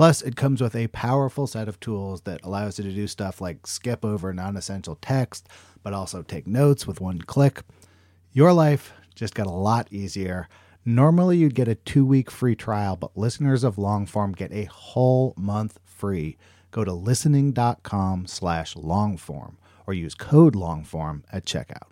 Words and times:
Plus, 0.00 0.22
it 0.22 0.34
comes 0.34 0.62
with 0.62 0.74
a 0.74 0.86
powerful 0.86 1.46
set 1.46 1.68
of 1.68 1.78
tools 1.78 2.22
that 2.22 2.42
allows 2.42 2.78
you 2.78 2.84
to 2.84 2.90
do 2.90 3.06
stuff 3.06 3.38
like 3.38 3.66
skip 3.66 4.02
over 4.02 4.32
non 4.32 4.56
essential 4.56 4.96
text, 5.02 5.46
but 5.82 5.92
also 5.92 6.22
take 6.22 6.46
notes 6.46 6.86
with 6.86 7.02
one 7.02 7.20
click. 7.20 7.60
Your 8.32 8.54
life 8.54 8.94
just 9.14 9.34
got 9.34 9.46
a 9.46 9.50
lot 9.50 9.88
easier. 9.90 10.48
Normally, 10.86 11.36
you'd 11.36 11.54
get 11.54 11.68
a 11.68 11.74
two 11.74 12.06
week 12.06 12.30
free 12.30 12.54
trial, 12.56 12.96
but 12.96 13.14
listeners 13.14 13.62
of 13.62 13.76
Longform 13.76 14.34
get 14.34 14.50
a 14.52 14.64
whole 14.72 15.34
month 15.36 15.78
free. 15.84 16.38
Go 16.70 16.82
to 16.82 16.94
listening.com 16.94 18.26
slash 18.26 18.74
longform 18.76 19.56
or 19.86 19.92
use 19.92 20.14
code 20.14 20.54
longform 20.54 21.24
at 21.30 21.44
checkout. 21.44 21.90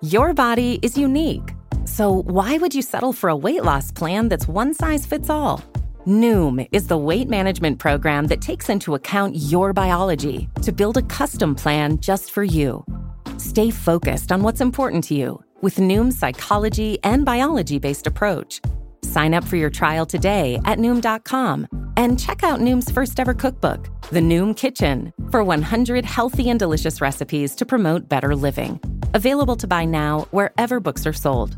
Your 0.00 0.32
body 0.32 0.78
is 0.80 0.96
unique. 0.96 1.56
So, 1.86 2.22
why 2.22 2.56
would 2.58 2.72
you 2.72 2.82
settle 2.82 3.12
for 3.12 3.30
a 3.30 3.36
weight 3.36 3.64
loss 3.64 3.90
plan 3.90 4.28
that's 4.28 4.46
one 4.46 4.74
size 4.74 5.04
fits 5.04 5.28
all? 5.28 5.60
Noom 6.10 6.66
is 6.72 6.88
the 6.88 6.98
weight 6.98 7.28
management 7.28 7.78
program 7.78 8.26
that 8.26 8.40
takes 8.40 8.68
into 8.68 8.96
account 8.96 9.36
your 9.36 9.72
biology 9.72 10.48
to 10.62 10.72
build 10.72 10.96
a 10.96 11.02
custom 11.02 11.54
plan 11.54 12.00
just 12.00 12.32
for 12.32 12.42
you. 12.42 12.84
Stay 13.38 13.70
focused 13.70 14.32
on 14.32 14.42
what's 14.42 14.60
important 14.60 15.04
to 15.04 15.14
you 15.14 15.40
with 15.60 15.76
Noom's 15.76 16.18
psychology 16.18 16.98
and 17.04 17.24
biology 17.24 17.78
based 17.78 18.08
approach. 18.08 18.60
Sign 19.02 19.34
up 19.34 19.44
for 19.44 19.54
your 19.54 19.70
trial 19.70 20.04
today 20.04 20.58
at 20.64 20.78
Noom.com 20.78 21.68
and 21.96 22.18
check 22.18 22.42
out 22.42 22.58
Noom's 22.58 22.90
first 22.90 23.20
ever 23.20 23.32
cookbook, 23.32 23.88
The 24.10 24.20
Noom 24.20 24.56
Kitchen, 24.56 25.12
for 25.30 25.44
100 25.44 26.04
healthy 26.04 26.50
and 26.50 26.58
delicious 26.58 27.00
recipes 27.00 27.54
to 27.54 27.64
promote 27.64 28.08
better 28.08 28.34
living. 28.34 28.80
Available 29.14 29.54
to 29.54 29.68
buy 29.68 29.84
now 29.84 30.26
wherever 30.32 30.80
books 30.80 31.06
are 31.06 31.12
sold. 31.12 31.56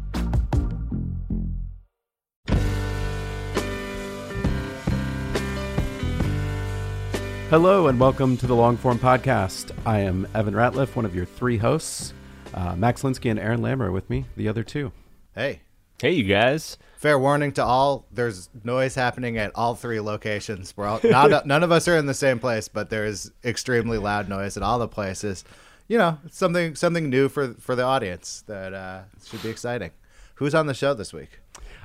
Hello 7.53 7.89
and 7.89 8.01
welcome 8.01 8.39
to 8.39 8.47
the 8.47 8.55
Longform 8.55 8.97
Podcast. 8.97 9.73
I 9.85 9.99
am 9.99 10.27
Evan 10.35 10.55
Ratliff, 10.55 10.97
one 10.97 11.05
of 11.05 11.15
your 11.15 11.27
three 11.27 11.59
hosts. 11.59 12.15
Uh, 12.55 12.75
Max 12.77 13.03
Linsky 13.03 13.31
and 13.31 13.39
Aaron 13.39 13.61
Lammer 13.61 13.89
are 13.89 13.93
with 13.93 14.09
me, 14.09 14.25
the 14.39 14.49
other 14.49 14.63
two. 14.63 14.91
Hey, 15.35 15.61
Hey, 16.01 16.13
you 16.13 16.25
guys. 16.25 16.79
fair 16.97 17.19
warning 17.19 17.53
to 17.53 17.63
all 17.63 18.07
there's 18.11 18.49
noise 18.65 18.95
happening 18.95 19.37
at 19.37 19.53
all 19.55 19.75
three 19.75 20.01
locations. 20.01 20.75
We're 20.75 20.87
all, 20.87 21.01
not, 21.05 21.47
none 21.47 21.63
of 21.63 21.71
us 21.71 21.87
are 21.89 21.97
in 21.99 22.07
the 22.07 22.15
same 22.15 22.39
place, 22.39 22.69
but 22.69 22.89
there 22.89 23.05
is 23.05 23.31
extremely 23.45 23.99
loud 23.99 24.31
noise 24.31 24.57
at 24.57 24.63
all 24.63 24.79
the 24.79 24.89
places. 24.89 25.45
You 25.89 25.99
know, 25.99 26.17
something 26.31 26.75
something 26.75 27.11
new 27.11 27.29
for 27.29 27.53
for 27.61 27.77
the 27.77 27.83
audience 27.83 28.45
that 28.47 28.73
uh, 28.73 29.03
should 29.27 29.43
be 29.43 29.51
exciting. 29.51 29.91
Who's 30.37 30.55
on 30.55 30.69
the 30.69 30.75
show 30.75 30.95
this 30.95 31.13
week? 31.13 31.41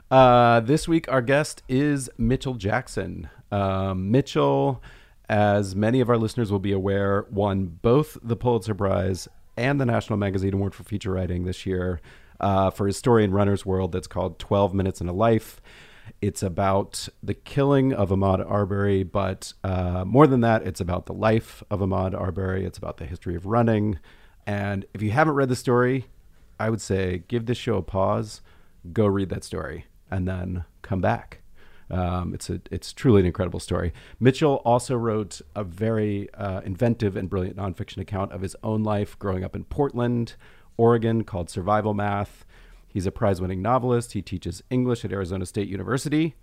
Uh, 0.09 0.61
this 0.61 0.87
week, 0.87 1.11
our 1.11 1.21
guest 1.21 1.61
is 1.67 2.09
Mitchell 2.17 2.53
Jackson. 2.53 3.29
Um, 3.51 4.11
Mitchell, 4.11 4.81
as 5.29 5.75
many 5.75 5.99
of 5.99 6.09
our 6.09 6.17
listeners 6.17 6.51
will 6.51 6.59
be 6.59 6.71
aware, 6.71 7.25
won 7.29 7.79
both 7.81 8.17
the 8.21 8.35
Pulitzer 8.35 8.75
Prize 8.75 9.27
and 9.55 9.81
the 9.81 9.85
National 9.85 10.17
Magazine 10.17 10.53
Award 10.53 10.73
for 10.73 10.83
Feature 10.83 11.11
Writing 11.11 11.45
this 11.45 11.65
year 11.65 11.99
uh, 12.39 12.69
for 12.69 12.87
his 12.87 12.97
story 12.97 13.23
in 13.23 13.31
Runner's 13.31 13.65
World 13.65 13.91
that's 13.91 14.07
called 14.07 14.39
12 14.39 14.73
Minutes 14.73 15.01
in 15.01 15.09
a 15.09 15.13
Life. 15.13 15.61
It's 16.21 16.41
about 16.41 17.09
the 17.21 17.33
killing 17.33 17.93
of 17.93 18.09
Ahmaud 18.09 18.49
Arbery, 18.49 19.03
but 19.03 19.53
uh, 19.63 20.05
more 20.05 20.27
than 20.27 20.41
that, 20.41 20.65
it's 20.65 20.79
about 20.79 21.05
the 21.05 21.13
life 21.13 21.61
of 21.69 21.81
Ahmaud 21.81 22.13
Arbery. 22.13 22.65
It's 22.65 22.77
about 22.77 22.97
the 22.97 23.05
history 23.05 23.35
of 23.35 23.45
running. 23.45 23.99
And 24.45 24.85
if 24.93 25.01
you 25.01 25.11
haven't 25.11 25.35
read 25.35 25.49
the 25.49 25.55
story, 25.55 26.05
I 26.59 26.69
would 26.69 26.81
say 26.81 27.23
give 27.27 27.45
this 27.45 27.57
show 27.57 27.77
a 27.77 27.81
pause, 27.81 28.41
go 28.93 29.05
read 29.05 29.29
that 29.29 29.43
story, 29.43 29.85
and 30.09 30.27
then 30.27 30.63
come 30.81 31.01
back. 31.01 31.41
Um, 31.89 32.33
it's 32.33 32.49
a 32.49 32.59
it's 32.69 32.91
truly 32.91 33.21
an 33.21 33.25
incredible 33.25 33.59
story. 33.59 33.93
Mitchell 34.19 34.55
also 34.65 34.95
wrote 34.95 35.41
a 35.55 35.63
very 35.63 36.29
uh, 36.33 36.61
inventive 36.61 37.15
and 37.15 37.29
brilliant 37.29 37.55
nonfiction 37.57 37.99
account 37.99 38.33
of 38.33 38.41
his 38.41 38.55
own 38.63 38.83
life 38.83 39.17
growing 39.19 39.43
up 39.43 39.55
in 39.55 39.63
Portland, 39.63 40.35
Oregon, 40.75 41.23
called 41.23 41.49
Survival 41.49 41.93
Math. 41.93 42.45
He's 42.87 43.05
a 43.05 43.11
prize-winning 43.11 43.61
novelist. 43.61 44.13
He 44.13 44.21
teaches 44.21 44.63
English 44.69 45.05
at 45.05 45.11
Arizona 45.11 45.45
State 45.45 45.67
University, 45.67 46.35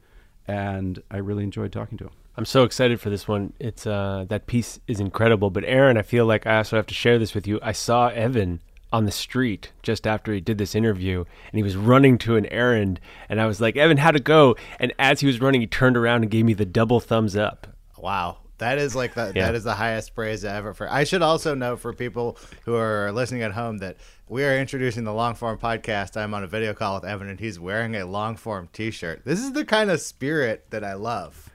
and 0.47 1.03
I 1.10 1.19
really 1.19 1.43
enjoyed 1.43 1.72
talking 1.72 1.99
to 1.99 2.04
him. 2.04 2.12
I'm 2.37 2.44
so 2.44 2.65
excited 2.65 3.00
for 3.00 3.10
this 3.10 3.28
one. 3.28 3.53
It's 3.60 3.87
uh, 3.87 4.27
that 4.28 4.47
piece 4.47 4.81
is 4.87 4.99
incredible. 5.00 5.50
But 5.50 5.65
Aaron, 5.65 5.97
I 5.97 6.03
feel 6.03 6.27
like 6.27 6.47
I 6.47 6.59
also 6.59 6.77
have 6.77 6.87
to 6.87 6.94
share 6.94 7.19
this 7.19 7.34
with 7.34 7.47
you. 7.47 7.59
I 7.62 7.72
saw 7.72 8.09
Evan 8.09 8.60
on 8.94 9.05
the 9.05 9.10
street 9.12 9.72
just 9.82 10.06
after 10.06 10.32
he 10.32 10.41
did 10.41 10.56
this 10.59 10.75
interview, 10.75 11.19
and 11.50 11.56
he 11.59 11.62
was 11.62 11.77
running 11.77 12.16
to 12.19 12.37
an 12.37 12.47
errand, 12.47 13.00
and 13.28 13.41
I 13.41 13.47
was 13.47 13.60
like, 13.60 13.77
"Evan, 13.77 13.97
how'd 13.99 14.16
it 14.16 14.25
go?" 14.25 14.55
And 14.78 14.93
as 14.99 15.21
he 15.21 15.27
was 15.27 15.41
running, 15.41 15.60
he 15.60 15.66
turned 15.66 15.97
around 15.97 16.22
and 16.22 16.31
gave 16.31 16.44
me 16.44 16.55
the 16.55 16.65
double 16.65 17.00
thumbs 17.00 17.34
up. 17.37 17.66
Wow. 17.99 18.38
That 18.59 18.78
is 18.78 18.94
like 18.94 19.15
the, 19.15 19.33
Yeah. 19.34 19.47
that 19.47 19.56
is 19.56 19.65
the 19.65 19.75
highest 19.75 20.15
praise 20.15 20.44
I 20.44 20.54
ever 20.56 20.72
for. 20.75 20.91
I 20.91 21.03
should 21.03 21.22
also 21.22 21.54
note 21.56 21.81
for 21.81 21.93
people 21.93 22.38
who 22.65 22.77
are 22.77 23.10
listening 23.10 23.43
at 23.43 23.53
home 23.53 23.78
that 23.78 23.97
we 24.28 24.44
are 24.44 24.56
introducing 24.56 25.03
the 25.03 25.12
long 25.12 25.34
form 25.34 25.59
podcast. 25.59 26.16
I'm 26.16 26.33
on 26.34 26.44
a 26.44 26.47
video 26.47 26.72
call 26.72 26.94
with 26.94 27.04
Evan 27.04 27.28
and 27.28 27.41
he's 27.41 27.59
wearing 27.59 27.97
a 27.97 28.06
long 28.06 28.37
form 28.37 28.69
t-shirt. 28.72 29.22
This 29.25 29.41
is 29.41 29.53
the 29.53 29.65
kind 29.65 29.91
of 29.91 30.00
spirit 30.00 30.66
that 30.71 30.84
I 30.84 30.94
love. 30.94 31.50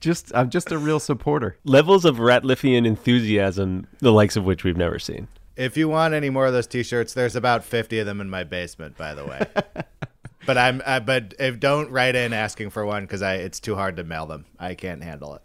Just 0.00 0.32
I'm 0.34 0.48
just 0.48 0.72
a 0.72 0.78
real 0.78 0.98
supporter. 0.98 1.58
Levels 1.62 2.06
of 2.06 2.16
Ratliffian 2.16 2.86
enthusiasm, 2.86 3.86
the 4.00 4.10
likes 4.10 4.34
of 4.36 4.44
which 4.44 4.64
we've 4.64 4.78
never 4.78 4.98
seen. 4.98 5.28
If 5.56 5.76
you 5.76 5.88
want 5.88 6.14
any 6.14 6.30
more 6.30 6.46
of 6.46 6.52
those 6.52 6.66
t-shirts, 6.66 7.14
there's 7.14 7.36
about 7.36 7.64
50 7.64 8.00
of 8.00 8.06
them 8.06 8.20
in 8.20 8.28
my 8.28 8.44
basement, 8.44 8.96
by 8.96 9.14
the 9.14 9.24
way. 9.24 9.46
but 10.46 10.58
I'm 10.58 10.82
uh, 10.84 11.00
but 11.00 11.34
if 11.38 11.60
don't 11.60 11.90
write 11.90 12.16
in 12.16 12.32
asking 12.32 12.70
for 12.70 12.84
one 12.84 13.06
cuz 13.06 13.22
I 13.22 13.34
it's 13.34 13.60
too 13.60 13.76
hard 13.76 13.96
to 13.96 14.04
mail 14.04 14.26
them. 14.26 14.46
I 14.58 14.74
can't 14.74 15.02
handle 15.02 15.34
it. 15.34 15.42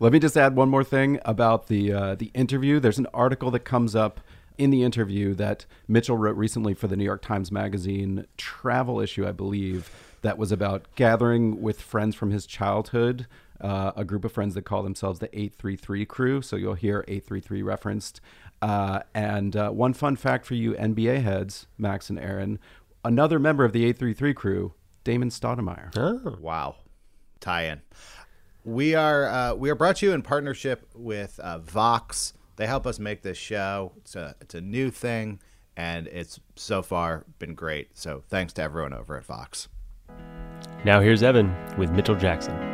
Let 0.00 0.12
me 0.12 0.18
just 0.18 0.36
add 0.36 0.56
one 0.56 0.68
more 0.68 0.84
thing 0.84 1.20
about 1.24 1.68
the 1.68 1.92
uh, 1.92 2.14
the 2.14 2.30
interview. 2.34 2.80
There's 2.80 2.98
an 2.98 3.06
article 3.12 3.50
that 3.52 3.60
comes 3.60 3.94
up 3.94 4.20
in 4.56 4.70
the 4.70 4.82
interview 4.82 5.34
that 5.34 5.66
Mitchell 5.88 6.16
wrote 6.16 6.36
recently 6.36 6.74
for 6.74 6.86
the 6.86 6.96
New 6.96 7.04
York 7.04 7.22
Times 7.22 7.50
Magazine 7.50 8.26
travel 8.36 9.00
issue, 9.00 9.26
I 9.26 9.32
believe, 9.32 9.90
that 10.22 10.38
was 10.38 10.52
about 10.52 10.86
gathering 10.94 11.60
with 11.60 11.80
friends 11.80 12.14
from 12.14 12.30
his 12.30 12.46
childhood, 12.46 13.26
uh, 13.60 13.92
a 13.96 14.04
group 14.04 14.24
of 14.24 14.32
friends 14.32 14.54
that 14.54 14.62
call 14.62 14.82
themselves 14.82 15.18
the 15.18 15.28
833 15.36 16.06
crew. 16.06 16.42
So 16.42 16.56
you'll 16.56 16.74
hear 16.74 17.04
833 17.08 17.62
referenced. 17.62 18.20
Uh, 18.64 19.02
and 19.14 19.56
uh, 19.56 19.68
one 19.68 19.92
fun 19.92 20.16
fact 20.16 20.46
for 20.46 20.54
you 20.54 20.72
NBA 20.72 21.22
heads, 21.22 21.66
Max 21.76 22.08
and 22.08 22.18
Aaron, 22.18 22.58
another 23.04 23.38
member 23.38 23.62
of 23.62 23.74
the 23.74 23.84
833 23.84 24.32
crew, 24.32 24.74
Damon 25.04 25.28
Stoudemire. 25.28 25.90
Oh. 25.98 26.38
Wow. 26.40 26.76
Tie-in. 27.40 27.82
We 28.64 28.94
are 28.94 29.26
uh, 29.26 29.54
we 29.54 29.68
are 29.68 29.74
brought 29.74 29.96
to 29.96 30.06
you 30.06 30.12
in 30.12 30.22
partnership 30.22 30.88
with 30.94 31.38
uh, 31.40 31.58
Vox. 31.58 32.32
They 32.56 32.66
help 32.66 32.86
us 32.86 32.98
make 32.98 33.20
this 33.20 33.36
show. 33.36 33.92
It's 33.98 34.16
a 34.16 34.34
it's 34.40 34.54
a 34.54 34.62
new 34.62 34.90
thing, 34.90 35.40
and 35.76 36.06
it's 36.06 36.40
so 36.56 36.80
far 36.80 37.26
been 37.38 37.54
great. 37.54 37.90
So 37.98 38.22
thanks 38.30 38.54
to 38.54 38.62
everyone 38.62 38.94
over 38.94 39.18
at 39.18 39.26
Vox. 39.26 39.68
Now 40.86 41.02
here's 41.02 41.22
Evan 41.22 41.54
with 41.76 41.90
Mitchell 41.90 42.16
Jackson. 42.16 42.73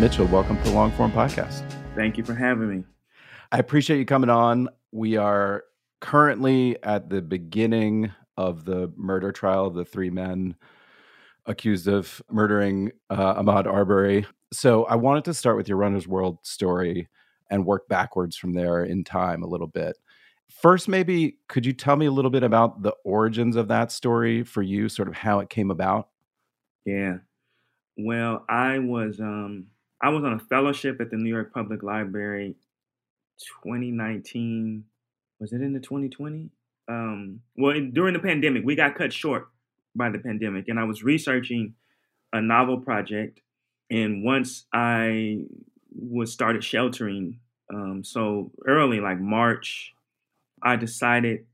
Mitchell, 0.00 0.24
welcome 0.28 0.56
to 0.56 0.62
the 0.62 0.70
Long 0.70 0.90
Form 0.92 1.12
Podcast. 1.12 1.62
Thank 1.94 2.16
you 2.16 2.24
for 2.24 2.34
having 2.34 2.70
me. 2.70 2.84
I 3.52 3.58
appreciate 3.58 3.98
you 3.98 4.06
coming 4.06 4.30
on. 4.30 4.70
We 4.92 5.18
are 5.18 5.64
currently 6.00 6.82
at 6.82 7.10
the 7.10 7.20
beginning 7.20 8.10
of 8.38 8.64
the 8.64 8.90
murder 8.96 9.30
trial 9.30 9.66
of 9.66 9.74
the 9.74 9.84
three 9.84 10.08
men 10.08 10.56
accused 11.44 11.86
of 11.86 12.22
murdering 12.30 12.92
uh, 13.10 13.42
Ahmaud 13.42 13.66
Arbery. 13.66 14.24
So 14.54 14.84
I 14.84 14.94
wanted 14.94 15.26
to 15.26 15.34
start 15.34 15.58
with 15.58 15.68
your 15.68 15.76
Runner's 15.76 16.08
World 16.08 16.38
story 16.44 17.06
and 17.50 17.66
work 17.66 17.86
backwards 17.86 18.38
from 18.38 18.54
there 18.54 18.82
in 18.82 19.04
time 19.04 19.42
a 19.42 19.48
little 19.48 19.66
bit. 19.66 19.98
First, 20.48 20.88
maybe 20.88 21.36
could 21.46 21.66
you 21.66 21.74
tell 21.74 21.96
me 21.96 22.06
a 22.06 22.10
little 22.10 22.30
bit 22.30 22.42
about 22.42 22.82
the 22.82 22.94
origins 23.04 23.54
of 23.54 23.68
that 23.68 23.92
story 23.92 24.44
for 24.44 24.62
you, 24.62 24.88
sort 24.88 25.08
of 25.08 25.14
how 25.14 25.40
it 25.40 25.50
came 25.50 25.70
about? 25.70 26.08
Yeah. 26.86 27.18
Well, 27.98 28.46
I 28.48 28.78
was 28.78 29.20
um 29.20 29.66
I 30.02 30.08
was 30.08 30.24
on 30.24 30.32
a 30.32 30.38
fellowship 30.38 31.00
at 31.00 31.10
the 31.10 31.16
New 31.16 31.28
York 31.28 31.52
Public 31.52 31.82
Library 31.82 32.56
2019. 33.62 34.84
Was 35.38 35.52
it 35.52 35.62
in 35.62 35.72
the 35.72 35.80
2020? 35.80 36.50
Um 36.88 37.40
well, 37.56 37.76
in, 37.76 37.92
during 37.92 38.14
the 38.14 38.20
pandemic, 38.20 38.64
we 38.64 38.74
got 38.74 38.94
cut 38.94 39.12
short 39.12 39.48
by 39.94 40.08
the 40.10 40.18
pandemic 40.18 40.68
and 40.68 40.78
I 40.78 40.84
was 40.84 41.02
researching 41.02 41.74
a 42.32 42.40
novel 42.40 42.78
project, 42.78 43.40
and 43.90 44.24
once 44.24 44.66
I 44.72 45.44
was 45.92 46.32
started 46.32 46.62
sheltering, 46.62 47.40
um, 47.72 48.04
so 48.04 48.52
early 48.66 49.00
like 49.00 49.18
March, 49.18 49.94
I 50.62 50.76
decided 50.76 51.46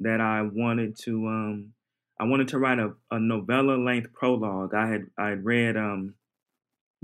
that 0.00 0.20
I 0.20 0.42
wanted 0.42 0.98
to 1.00 1.26
um, 1.26 1.72
I 2.20 2.24
wanted 2.24 2.48
to 2.48 2.58
write 2.58 2.78
a, 2.78 2.92
a 3.10 3.18
novella 3.18 3.76
length 3.76 4.12
prologue. 4.12 4.74
I 4.74 4.88
had 4.88 5.06
I 5.18 5.28
had 5.30 5.44
read 5.44 5.76
um, 5.76 6.14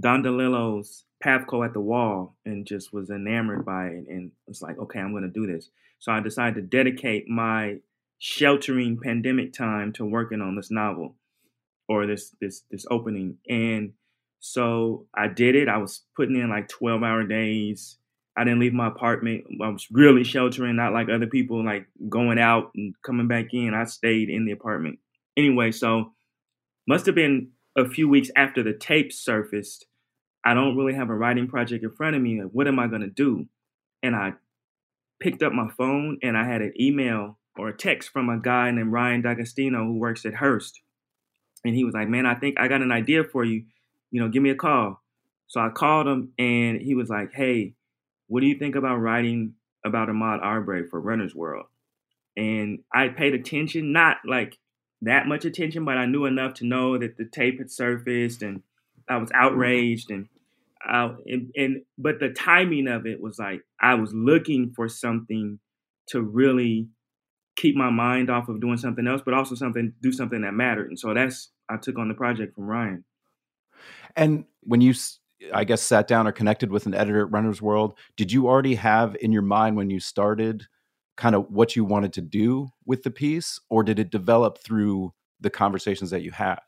Don 0.01 0.23
DeLillo's 0.23 1.05
Pafko 1.25 1.65
at 1.65 1.73
the 1.73 1.81
Wall 1.81 2.37
and 2.45 2.67
just 2.67 2.93
was 2.93 3.11
enamored 3.11 3.65
by 3.65 3.87
it 3.87 4.07
and 4.09 4.31
it's 4.47 4.63
like, 4.63 4.79
okay, 4.79 5.01
I'm 5.01 5.13
going 5.13 5.25
to 5.25 5.29
do 5.29 5.47
this. 5.47 5.71
So 5.99 6.13
I 6.13 6.21
decided 6.21 6.55
to 6.55 6.63
dedicate 6.63 7.29
my 7.29 7.79
sheltering 8.19 8.99
pandemic 9.03 9.53
time 9.53 9.93
to 9.95 10.05
working 10.05 10.41
on 10.41 10.57
this 10.57 10.71
novel 10.71 11.17
or 11.89 12.07
this 12.07 12.35
this 12.41 12.63
this 12.71 12.87
opening. 12.91 13.39
And 13.49 13.93
so 14.41 15.07
I 15.15 15.29
did 15.29 15.57
it. 15.57 15.69
I 15.69 15.79
was 15.79 16.03
putting 16.17 16.37
in 16.37 16.51
like 16.51 16.69
12 16.69 17.03
hour 17.03 17.25
days. 17.25 17.97
I 18.37 18.45
didn't 18.45 18.61
leave 18.61 18.73
my 18.73 18.87
apartment. 18.87 19.45
I 19.61 19.69
was 19.69 19.89
really 19.91 20.23
sheltering, 20.23 20.77
not 20.77 20.93
like 20.93 21.09
other 21.09 21.27
people 21.27 21.65
like 21.65 21.87
going 22.09 22.39
out 22.39 22.71
and 22.77 22.95
coming 23.05 23.27
back 23.27 23.53
in. 23.53 23.75
I 23.75 23.85
stayed 23.85 24.31
in 24.31 24.45
the 24.45 24.53
apartment. 24.53 25.01
Anyway, 25.37 25.73
so 25.73 26.13
must 26.87 27.07
have 27.07 27.17
been 27.17 27.49
a 27.77 27.89
few 27.89 28.09
weeks 28.09 28.31
after 28.37 28.63
the 28.63 28.73
tape 28.73 29.13
surfaced 29.13 29.87
I 30.49 30.55
don't 30.55 30.79
really 30.79 30.95
have 30.95 31.11
a 31.11 31.15
writing 31.15 31.47
project 31.47 31.85
in 31.85 31.91
front 31.91 32.17
of 32.17 32.23
me. 32.23 32.41
Like, 32.41 32.53
what 32.53 32.67
am 32.67 32.79
I 32.79 32.87
going 32.87 33.03
to 33.03 33.11
do? 33.11 33.47
And 34.03 34.17
I 34.17 34.33
picked 35.21 35.43
up 35.43 35.53
my 35.53 35.69
phone 35.77 36.19
and 36.23 36.39
I 36.39 36.47
had 36.47 36.63
an 36.63 36.73
email 36.81 37.39
or 37.59 37.69
a 37.69 37.77
text 37.77 38.09
from 38.09 38.31
a 38.31 38.41
guy 38.41 38.71
named 38.71 38.91
Ryan 38.91 39.21
D'Agostino 39.21 39.85
who 39.85 39.99
works 39.99 40.25
at 40.25 40.33
Hearst. 40.33 40.81
And 41.67 41.75
he 41.75 41.85
was 41.85 41.93
like, 41.93 42.09
Man, 42.09 42.25
I 42.25 42.35
think 42.35 42.59
I 42.59 42.67
got 42.67 42.81
an 42.81 42.93
idea 42.93 43.25
for 43.25 43.45
you. 43.45 43.65
You 44.11 44.23
know, 44.23 44.31
give 44.31 44.43
me 44.43 44.49
a 44.49 44.55
call. 44.55 45.03
So 45.49 45.61
I 45.61 45.69
called 45.69 46.07
him 46.07 46.33
and 46.39 46.81
he 46.81 46.95
was 46.95 47.11
like, 47.11 47.35
Hey, 47.35 47.75
what 48.29 48.41
do 48.41 48.47
you 48.47 48.59
think 48.59 48.75
about 48.75 48.97
writing 48.97 49.53
about 49.85 50.09
Ahmaud 50.09 50.41
Arbery 50.43 50.89
for 50.89 50.99
Runner's 50.99 51.35
World? 51.35 51.67
And 52.39 52.79
I 52.91 53.09
paid 53.09 53.35
attention, 53.35 53.93
not 53.93 54.17
like 54.25 54.57
that 55.03 55.27
much 55.27 55.45
attention, 55.45 55.85
but 55.85 55.99
I 55.99 56.07
knew 56.07 56.25
enough 56.25 56.55
to 56.55 56.65
know 56.65 56.97
that 56.97 57.19
the 57.19 57.27
tape 57.27 57.59
had 57.59 57.71
surfaced 57.71 58.41
and 58.41 58.63
I 59.07 59.19
was 59.19 59.29
mm-hmm. 59.29 59.45
outraged 59.45 60.11
and 60.11 60.29
uh, 60.87 61.11
and, 61.27 61.51
and 61.57 61.83
but 61.97 62.21
the 62.21 62.31
timing 62.31 62.89
of 62.89 63.07
it 63.07 63.21
was 63.21 63.39
like 63.39 63.63
I 63.81 63.95
was 63.95 64.13
looking 64.15 64.73
for 64.75 64.89
something 64.89 65.59
to 66.09 66.23
really 66.23 66.89
keep 67.57 67.75
my 67.75 67.91
mind 67.91 68.31
off 68.31 68.49
of 68.49 68.61
doing 68.61 68.77
something 68.77 69.07
else, 69.07 69.21
but 69.25 69.35
also 69.35 69.55
something 69.55 69.93
do 70.01 70.13
something 70.13 70.43
that 70.43 70.55
mattered. 70.55 70.89
And 70.89 70.99
so 70.99 71.13
that's 71.13 71.51
I 71.69 71.77
took 71.77 71.99
on 71.99 72.09
the 72.09 72.15
project 72.15 72.55
from 72.55 72.65
Ryan. 72.65 73.05
And 74.17 74.45
when 74.63 74.81
you, 74.81 74.95
I 75.53 75.65
guess, 75.65 75.83
sat 75.83 76.09
down 76.09 76.27
or 76.27 76.33
connected 76.33 76.71
with 76.71 76.87
an 76.87 76.95
editor 76.95 77.21
at 77.27 77.33
Runner's 77.33 77.61
World, 77.61 77.99
did 78.17 78.33
you 78.33 78.49
already 78.49 78.77
have 78.77 79.17
in 79.21 79.33
your 79.33 79.43
mind 79.43 79.77
when 79.77 79.91
you 79.91 80.01
started 80.01 80.67
kind 81.17 81.35
of 81.35 81.51
what 81.51 81.75
you 81.75 81.85
wanted 81.85 82.13
to 82.13 82.21
do 82.21 82.69
with 82.87 83.03
the 83.03 83.11
piece, 83.11 83.61
or 83.69 83.83
did 83.83 83.99
it 83.99 84.11
develop 84.11 84.59
through 84.59 85.13
the 85.41 85.51
conversations 85.51 86.11
that 86.11 86.23
you 86.23 86.31
had? 86.31 86.61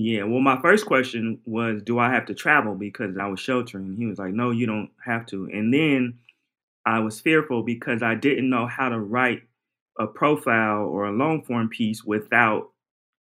Yeah, 0.00 0.22
well, 0.22 0.38
my 0.38 0.60
first 0.62 0.86
question 0.86 1.40
was, 1.44 1.82
do 1.82 1.98
I 1.98 2.12
have 2.12 2.26
to 2.26 2.34
travel 2.34 2.76
because 2.76 3.18
I 3.18 3.26
was 3.26 3.40
sheltering? 3.40 3.96
He 3.96 4.06
was 4.06 4.16
like, 4.16 4.32
no, 4.32 4.52
you 4.52 4.64
don't 4.64 4.90
have 5.04 5.26
to. 5.26 5.46
And 5.52 5.74
then 5.74 6.20
I 6.86 7.00
was 7.00 7.20
fearful 7.20 7.64
because 7.64 8.00
I 8.00 8.14
didn't 8.14 8.48
know 8.48 8.68
how 8.68 8.90
to 8.90 9.00
write 9.00 9.42
a 9.98 10.06
profile 10.06 10.82
or 10.84 11.06
a 11.06 11.10
long 11.10 11.42
form 11.42 11.68
piece 11.68 12.04
without 12.04 12.70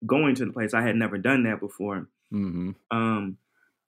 going 0.07 0.33
to 0.35 0.45
the 0.45 0.51
place. 0.51 0.73
I 0.73 0.81
had 0.81 0.95
never 0.95 1.19
done 1.19 1.43
that 1.43 1.59
before. 1.59 2.07
Mm-hmm. 2.33 2.71
Um, 2.89 3.37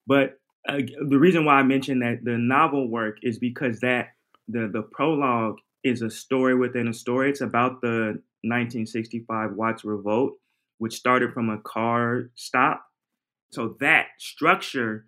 but 0.06 0.40
uh, 0.70 0.82
the 1.10 1.18
reason 1.18 1.46
why 1.46 1.56
I 1.56 1.64
mentioned 1.64 2.04
that 2.04 2.24
the 2.24 2.38
novel 2.38 2.88
work 2.88 3.18
is 3.24 3.40
because 3.40 3.80
that 3.80 4.10
the 4.48 4.70
the 4.72 4.84
prologue 4.84 5.58
is 5.84 6.04
a 6.04 6.12
story 6.12 6.54
within 6.54 6.88
a 6.90 6.94
story. 6.94 7.32
It's 7.32 7.42
about 7.42 7.82
the 7.82 8.22
1965 8.44 9.54
Watts 9.54 9.84
Revolt 9.84 10.34
which 10.78 10.96
started 10.96 11.34
from 11.34 11.50
a 11.50 11.60
car 11.60 12.30
stop. 12.36 12.86
So 13.52 13.76
that 13.80 14.08
structure 14.20 15.06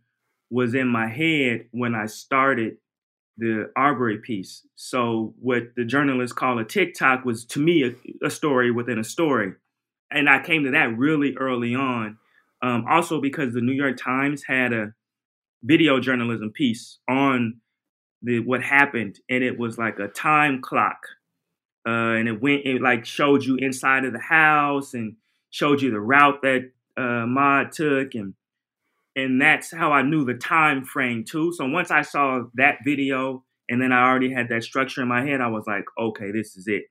was 0.49 0.73
in 0.73 0.87
my 0.87 1.07
head 1.07 1.67
when 1.71 1.95
I 1.95 2.05
started 2.05 2.77
the 3.37 3.71
Arbery 3.75 4.17
piece. 4.17 4.65
So 4.75 5.33
what 5.39 5.75
the 5.75 5.85
journalists 5.85 6.33
call 6.33 6.59
a 6.59 6.65
tick-tock 6.65 7.25
was 7.25 7.45
to 7.45 7.59
me 7.59 7.83
a, 7.83 8.25
a 8.25 8.29
story 8.29 8.71
within 8.71 8.99
a 8.99 9.03
story. 9.03 9.53
And 10.11 10.29
I 10.29 10.41
came 10.41 10.63
to 10.63 10.71
that 10.71 10.97
really 10.97 11.35
early 11.37 11.75
on. 11.75 12.17
Um, 12.61 12.85
also 12.89 13.21
because 13.21 13.53
the 13.53 13.61
New 13.61 13.73
York 13.73 13.97
Times 13.97 14.43
had 14.43 14.73
a 14.73 14.93
video 15.63 15.99
journalism 15.99 16.51
piece 16.51 16.99
on 17.07 17.61
the 18.21 18.39
what 18.39 18.61
happened, 18.61 19.19
and 19.29 19.43
it 19.43 19.57
was 19.57 19.77
like 19.77 19.99
a 19.99 20.07
time 20.07 20.61
clock, 20.61 21.07
uh, 21.87 22.15
and 22.17 22.27
it 22.27 22.41
went 22.41 22.65
it 22.65 22.81
like 22.81 23.05
showed 23.05 23.43
you 23.45 23.55
inside 23.55 24.03
of 24.03 24.13
the 24.13 24.19
house 24.19 24.93
and 24.93 25.15
showed 25.49 25.81
you 25.81 25.91
the 25.91 25.99
route 25.99 26.41
that 26.41 26.71
uh, 26.97 27.25
Mod 27.25 27.71
took, 27.71 28.13
and 28.13 28.33
and 29.15 29.41
that's 29.41 29.71
how 29.71 29.91
I 29.91 30.01
knew 30.01 30.25
the 30.25 30.35
time 30.35 30.83
frame 30.83 31.23
too. 31.23 31.53
So 31.53 31.67
once 31.67 31.91
I 31.91 32.03
saw 32.03 32.43
that 32.55 32.79
video, 32.85 33.43
and 33.69 33.81
then 33.81 33.91
I 33.91 34.07
already 34.07 34.31
had 34.31 34.49
that 34.49 34.63
structure 34.63 35.01
in 35.01 35.07
my 35.07 35.25
head, 35.25 35.41
I 35.41 35.47
was 35.47 35.65
like, 35.67 35.85
okay, 35.99 36.31
this 36.31 36.55
is 36.55 36.67
it. 36.67 36.83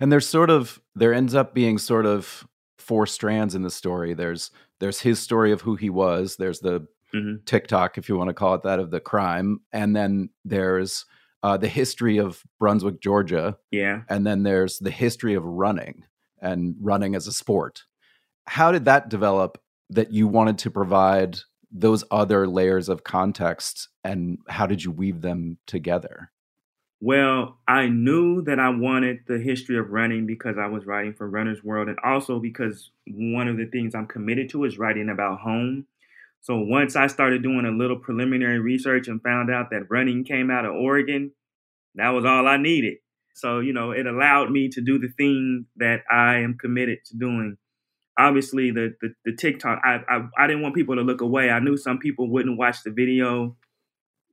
And 0.00 0.10
there's 0.10 0.26
sort 0.26 0.50
of 0.50 0.80
there 0.94 1.14
ends 1.14 1.34
up 1.34 1.54
being 1.54 1.78
sort 1.78 2.06
of 2.06 2.46
four 2.78 3.06
strands 3.06 3.54
in 3.54 3.62
the 3.62 3.70
story. 3.70 4.14
There's 4.14 4.50
there's 4.80 5.00
his 5.00 5.18
story 5.18 5.52
of 5.52 5.62
who 5.62 5.76
he 5.76 5.90
was. 5.90 6.36
There's 6.36 6.60
the 6.60 6.86
mm-hmm. 7.14 7.44
tick-tock, 7.44 7.98
if 7.98 8.08
you 8.08 8.16
want 8.16 8.28
to 8.28 8.34
call 8.34 8.54
it 8.54 8.62
that, 8.62 8.78
of 8.78 8.90
the 8.90 9.00
crime, 9.00 9.60
and 9.72 9.94
then 9.94 10.30
there's 10.44 11.04
uh, 11.42 11.56
the 11.56 11.68
history 11.68 12.18
of 12.18 12.42
Brunswick, 12.58 13.00
Georgia. 13.00 13.56
Yeah. 13.70 14.02
And 14.08 14.26
then 14.26 14.42
there's 14.42 14.78
the 14.78 14.90
history 14.90 15.34
of 15.34 15.44
running 15.44 16.04
and 16.40 16.76
running 16.80 17.14
as 17.14 17.26
a 17.26 17.32
sport. 17.32 17.82
How 18.46 18.72
did 18.72 18.84
that 18.86 19.08
develop 19.08 19.60
that 19.90 20.12
you 20.12 20.28
wanted 20.28 20.58
to 20.58 20.70
provide 20.70 21.38
those 21.70 22.04
other 22.10 22.46
layers 22.46 22.88
of 22.88 23.04
context 23.04 23.88
and 24.04 24.38
how 24.48 24.66
did 24.66 24.82
you 24.82 24.90
weave 24.90 25.20
them 25.20 25.58
together? 25.66 26.30
Well, 27.00 27.58
I 27.68 27.86
knew 27.86 28.42
that 28.42 28.58
I 28.58 28.70
wanted 28.70 29.20
the 29.28 29.38
history 29.38 29.78
of 29.78 29.90
running 29.90 30.26
because 30.26 30.56
I 30.58 30.66
was 30.66 30.84
writing 30.84 31.14
for 31.14 31.28
Runner's 31.28 31.62
World 31.62 31.88
and 31.88 31.98
also 32.04 32.40
because 32.40 32.90
one 33.06 33.46
of 33.46 33.56
the 33.56 33.66
things 33.66 33.94
I'm 33.94 34.06
committed 34.06 34.48
to 34.50 34.64
is 34.64 34.78
writing 34.78 35.08
about 35.08 35.40
home. 35.40 35.86
So 36.40 36.58
once 36.58 36.96
I 36.96 37.06
started 37.06 37.42
doing 37.42 37.66
a 37.66 37.70
little 37.70 37.98
preliminary 37.98 38.58
research 38.58 39.06
and 39.06 39.22
found 39.22 39.50
out 39.50 39.70
that 39.70 39.90
running 39.90 40.24
came 40.24 40.50
out 40.50 40.64
of 40.64 40.74
Oregon, 40.74 41.32
that 41.94 42.10
was 42.10 42.24
all 42.24 42.48
I 42.48 42.56
needed. 42.56 42.98
So, 43.38 43.60
you 43.60 43.72
know, 43.72 43.92
it 43.92 44.06
allowed 44.06 44.50
me 44.50 44.68
to 44.70 44.80
do 44.80 44.98
the 44.98 45.08
thing 45.08 45.66
that 45.76 46.02
I 46.10 46.38
am 46.38 46.58
committed 46.58 47.04
to 47.06 47.16
doing. 47.16 47.56
Obviously, 48.18 48.72
the 48.72 48.94
the, 49.00 49.14
the 49.24 49.36
tick-tock, 49.36 49.80
I, 49.84 50.00
I 50.08 50.26
I 50.36 50.46
didn't 50.46 50.62
want 50.62 50.74
people 50.74 50.96
to 50.96 51.02
look 51.02 51.20
away. 51.20 51.50
I 51.50 51.60
knew 51.60 51.76
some 51.76 51.98
people 51.98 52.28
wouldn't 52.28 52.58
watch 52.58 52.82
the 52.84 52.90
video, 52.90 53.56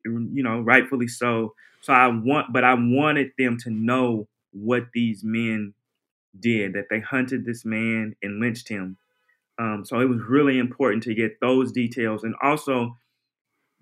you 0.04 0.44
know, 0.44 0.60
rightfully 0.60 1.08
so. 1.08 1.54
So 1.82 1.94
I 1.94 2.08
want, 2.08 2.52
but 2.52 2.64
I 2.64 2.74
wanted 2.74 3.32
them 3.38 3.58
to 3.60 3.70
know 3.70 4.28
what 4.52 4.86
these 4.94 5.24
men 5.24 5.76
did, 6.40 6.74
that 6.74 6.88
they 6.90 7.00
hunted 7.00 7.46
this 7.46 7.64
man 7.64 8.16
and 8.24 8.40
lynched 8.40 8.70
him. 8.70 8.98
Um, 9.60 9.84
so 9.86 10.00
it 10.00 10.10
was 10.10 10.22
really 10.28 10.58
important 10.58 11.04
to 11.04 11.14
get 11.14 11.40
those 11.40 11.72
details, 11.72 12.24
and 12.24 12.34
also 12.42 12.98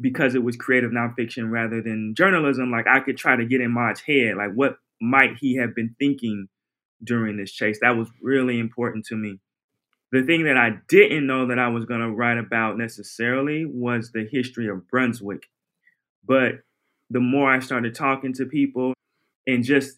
because 0.01 0.36
it 0.36 0.44
was 0.44 0.58
creative 0.58 0.92
nonfiction 0.92 1.50
rather 1.50 1.82
than 1.82 2.13
journalism, 2.13 2.72
like 2.72 2.88
I 2.88 3.00
could 3.00 3.15
try 3.15 3.36
to 3.38 3.46
get 3.46 3.62
in 3.62 3.72
Mod's 3.72 4.01
head, 4.01 4.36
like 4.36 4.51
what 4.53 4.80
might 5.04 5.38
he 5.40 5.58
have 5.58 5.76
been 5.76 5.96
thinking 6.00 6.48
during 7.04 7.38
this 7.38 7.52
chase? 7.52 7.80
That 7.82 7.98
was 7.98 8.10
really 8.22 8.60
important 8.60 9.06
to 9.08 9.16
me. 9.16 9.40
The 10.12 10.24
thing 10.24 10.46
that 10.46 10.58
I 10.58 10.78
didn't 10.88 11.28
know 11.28 11.48
that 11.48 11.60
I 11.60 11.68
was 11.70 11.86
going 11.86 12.02
to 12.02 12.12
write 12.12 12.38
about 12.38 12.78
necessarily 12.78 13.66
was 13.66 14.12
the 14.12 14.28
history 14.32 14.68
of 14.70 14.88
Brunswick. 14.88 15.48
But 16.26 16.60
the 17.10 17.20
more 17.20 17.52
I 17.52 17.60
started 17.60 17.96
talking 17.96 18.34
to 18.34 18.46
people 18.46 18.94
and 19.46 19.64
just 19.64 19.98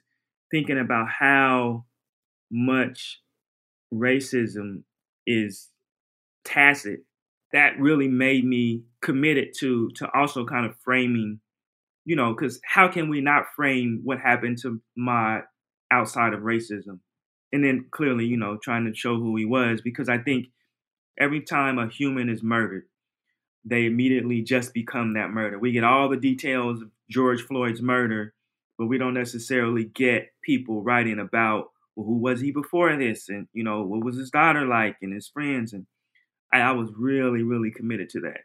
thinking 0.52 0.80
about 0.80 1.08
how 1.10 1.86
much 2.50 3.22
racism 3.94 4.84
is 5.28 5.70
tacit, 6.44 7.02
that 7.52 7.80
really 7.80 8.08
made 8.08 8.46
me 8.46 8.84
committed 9.02 9.54
to 9.60 9.90
to 9.96 10.10
also 10.18 10.46
kind 10.46 10.66
of 10.66 10.76
framing 10.84 11.40
you 12.06 12.16
know, 12.16 12.34
because 12.34 12.60
how 12.64 12.88
can 12.88 13.10
we 13.10 13.20
not 13.20 13.46
frame 13.56 14.02
what 14.04 14.20
happened 14.20 14.60
to 14.62 14.82
my 14.96 15.42
outside 15.92 16.34
of 16.34 16.42
racism? 16.42 17.00
And 17.52 17.64
then 17.64 17.86
clearly, 17.92 18.26
you 18.26 18.38
know, 18.38 18.58
trying 18.62 18.86
to 18.86 18.96
show 18.96 19.16
who 19.16 19.36
he 19.36 19.46
was, 19.46 19.82
because 19.82 20.08
I 20.08 20.20
think 20.20 20.48
every 21.20 21.42
time 21.42 21.80
a 21.80 21.88
human 21.88 22.30
is 22.30 22.44
murdered, 22.44 22.84
they 23.64 23.86
immediately 23.86 24.42
just 24.42 24.74
become 24.74 25.14
that 25.14 25.32
murder. 25.32 25.58
We 25.58 25.72
get 25.72 25.84
all 25.84 26.08
the 26.08 26.18
details 26.18 26.82
of 26.82 26.92
George 27.10 27.42
Floyd's 27.42 27.82
murder, 27.82 28.34
but 28.78 28.88
we 28.88 28.98
don't 28.98 29.14
necessarily 29.14 29.86
get 29.86 30.30
people 30.44 30.84
writing 30.84 31.20
about 31.20 31.70
well, 31.96 32.06
who 32.06 32.18
was 32.18 32.42
he 32.42 32.52
before 32.52 32.96
this, 32.98 33.30
and 33.30 33.48
you 33.54 33.64
know, 33.64 33.84
what 33.84 34.04
was 34.04 34.18
his 34.18 34.30
daughter 34.30 34.66
like, 34.66 34.98
and 35.02 35.14
his 35.14 35.30
friends, 35.30 35.74
and 35.74 35.88
I, 36.52 36.60
I 36.60 36.72
was 36.74 36.92
really, 36.96 37.42
really 37.42 37.72
committed 37.72 38.10
to 38.10 38.20
that. 38.22 38.42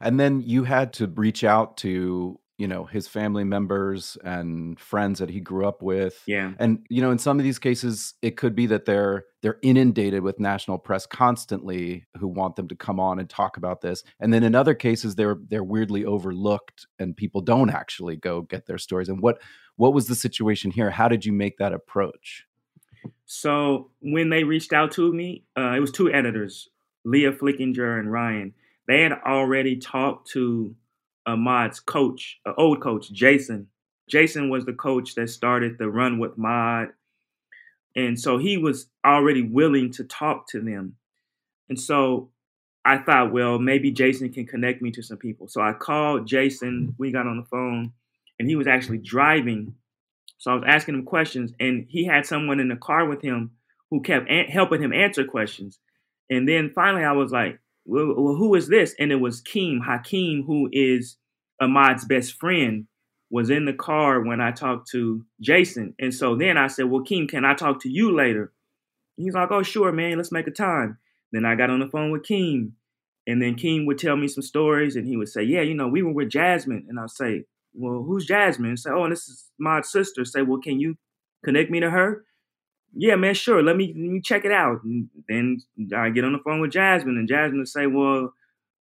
And 0.00 0.18
then 0.18 0.40
you 0.40 0.64
had 0.64 0.92
to 0.94 1.06
reach 1.06 1.44
out 1.44 1.76
to 1.78 2.40
you 2.58 2.66
know 2.66 2.84
his 2.84 3.06
family 3.06 3.44
members 3.44 4.18
and 4.24 4.78
friends 4.78 5.20
that 5.20 5.30
he 5.30 5.40
grew 5.40 5.66
up 5.66 5.80
with. 5.80 6.22
Yeah. 6.26 6.52
And 6.58 6.84
you 6.90 7.00
know 7.00 7.10
in 7.10 7.18
some 7.18 7.38
of 7.38 7.44
these 7.44 7.58
cases 7.58 8.14
it 8.20 8.36
could 8.36 8.54
be 8.54 8.66
that 8.66 8.84
they're 8.84 9.24
they're 9.40 9.58
inundated 9.62 10.22
with 10.22 10.40
national 10.40 10.78
press 10.78 11.06
constantly 11.06 12.04
who 12.18 12.26
want 12.26 12.56
them 12.56 12.66
to 12.68 12.74
come 12.74 12.98
on 12.98 13.20
and 13.20 13.30
talk 13.30 13.56
about 13.56 13.80
this. 13.80 14.02
And 14.18 14.34
then 14.34 14.42
in 14.42 14.54
other 14.54 14.74
cases 14.74 15.14
they're 15.14 15.38
they're 15.48 15.64
weirdly 15.64 16.04
overlooked 16.04 16.86
and 16.98 17.16
people 17.16 17.40
don't 17.40 17.70
actually 17.70 18.16
go 18.16 18.42
get 18.42 18.66
their 18.66 18.78
stories. 18.78 19.08
And 19.08 19.22
what 19.22 19.40
what 19.76 19.94
was 19.94 20.08
the 20.08 20.16
situation 20.16 20.72
here? 20.72 20.90
How 20.90 21.08
did 21.08 21.24
you 21.24 21.32
make 21.32 21.58
that 21.58 21.72
approach? 21.72 22.44
So 23.24 23.92
when 24.00 24.30
they 24.30 24.42
reached 24.42 24.72
out 24.72 24.90
to 24.92 25.12
me 25.12 25.44
uh, 25.56 25.74
it 25.76 25.80
was 25.80 25.92
two 25.92 26.12
editors 26.12 26.68
leah 27.04 27.32
flickinger 27.32 27.98
and 28.00 28.12
ryan. 28.12 28.54
They 28.88 29.02
had 29.02 29.12
already 29.12 29.76
talked 29.76 30.30
to 30.30 30.74
Ahmaud's 31.28 31.80
coach, 31.80 32.40
an 32.46 32.54
old 32.56 32.80
coach, 32.80 33.12
Jason. 33.12 33.68
Jason 34.08 34.48
was 34.48 34.64
the 34.64 34.72
coach 34.72 35.14
that 35.14 35.28
started 35.28 35.76
the 35.78 35.88
run 35.88 36.18
with 36.18 36.38
Mod. 36.38 36.88
And 37.94 38.18
so 38.18 38.38
he 38.38 38.56
was 38.56 38.86
already 39.04 39.42
willing 39.42 39.92
to 39.92 40.04
talk 40.04 40.48
to 40.48 40.60
them. 40.60 40.96
And 41.68 41.78
so 41.78 42.30
I 42.84 42.98
thought, 42.98 43.32
well, 43.32 43.58
maybe 43.58 43.90
Jason 43.90 44.32
can 44.32 44.46
connect 44.46 44.80
me 44.80 44.90
to 44.92 45.02
some 45.02 45.18
people. 45.18 45.48
So 45.48 45.60
I 45.60 45.74
called 45.74 46.26
Jason. 46.26 46.94
We 46.98 47.12
got 47.12 47.26
on 47.26 47.36
the 47.36 47.44
phone 47.44 47.92
and 48.38 48.48
he 48.48 48.56
was 48.56 48.66
actually 48.66 48.98
driving. 48.98 49.74
So 50.38 50.52
I 50.52 50.54
was 50.54 50.64
asking 50.66 50.94
him 50.94 51.04
questions 51.04 51.52
and 51.60 51.86
he 51.88 52.04
had 52.04 52.24
someone 52.24 52.60
in 52.60 52.68
the 52.68 52.76
car 52.76 53.06
with 53.06 53.20
him 53.20 53.50
who 53.90 54.00
kept 54.00 54.30
an- 54.30 54.46
helping 54.46 54.82
him 54.82 54.92
answer 54.92 55.24
questions. 55.24 55.78
And 56.30 56.48
then 56.48 56.72
finally 56.74 57.04
I 57.04 57.12
was 57.12 57.32
like, 57.32 57.58
well, 57.88 58.34
who 58.36 58.54
is 58.54 58.68
this? 58.68 58.94
And 58.98 59.10
it 59.10 59.16
was 59.16 59.42
Keem, 59.42 59.80
Hakeem, 59.84 60.44
who 60.46 60.68
is 60.72 61.16
Ahmaud's 61.60 62.04
best 62.04 62.34
friend, 62.34 62.86
was 63.30 63.50
in 63.50 63.64
the 63.64 63.72
car 63.72 64.22
when 64.22 64.40
I 64.40 64.52
talked 64.52 64.90
to 64.90 65.24
Jason. 65.40 65.94
And 65.98 66.14
so 66.14 66.36
then 66.36 66.56
I 66.56 66.66
said, 66.68 66.86
Well, 66.86 67.04
Keem, 67.04 67.28
can 67.28 67.44
I 67.44 67.54
talk 67.54 67.82
to 67.82 67.90
you 67.90 68.14
later? 68.14 68.52
he's 69.16 69.34
like, 69.34 69.50
Oh, 69.50 69.62
sure, 69.62 69.92
man, 69.92 70.16
let's 70.16 70.32
make 70.32 70.46
a 70.46 70.52
time. 70.52 70.98
Then 71.32 71.44
I 71.44 71.54
got 71.54 71.70
on 71.70 71.80
the 71.80 71.88
phone 71.88 72.10
with 72.10 72.22
Keem. 72.22 72.72
And 73.26 73.42
then 73.42 73.56
Keem 73.56 73.86
would 73.86 73.98
tell 73.98 74.16
me 74.16 74.28
some 74.28 74.42
stories 74.42 74.96
and 74.96 75.06
he 75.06 75.16
would 75.16 75.28
say, 75.28 75.42
Yeah, 75.42 75.62
you 75.62 75.74
know, 75.74 75.88
we 75.88 76.02
were 76.02 76.12
with 76.12 76.30
Jasmine. 76.30 76.86
And 76.88 76.98
I'll 76.98 77.08
say, 77.08 77.44
Well, 77.74 78.02
who's 78.02 78.26
Jasmine? 78.26 78.70
And 78.70 78.78
say, 78.78 78.90
Oh, 78.90 79.08
this 79.08 79.28
is 79.28 79.50
my 79.58 79.82
sister. 79.82 80.24
Say, 80.24 80.42
Well, 80.42 80.60
can 80.60 80.80
you 80.80 80.96
connect 81.44 81.70
me 81.70 81.80
to 81.80 81.90
her? 81.90 82.24
Yeah, 82.94 83.16
man, 83.16 83.34
sure. 83.34 83.62
Let 83.62 83.76
me 83.76 83.88
let 83.88 83.96
me 83.96 84.20
check 84.20 84.44
it 84.44 84.52
out. 84.52 84.82
And 84.84 85.08
then 85.28 85.58
I 85.94 86.10
get 86.10 86.24
on 86.24 86.32
the 86.32 86.38
phone 86.38 86.60
with 86.60 86.72
Jasmine, 86.72 87.16
and 87.16 87.28
Jasmine 87.28 87.66
say, 87.66 87.86
well, 87.86 88.34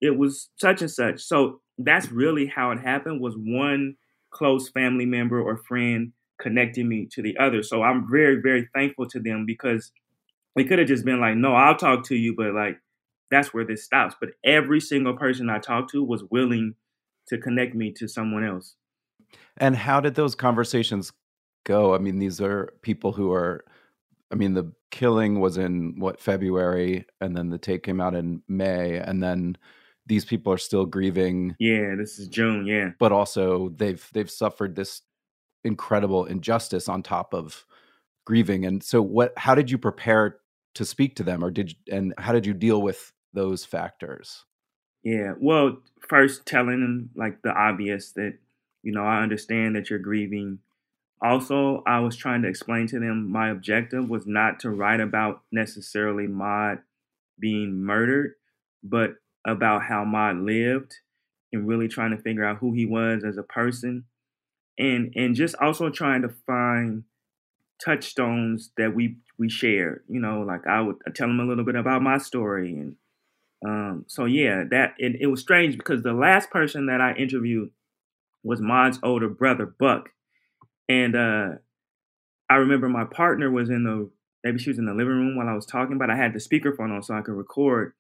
it 0.02 0.18
was 0.18 0.50
such 0.58 0.82
and 0.82 0.92
such. 0.92 1.22
So 1.22 1.62
that's 1.78 2.12
really 2.12 2.48
how 2.48 2.72
it 2.72 2.80
happened. 2.80 3.22
Was 3.22 3.36
one 3.38 3.96
close 4.32 4.70
family 4.70 5.06
member 5.06 5.42
or 5.42 5.58
friend 5.58 6.14
connecting 6.40 6.88
me 6.88 7.08
to 7.12 7.22
the 7.22 7.38
other. 7.38 7.62
So 7.64 7.84
I'm 7.84 8.08
very 8.10 8.42
very 8.42 8.68
thankful 8.74 9.08
to 9.10 9.20
them 9.20 9.46
because 9.46 9.92
it 10.56 10.66
could 10.66 10.80
have 10.80 10.88
just 10.88 11.06
been 11.06 11.20
like, 11.20 11.36
no, 11.36 11.54
I'll 11.54 11.78
talk 11.78 12.06
to 12.08 12.16
you, 12.16 12.36
but 12.36 12.54
like 12.54 12.78
that's 13.30 13.54
where 13.54 13.66
this 13.66 13.84
stops. 13.84 14.16
But 14.20 14.32
every 14.44 14.82
single 14.82 15.16
person 15.16 15.50
I 15.50 15.60
talked 15.60 15.92
to 15.92 16.04
was 16.04 16.24
willing 16.30 16.76
to 17.28 17.38
connect 17.38 17.76
me 17.76 17.94
to 17.94 18.08
someone 18.08 18.44
else. 18.44 18.76
And 19.58 19.76
how 19.76 20.02
did 20.02 20.16
those 20.16 20.36
conversations 20.36 21.14
go? 21.64 21.96
I 21.96 22.00
mean, 22.00 22.20
these 22.20 22.42
are 22.42 22.74
people 22.82 23.14
who 23.14 23.32
are 23.32 23.64
I 24.32 24.36
mean, 24.36 24.54
the 24.54 24.72
killing 24.92 25.40
was 25.40 25.58
in 25.58 25.96
what 25.98 26.20
February, 26.20 27.06
and 27.20 27.36
then 27.36 27.50
the 27.50 27.58
take 27.58 27.84
came 27.84 28.00
out 28.00 28.16
in 28.16 28.42
May, 28.48 28.98
and 28.98 29.22
then 29.22 29.58
these 30.06 30.26
people 30.26 30.54
are 30.54 30.58
still 30.58 30.86
grieving. 30.86 31.56
Yeah, 31.60 31.96
this 31.98 32.20
is 32.20 32.28
June. 32.28 32.66
Yeah, 32.66 32.92
but 33.00 33.12
also 33.12 33.70
they've 33.70 34.06
they've 34.14 34.32
suffered 34.32 34.76
this 34.76 35.02
incredible 35.64 36.26
injustice 36.26 36.90
on 36.90 37.04
top 37.04 37.34
of 37.34 37.66
grieving. 38.26 38.66
And 38.66 38.84
so, 38.84 39.02
what? 39.02 39.34
How 39.38 39.56
did 39.56 39.70
you 39.70 39.78
prepare 39.78 40.38
to 40.76 40.86
speak 40.86 41.16
to 41.18 41.24
them, 41.24 41.44
or 41.44 41.52
did 41.52 41.76
and 41.92 42.14
how 42.18 42.32
did 42.32 42.46
you 42.46 42.54
deal 42.54 42.82
with 42.82 43.12
those 43.34 43.66
factors? 43.66 44.46
Yeah, 45.04 45.34
well, 45.40 45.78
first 46.08 46.46
telling 46.46 46.82
them 46.82 47.10
like 47.16 47.42
the 47.42 47.52
obvious 47.52 48.12
that 48.14 48.38
you 48.84 48.92
know 48.92 49.04
I 49.04 49.22
understand 49.22 49.76
that 49.76 49.90
you're 49.90 50.00
grieving 50.00 50.60
also, 51.22 51.84
I 51.86 52.00
was 52.00 52.16
trying 52.16 52.42
to 52.44 52.48
explain 52.48 52.88
to 52.88 53.00
them 53.00 53.32
my 53.32 53.50
objective 53.50 54.10
was 54.10 54.26
not 54.26 54.60
to 54.62 54.70
write 54.70 55.00
about 55.00 55.44
necessarily 55.52 56.28
Mod 56.28 56.80
being 57.40 57.84
murdered, 57.84 58.34
but 58.84 59.16
about 59.46 59.84
how 59.84 60.04
Mod 60.04 60.38
lived 60.38 60.96
and 61.54 61.68
really 61.68 61.88
trying 61.88 62.12
to 62.16 62.22
figure 62.22 62.46
out 62.46 62.58
who 62.58 62.74
he 62.74 62.86
was 62.86 63.24
as 63.24 63.38
a 63.38 63.44
person. 63.44 64.06
And 64.78 65.14
and 65.16 65.36
just 65.36 65.56
also 65.56 65.90
trying 65.90 66.24
to 66.24 66.30
find 66.48 67.04
touchstones 67.84 68.72
that 68.78 68.94
we 68.96 69.18
we 69.40 69.50
shared 69.50 70.04
you 70.08 70.20
know 70.20 70.42
like 70.42 70.66
i 70.68 70.80
would 70.80 70.96
tell 71.16 71.28
them 71.28 71.40
a 71.40 71.46
little 71.46 71.64
bit 71.66 71.76
about 71.76 72.02
my 72.02 72.18
story 72.18 72.74
and 72.74 72.96
um 73.66 74.06
so 74.08 74.26
yeah 74.26 74.64
that 74.70 74.94
it, 75.00 75.14
it 75.20 75.28
was 75.28 75.42
strange 75.42 75.78
because 75.78 76.04
the 76.04 76.14
last 76.14 76.52
person 76.52 76.86
that 76.86 77.02
i 77.02 77.14
interviewed 77.14 77.72
was 78.44 78.62
mod's 78.62 79.00
older 79.02 79.28
brother 79.28 79.66
buck 79.66 80.10
and 80.92 81.16
uh, 81.16 81.50
I 82.50 82.56
remember 82.56 82.90
my 82.90 83.06
partner 83.06 83.50
was 83.50 83.70
in 83.70 83.86
the 83.86 84.10
maybe 84.44 84.60
she 84.60 84.70
was 84.70 84.78
in 84.78 84.86
the 84.86 84.94
living 84.94 85.14
room 85.14 85.38
while 85.38 85.48
I 85.48 85.54
was 85.54 85.66
talking, 85.66 85.98
but 85.98 86.10
I 86.10 86.18
had 86.18 86.34
the 86.34 86.40
speakerphone 86.40 86.94
on 86.94 87.02
so 87.02 87.14
I 87.14 87.22
could 87.22 87.36
record. 87.36 87.94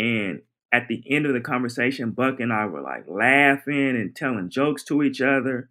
And 0.00 0.42
at 0.72 0.88
the 0.88 1.04
end 1.08 1.26
of 1.26 1.34
the 1.34 1.40
conversation, 1.40 2.10
Buck 2.10 2.40
and 2.40 2.52
I 2.52 2.66
were 2.66 2.82
like 2.82 3.04
laughing 3.06 3.90
and 3.90 4.14
telling 4.16 4.50
jokes 4.50 4.82
to 4.84 5.04
each 5.04 5.20
other. 5.20 5.70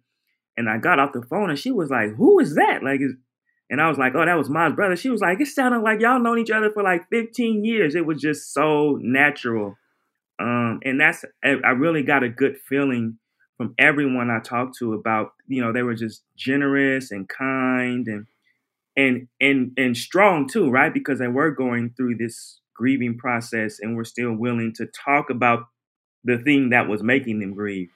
And 0.56 0.70
I 0.70 0.78
got 0.78 0.98
off 0.98 1.12
the 1.12 1.26
phone 1.28 1.50
and 1.50 1.58
she 1.58 1.70
was 1.70 1.90
like, 1.90 2.14
Who 2.14 2.40
is 2.40 2.54
that? 2.54 2.82
Like, 2.82 3.00
and 3.68 3.80
I 3.80 3.88
was 3.90 3.98
like, 3.98 4.14
Oh, 4.14 4.24
that 4.24 4.38
was 4.38 4.48
my 4.48 4.70
brother. 4.70 4.96
She 4.96 5.10
was 5.10 5.20
like, 5.20 5.38
It 5.38 5.48
sounded 5.48 5.80
like 5.80 6.00
y'all 6.00 6.18
known 6.18 6.38
each 6.38 6.50
other 6.50 6.70
for 6.70 6.82
like 6.82 7.06
15 7.10 7.66
years. 7.66 7.94
It 7.94 8.06
was 8.06 8.18
just 8.22 8.54
so 8.54 8.98
natural. 9.02 9.76
Um, 10.40 10.80
and 10.84 10.98
that's, 10.98 11.22
I 11.44 11.70
really 11.70 12.02
got 12.02 12.22
a 12.22 12.30
good 12.30 12.56
feeling 12.66 13.18
from 13.56 13.74
everyone 13.78 14.30
I 14.30 14.40
talked 14.40 14.76
to 14.78 14.92
about, 14.94 15.32
you 15.46 15.62
know, 15.62 15.72
they 15.72 15.82
were 15.82 15.94
just 15.94 16.22
generous 16.36 17.10
and 17.10 17.28
kind 17.28 18.06
and 18.06 18.26
and 18.96 19.28
and 19.40 19.72
and 19.76 19.96
strong 19.96 20.48
too, 20.48 20.70
right? 20.70 20.92
Because 20.92 21.18
they 21.18 21.28
were 21.28 21.50
going 21.50 21.94
through 21.96 22.16
this 22.16 22.60
grieving 22.74 23.16
process 23.16 23.78
and 23.80 23.96
were 23.96 24.04
still 24.04 24.32
willing 24.32 24.72
to 24.76 24.86
talk 24.86 25.30
about 25.30 25.64
the 26.24 26.38
thing 26.38 26.70
that 26.70 26.88
was 26.88 27.02
making 27.02 27.40
them 27.40 27.54
grieve. 27.54 27.90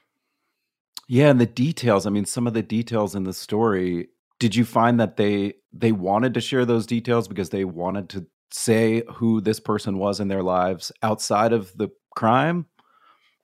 Yeah, 1.09 1.31
and 1.31 1.41
the 1.41 1.47
details, 1.47 2.07
I 2.07 2.11
mean, 2.11 2.25
some 2.25 2.47
of 2.47 2.55
the 2.55 2.63
details 2.63 3.15
in 3.15 3.25
the 3.25 3.33
story, 3.33 4.09
did 4.39 4.55
you 4.55 4.65
find 4.65 5.01
that 5.01 5.17
they 5.17 5.55
they 5.73 5.93
wanted 5.93 6.35
to 6.35 6.41
share 6.41 6.65
those 6.65 6.87
details 6.87 7.29
because 7.29 7.51
they 7.51 7.65
wanted 7.65 8.09
to 8.11 8.27
say 8.53 9.03
who 9.15 9.41
this 9.41 9.61
person 9.61 9.99
was 9.99 10.21
in 10.21 10.29
their 10.29 10.43
lives 10.43 10.93
outside 11.03 11.53
of 11.53 11.77
the 11.77 11.89
crime? 12.15 12.67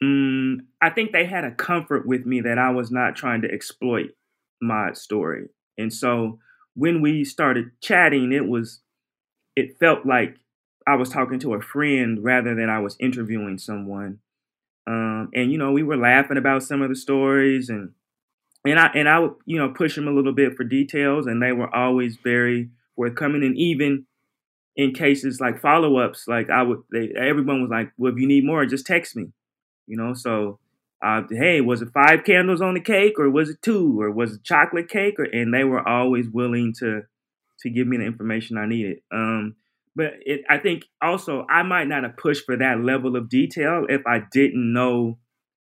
Mm, 0.02 0.58
I 0.80 0.90
think 0.90 1.12
they 1.12 1.24
had 1.24 1.44
a 1.44 1.50
comfort 1.52 2.06
with 2.06 2.26
me 2.26 2.40
that 2.42 2.58
I 2.58 2.70
was 2.70 2.90
not 2.90 3.16
trying 3.16 3.42
to 3.42 3.50
exploit 3.50 4.10
my 4.60 4.92
story. 4.92 5.48
And 5.78 5.92
so 5.92 6.38
when 6.74 7.00
we 7.00 7.24
started 7.24 7.70
chatting, 7.82 8.32
it 8.32 8.46
was, 8.46 8.80
it 9.56 9.78
felt 9.78 10.06
like 10.06 10.36
I 10.86 10.96
was 10.96 11.10
talking 11.10 11.40
to 11.40 11.54
a 11.54 11.62
friend 11.62 12.22
rather 12.24 12.54
than 12.54 12.70
I 12.70 12.80
was 12.80 12.96
interviewing 13.00 13.58
someone. 13.58 14.20
Um, 14.86 15.30
and 15.34 15.52
you 15.52 15.58
know, 15.58 15.72
we 15.72 15.82
were 15.84 15.96
laughing 15.96 16.38
about 16.38 16.62
some 16.64 16.82
of 16.82 16.90
the 16.90 16.96
stories, 16.96 17.70
and 17.70 17.92
and 18.64 18.78
I 18.80 18.88
and 18.94 19.08
I 19.08 19.20
would 19.20 19.34
you 19.46 19.58
know 19.58 19.70
push 19.70 19.94
them 19.96 20.08
a 20.08 20.12
little 20.12 20.32
bit 20.32 20.56
for 20.56 20.64
details, 20.64 21.26
and 21.26 21.42
they 21.42 21.52
were 21.52 21.74
always 21.74 22.18
very 22.24 22.70
forthcoming. 22.96 23.44
And 23.44 23.56
even 23.58 24.06
in 24.76 24.92
cases 24.94 25.40
like 25.40 25.60
follow 25.60 25.98
ups, 25.98 26.26
like 26.28 26.50
I 26.50 26.62
would, 26.62 26.80
they 26.92 27.12
everyone 27.16 27.62
was 27.62 27.70
like, 27.70 27.92
"Well, 27.98 28.12
if 28.12 28.18
you 28.20 28.28
need 28.28 28.44
more, 28.46 28.66
just 28.66 28.86
text 28.86 29.16
me." 29.16 29.28
You 29.86 29.96
know. 29.96 30.14
So, 30.14 30.58
uh, 31.04 31.22
hey, 31.30 31.60
was 31.60 31.82
it 31.82 31.88
five 31.92 32.24
candles 32.24 32.60
on 32.60 32.74
the 32.74 32.80
cake, 32.80 33.18
or 33.18 33.30
was 33.30 33.50
it 33.50 33.62
two, 33.62 34.00
or 34.00 34.10
was 34.10 34.34
it 34.34 34.44
chocolate 34.44 34.88
cake? 34.88 35.18
Or 35.18 35.24
and 35.24 35.52
they 35.52 35.64
were 35.64 35.86
always 35.86 36.28
willing 36.28 36.74
to 36.80 37.02
to 37.60 37.70
give 37.70 37.86
me 37.86 37.96
the 37.96 38.04
information 38.04 38.58
I 38.58 38.66
needed. 38.66 38.98
Um, 39.12 39.56
but 39.94 40.12
it, 40.26 40.42
I 40.48 40.58
think 40.58 40.84
also 41.00 41.46
I 41.48 41.62
might 41.62 41.88
not 41.88 42.02
have 42.02 42.16
pushed 42.16 42.44
for 42.44 42.56
that 42.56 42.80
level 42.80 43.16
of 43.16 43.30
detail 43.30 43.86
if 43.88 44.02
I 44.06 44.20
didn't 44.30 44.72
know 44.72 45.18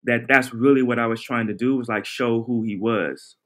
that 0.04 0.26
that's 0.28 0.52
really 0.52 0.82
what 0.82 0.98
I 0.98 1.06
was 1.06 1.22
trying 1.22 1.46
to 1.48 1.54
do 1.54 1.76
was 1.76 1.88
like 1.88 2.04
show 2.04 2.42
who 2.42 2.62
he 2.62 2.76
was. 2.76 3.36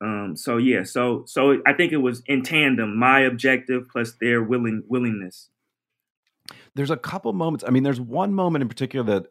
Um, 0.00 0.34
so 0.36 0.56
yeah, 0.56 0.82
so 0.82 1.24
so 1.26 1.62
I 1.66 1.72
think 1.72 1.92
it 1.92 1.98
was 1.98 2.22
in 2.26 2.42
tandem 2.42 2.98
my 2.98 3.20
objective 3.20 3.88
plus 3.90 4.14
their 4.20 4.42
willing 4.42 4.82
willingness. 4.88 5.50
There's 6.74 6.90
a 6.90 6.96
couple 6.96 7.32
moments. 7.32 7.64
I 7.66 7.70
mean, 7.70 7.84
there's 7.84 8.00
one 8.00 8.34
moment 8.34 8.62
in 8.62 8.68
particular 8.68 9.04
that 9.06 9.28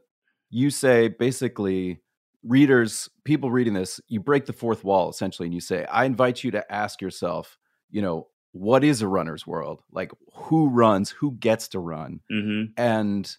you 0.54 0.70
say 0.70 1.08
basically 1.08 2.00
readers 2.44 3.10
people 3.24 3.50
reading 3.50 3.74
this 3.74 4.02
you 4.08 4.20
break 4.20 4.46
the 4.46 4.54
fourth 4.54 4.84
wall 4.84 5.10
essentially 5.10 5.46
and 5.46 5.54
you 5.54 5.62
say 5.62 5.86
i 5.86 6.04
invite 6.04 6.44
you 6.44 6.52
to 6.52 6.72
ask 6.72 7.02
yourself 7.02 7.58
you 7.90 8.02
know 8.02 8.28
what 8.54 8.84
is 8.84 9.02
a 9.02 9.08
runner's 9.08 9.46
world? 9.46 9.82
Like 9.92 10.12
who 10.34 10.70
runs, 10.70 11.10
who 11.10 11.32
gets 11.34 11.68
to 11.70 11.80
run? 11.80 12.22
Mm-hmm. 12.32 12.72
And 12.78 13.36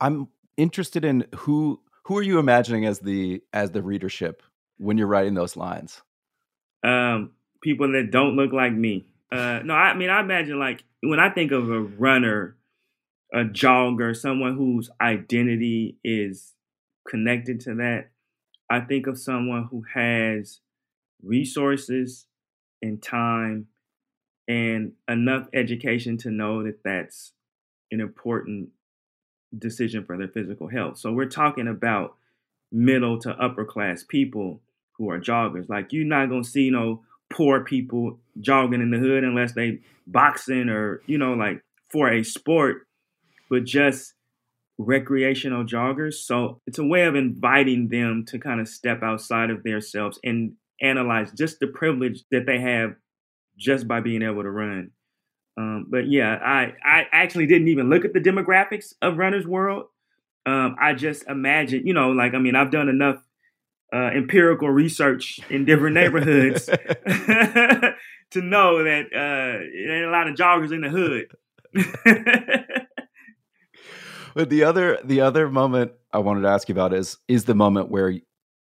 I'm 0.00 0.28
interested 0.56 1.04
in 1.04 1.26
who 1.34 1.80
who 2.02 2.18
are 2.18 2.22
you 2.22 2.38
imagining 2.38 2.84
as 2.84 2.98
the 2.98 3.42
as 3.52 3.70
the 3.70 3.82
readership 3.82 4.42
when 4.76 4.98
you're 4.98 5.06
writing 5.06 5.34
those 5.34 5.56
lines? 5.56 6.02
Um, 6.82 7.30
people 7.62 7.90
that 7.92 8.10
don't 8.10 8.36
look 8.36 8.52
like 8.52 8.72
me. 8.72 9.06
Uh, 9.32 9.60
no, 9.64 9.74
I 9.74 9.94
mean 9.94 10.10
I 10.10 10.20
imagine 10.20 10.58
like 10.58 10.84
when 11.00 11.20
I 11.20 11.30
think 11.30 11.52
of 11.52 11.70
a 11.70 11.80
runner, 11.80 12.56
a 13.34 13.44
jogger, 13.44 14.16
someone 14.16 14.56
whose 14.56 14.88
identity 15.00 15.98
is 16.04 16.54
connected 17.06 17.60
to 17.60 17.74
that. 17.74 18.10
I 18.70 18.80
think 18.80 19.06
of 19.06 19.18
someone 19.18 19.64
who 19.70 19.84
has 19.92 20.60
resources 21.22 22.26
and 22.80 23.02
time 23.02 23.66
and 24.46 24.92
enough 25.08 25.48
education 25.52 26.16
to 26.18 26.30
know 26.30 26.62
that 26.62 26.84
that's 26.84 27.32
an 27.90 28.00
important 28.00 28.68
decision 29.58 30.04
for 30.04 30.16
their 30.16 30.28
physical 30.28 30.68
health. 30.68 30.98
So 30.98 31.12
we're 31.12 31.26
talking 31.26 31.66
about 31.68 32.14
middle 32.70 33.18
to 33.20 33.30
upper 33.30 33.64
class 33.64 34.04
people 34.06 34.60
who 34.92 35.10
are 35.10 35.20
joggers. 35.20 35.68
Like 35.68 35.92
you're 35.92 36.04
not 36.04 36.28
gonna 36.28 36.44
see 36.44 36.70
no 36.70 37.02
poor 37.30 37.64
people 37.64 38.18
jogging 38.40 38.80
in 38.80 38.90
the 38.90 38.98
hood 38.98 39.24
unless 39.24 39.52
they 39.52 39.80
boxing 40.06 40.68
or 40.68 41.02
you 41.06 41.18
know 41.18 41.32
like 41.34 41.62
for 41.88 42.08
a 42.10 42.22
sport, 42.22 42.86
but 43.50 43.64
just 43.64 44.14
recreational 44.78 45.64
joggers. 45.64 46.14
So 46.14 46.60
it's 46.66 46.78
a 46.78 46.84
way 46.84 47.04
of 47.04 47.14
inviting 47.14 47.88
them 47.88 48.24
to 48.28 48.38
kind 48.38 48.60
of 48.60 48.68
step 48.68 49.02
outside 49.02 49.50
of 49.50 49.62
themselves 49.62 50.18
and 50.24 50.54
analyze 50.80 51.30
just 51.32 51.60
the 51.60 51.68
privilege 51.68 52.24
that 52.30 52.46
they 52.46 52.60
have 52.60 52.94
just 53.56 53.86
by 53.86 54.00
being 54.00 54.22
able 54.22 54.42
to 54.42 54.50
run. 54.50 54.90
Um, 55.56 55.86
but 55.88 56.08
yeah, 56.08 56.34
I, 56.42 56.74
I 56.84 57.06
actually 57.12 57.46
didn't 57.46 57.68
even 57.68 57.88
look 57.88 58.04
at 58.04 58.12
the 58.12 58.20
demographics 58.20 58.94
of 59.00 59.16
Runner's 59.18 59.46
World. 59.46 59.86
Um, 60.46 60.76
I 60.80 60.94
just 60.94 61.28
imagine, 61.28 61.86
you 61.86 61.94
know, 61.94 62.10
like, 62.10 62.34
I 62.34 62.38
mean, 62.38 62.56
I've 62.56 62.72
done 62.72 62.88
enough 62.88 63.22
uh, 63.94 64.10
empirical 64.14 64.68
research 64.68 65.38
in 65.48 65.64
different 65.64 65.94
neighborhoods 65.94 66.64
to 68.34 68.42
know 68.42 68.82
that 68.82 69.06
uh, 69.14 69.58
there 69.58 69.96
ain't 69.96 70.06
a 70.06 70.10
lot 70.10 70.28
of 70.28 70.34
joggers 70.34 70.72
in 70.72 70.80
the 70.80 70.90
hood. 70.90 71.28
but 74.34 74.50
the 74.50 74.64
other 74.64 74.98
the 75.04 75.20
other 75.20 75.48
moment 75.48 75.92
I 76.12 76.18
wanted 76.18 76.42
to 76.42 76.48
ask 76.48 76.68
you 76.68 76.74
about 76.74 76.92
is 76.92 77.18
is 77.28 77.44
the 77.44 77.54
moment 77.54 77.90
where 77.90 78.14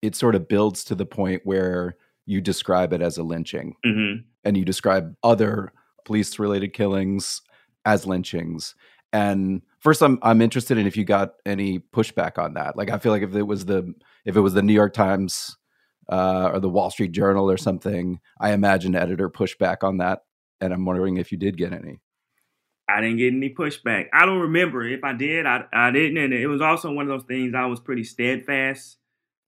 it 0.02 0.14
sort 0.14 0.34
of 0.34 0.48
builds 0.48 0.84
to 0.84 0.94
the 0.94 1.06
point 1.06 1.42
where 1.44 1.96
you 2.26 2.40
describe 2.40 2.92
it 2.92 3.00
as 3.00 3.18
a 3.18 3.22
lynching. 3.22 3.74
Mm-hmm. 3.84 4.22
and 4.44 4.56
you 4.56 4.64
describe 4.64 5.14
other 5.22 5.72
police 6.04 6.38
related 6.38 6.72
killings 6.72 7.42
as 7.84 8.06
lynchings. 8.06 8.74
And 9.12 9.62
first 9.80 10.02
I'm 10.02 10.18
I'm 10.22 10.42
interested 10.42 10.78
in 10.78 10.86
if 10.86 10.96
you 10.96 11.04
got 11.04 11.34
any 11.44 11.78
pushback 11.78 12.38
on 12.38 12.54
that. 12.54 12.76
Like 12.76 12.90
I 12.90 12.98
feel 12.98 13.12
like 13.12 13.22
if 13.22 13.34
it 13.34 13.42
was 13.42 13.64
the 13.66 13.92
if 14.24 14.36
it 14.36 14.40
was 14.40 14.54
the 14.54 14.62
New 14.62 14.72
York 14.74 14.92
Times 14.92 15.56
uh, 16.08 16.50
or 16.52 16.60
the 16.60 16.68
Wall 16.68 16.90
Street 16.90 17.12
Journal 17.12 17.50
or 17.50 17.56
something 17.56 18.20
I 18.40 18.52
imagine 18.52 18.94
editor 18.94 19.30
pushback 19.30 19.82
on 19.82 19.98
that. 19.98 20.20
And 20.60 20.72
I'm 20.72 20.84
wondering 20.84 21.16
if 21.16 21.32
you 21.32 21.38
did 21.38 21.56
get 21.56 21.72
any 21.72 22.00
I 22.88 23.00
didn't 23.00 23.18
get 23.18 23.32
any 23.32 23.50
pushback. 23.50 24.06
I 24.12 24.26
don't 24.26 24.40
remember 24.40 24.84
if 24.84 25.02
I 25.02 25.12
did. 25.12 25.46
I 25.46 25.64
I 25.72 25.90
didn't, 25.90 26.18
and 26.18 26.32
it 26.32 26.46
was 26.46 26.60
also 26.60 26.92
one 26.92 27.10
of 27.10 27.18
those 27.18 27.26
things. 27.26 27.54
I 27.54 27.66
was 27.66 27.80
pretty 27.80 28.04
steadfast, 28.04 28.98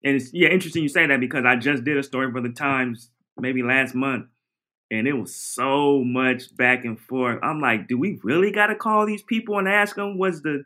and 0.04 0.16
it's 0.16 0.33
yeah 0.33 0.49
interesting 0.49 0.83
you 0.83 0.88
say 0.88 1.06
that 1.06 1.21
because 1.21 1.45
I 1.45 1.56
just 1.56 1.85
did 1.85 1.97
a 1.97 2.02
story 2.02 2.30
for 2.30 2.40
the 2.40 2.50
Times 2.50 3.11
maybe 3.38 3.62
last 3.62 3.95
month, 3.95 4.26
and 4.90 5.09
it 5.09 5.14
was 5.14 5.35
so 5.35 6.04
much 6.04 6.56
back 6.56 6.85
and 6.85 6.99
forth. 6.99 7.40
I'm 7.42 7.61
like, 7.61 7.88
do 7.88 7.99
we 7.99 8.21
really 8.23 8.52
got 8.52 8.68
to 8.68 8.76
call 8.76 9.06
these 9.06 9.23
people 9.23 9.59
and 9.59 9.68
ask 9.68 9.97
them 9.97 10.18
was 10.18 10.42
the 10.42 10.64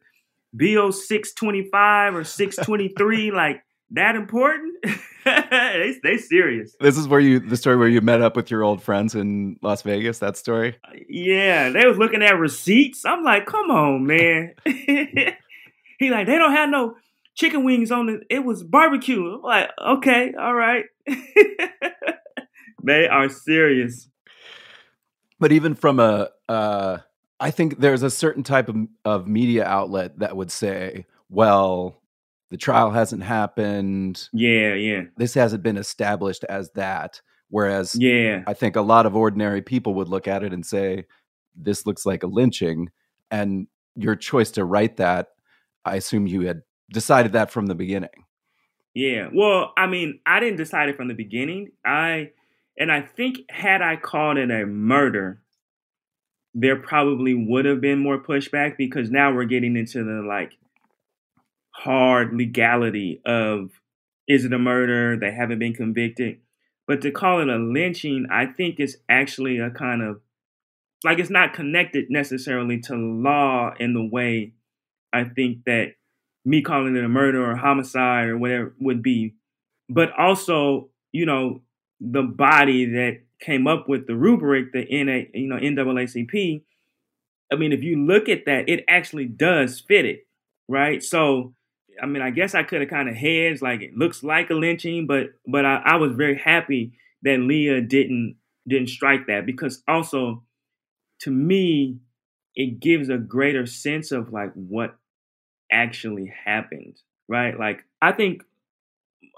BO 0.52 0.90
six 0.90 1.32
twenty 1.32 1.68
five 1.70 2.14
or 2.14 2.24
six 2.24 2.56
twenty 2.56 2.88
three 2.88 3.30
like 3.32 3.62
that 3.92 4.16
important? 4.16 4.76
they 5.24 5.94
they 6.02 6.16
serious. 6.16 6.76
This 6.80 6.96
is 6.96 7.08
where 7.08 7.20
you 7.20 7.40
the 7.40 7.56
story 7.56 7.76
where 7.76 7.88
you 7.88 8.00
met 8.00 8.22
up 8.22 8.36
with 8.36 8.50
your 8.50 8.62
old 8.62 8.82
friends 8.82 9.14
in 9.14 9.58
Las 9.62 9.82
Vegas. 9.82 10.18
That 10.18 10.36
story. 10.36 10.76
Yeah, 11.08 11.70
they 11.70 11.86
was 11.86 11.98
looking 11.98 12.22
at 12.22 12.38
receipts. 12.38 13.04
I'm 13.04 13.22
like, 13.22 13.46
come 13.46 13.70
on, 13.70 14.06
man. 14.06 14.54
he 14.64 16.10
like, 16.10 16.26
they 16.26 16.38
don't 16.38 16.52
have 16.52 16.70
no 16.70 16.96
chicken 17.34 17.64
wings 17.64 17.90
on 17.90 18.08
it. 18.08 18.20
It 18.30 18.44
was 18.44 18.62
barbecue. 18.62 19.34
I'm 19.34 19.42
like, 19.42 19.70
okay, 19.78 20.32
all 20.38 20.54
right. 20.54 20.84
they 22.82 23.06
are 23.08 23.28
serious. 23.28 24.08
But 25.38 25.52
even 25.52 25.74
from 25.74 26.00
a, 26.00 26.30
uh, 26.48 26.98
I 27.38 27.50
think 27.50 27.78
there's 27.78 28.02
a 28.02 28.10
certain 28.10 28.42
type 28.42 28.68
of, 28.68 28.76
of 29.04 29.26
media 29.26 29.64
outlet 29.64 30.18
that 30.18 30.36
would 30.36 30.50
say, 30.50 31.06
well, 31.30 31.99
the 32.50 32.56
trial 32.56 32.90
hasn't 32.90 33.22
happened. 33.22 34.28
Yeah, 34.32 34.74
yeah. 34.74 35.02
This 35.16 35.34
hasn't 35.34 35.62
been 35.62 35.76
established 35.76 36.44
as 36.44 36.70
that. 36.72 37.20
Whereas, 37.48 37.96
yeah, 37.98 38.42
I 38.46 38.54
think 38.54 38.76
a 38.76 38.80
lot 38.80 39.06
of 39.06 39.16
ordinary 39.16 39.62
people 39.62 39.94
would 39.94 40.08
look 40.08 40.28
at 40.28 40.44
it 40.44 40.52
and 40.52 40.64
say, 40.64 41.06
this 41.56 41.86
looks 41.86 42.06
like 42.06 42.22
a 42.22 42.28
lynching. 42.28 42.90
And 43.30 43.66
your 43.96 44.16
choice 44.16 44.50
to 44.52 44.64
write 44.64 44.96
that, 44.98 45.28
I 45.84 45.96
assume 45.96 46.26
you 46.26 46.42
had 46.42 46.62
decided 46.92 47.32
that 47.32 47.50
from 47.50 47.66
the 47.66 47.74
beginning. 47.74 48.10
Yeah. 48.94 49.28
Well, 49.32 49.72
I 49.76 49.86
mean, 49.86 50.20
I 50.26 50.40
didn't 50.40 50.56
decide 50.56 50.88
it 50.88 50.96
from 50.96 51.08
the 51.08 51.14
beginning. 51.14 51.70
I, 51.84 52.30
and 52.78 52.90
I 52.90 53.02
think 53.02 53.38
had 53.48 53.82
I 53.82 53.96
called 53.96 54.36
it 54.36 54.50
a 54.50 54.66
murder, 54.66 55.42
there 56.54 56.76
probably 56.76 57.34
would 57.34 57.64
have 57.64 57.80
been 57.80 57.98
more 57.98 58.22
pushback 58.22 58.76
because 58.76 59.10
now 59.10 59.32
we're 59.32 59.44
getting 59.44 59.76
into 59.76 60.02
the 60.02 60.22
like 60.26 60.52
hard 61.80 62.34
legality 62.34 63.20
of 63.24 63.70
is 64.28 64.44
it 64.44 64.52
a 64.52 64.58
murder? 64.58 65.18
They 65.18 65.32
haven't 65.32 65.58
been 65.58 65.74
convicted. 65.74 66.38
But 66.86 67.00
to 67.02 67.10
call 67.10 67.40
it 67.40 67.48
a 67.48 67.56
lynching, 67.56 68.26
I 68.30 68.46
think 68.46 68.76
it's 68.78 68.96
actually 69.08 69.58
a 69.58 69.70
kind 69.70 70.02
of 70.02 70.20
like 71.04 71.18
it's 71.18 71.30
not 71.30 71.54
connected 71.54 72.10
necessarily 72.10 72.80
to 72.82 72.94
law 72.94 73.72
in 73.78 73.94
the 73.94 74.04
way 74.04 74.52
I 75.12 75.24
think 75.24 75.64
that 75.64 75.94
me 76.44 76.62
calling 76.62 76.96
it 76.96 77.04
a 77.04 77.08
murder 77.08 77.50
or 77.50 77.56
homicide 77.56 78.28
or 78.28 78.38
whatever 78.38 78.74
would 78.78 79.02
be. 79.02 79.34
But 79.88 80.10
also, 80.18 80.90
you 81.12 81.26
know, 81.26 81.62
the 82.00 82.22
body 82.22 82.86
that 82.86 83.20
came 83.40 83.66
up 83.66 83.88
with 83.88 84.06
the 84.06 84.16
rubric, 84.16 84.72
the 84.72 84.86
NA, 84.90 85.22
you 85.32 85.48
know, 85.48 85.56
NAACP. 85.56 86.62
I 87.52 87.56
mean, 87.56 87.72
if 87.72 87.82
you 87.82 88.04
look 88.04 88.28
at 88.28 88.44
that, 88.46 88.68
it 88.68 88.84
actually 88.88 89.24
does 89.24 89.80
fit 89.80 90.04
it, 90.04 90.26
right? 90.68 91.02
So 91.02 91.54
I 92.02 92.06
mean, 92.06 92.22
I 92.22 92.30
guess 92.30 92.54
I 92.54 92.62
could 92.62 92.80
have 92.80 92.90
kind 92.90 93.08
of 93.08 93.14
hedged, 93.14 93.62
like 93.62 93.82
it 93.82 93.96
looks 93.96 94.22
like 94.22 94.50
a 94.50 94.54
lynching, 94.54 95.06
but 95.06 95.30
but 95.46 95.64
I, 95.64 95.82
I 95.84 95.96
was 95.96 96.12
very 96.12 96.38
happy 96.38 96.92
that 97.22 97.40
Leah 97.40 97.80
didn't 97.80 98.36
didn't 98.66 98.88
strike 98.88 99.26
that 99.26 99.46
because 99.46 99.82
also 99.88 100.42
to 101.20 101.30
me 101.30 101.98
it 102.54 102.80
gives 102.80 103.08
a 103.08 103.16
greater 103.18 103.66
sense 103.66 104.12
of 104.12 104.32
like 104.32 104.52
what 104.54 104.96
actually 105.70 106.32
happened, 106.44 107.00
right? 107.28 107.58
Like 107.58 107.84
I 108.02 108.12
think 108.12 108.42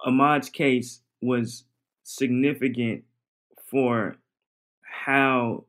Ahmaud's 0.07 0.51
case 0.51 1.01
was 1.21 1.65
significant 2.05 3.05
for 3.67 4.17
how 4.83 5.65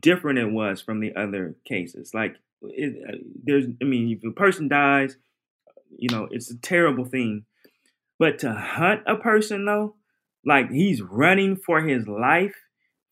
different 0.00 0.38
it 0.38 0.50
was 0.50 0.80
from 0.80 1.00
the 1.00 1.14
other 1.16 1.54
cases. 1.64 2.12
Like 2.14 2.36
it, 2.62 3.02
uh, 3.08 3.16
there's, 3.44 3.66
I 3.80 3.84
mean, 3.84 4.10
if 4.10 4.28
a 4.28 4.34
person 4.34 4.68
dies 4.68 5.16
you 5.96 6.08
know, 6.10 6.28
it's 6.30 6.50
a 6.50 6.58
terrible 6.58 7.04
thing. 7.04 7.44
But 8.18 8.38
to 8.40 8.52
hunt 8.52 9.02
a 9.06 9.16
person 9.16 9.64
though, 9.64 9.96
like 10.44 10.70
he's 10.70 11.02
running 11.02 11.56
for 11.56 11.80
his 11.80 12.06
life 12.08 12.54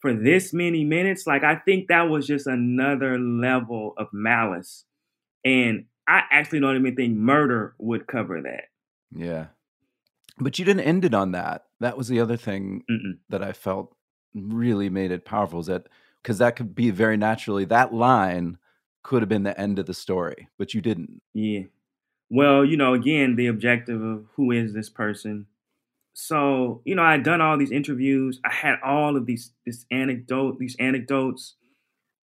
for 0.01 0.13
this 0.13 0.53
many 0.53 0.85
minutes, 0.85 1.27
like 1.27 1.45
I 1.45 1.57
think 1.57 1.89
that 1.89 2.09
was 2.09 2.27
just 2.27 2.47
another 2.47 3.19
level 3.19 3.95
of 3.97 4.09
malice. 4.13 4.85
And 5.45 5.87
I 6.09 6.23
actually 6.31 6.61
don't 6.61 6.77
even 6.77 6.97
think 6.97 7.17
murder 7.17 7.75
would 7.79 8.07
cover 8.07 8.43
that. 8.43 8.65
Yeah. 9.11 9.47
But 10.39 10.59
you 10.59 10.65
didn't 10.65 10.85
end 10.85 11.05
it 11.05 11.15
on 11.15 11.33
that. 11.33 11.65
That 11.81 11.97
was 11.97 12.09
the 12.09 12.21
other 12.21 12.37
thing 12.37 12.85
Mm-mm. 12.91 13.19
that 13.29 13.43
I 13.43 13.53
felt 13.53 13.95
really 14.35 14.91
made 14.91 15.11
it 15.11 15.25
powerful 15.25 15.61
is 15.61 15.67
that 15.67 15.89
because 16.23 16.39
that 16.39 16.57
could 16.57 16.75
be 16.75 16.91
very 16.91 17.17
naturally 17.17 17.65
that 17.67 17.95
line 17.95 18.59
could 19.03 19.23
have 19.23 19.29
been 19.29 19.45
the 19.45 19.59
end 19.59 19.79
of 19.79 19.87
the 19.87 19.95
story, 19.95 20.49
but 20.59 20.75
you 20.75 20.81
didn't. 20.81 21.23
Yeah. 21.33 21.63
Well, 22.29 22.65
you 22.65 22.77
know, 22.77 22.95
again, 22.95 23.37
the 23.37 23.47
objective 23.47 24.03
of 24.03 24.27
who 24.35 24.51
is 24.51 24.73
this 24.75 24.89
person. 24.89 25.47
So, 26.15 26.83
you 26.85 26.95
know, 26.97 27.03
I 27.03 27.13
had 27.13 27.25
done 27.25 27.41
all 27.41 27.59
these 27.59 27.73
interviews. 27.73 28.41
I 28.45 28.53
had 28.53 28.77
all 28.85 29.17
of 29.17 29.27
these 29.27 29.53
this 29.67 29.87
anecdote, 29.91 30.59
these 30.59 30.77
anecdotes. 30.81 31.57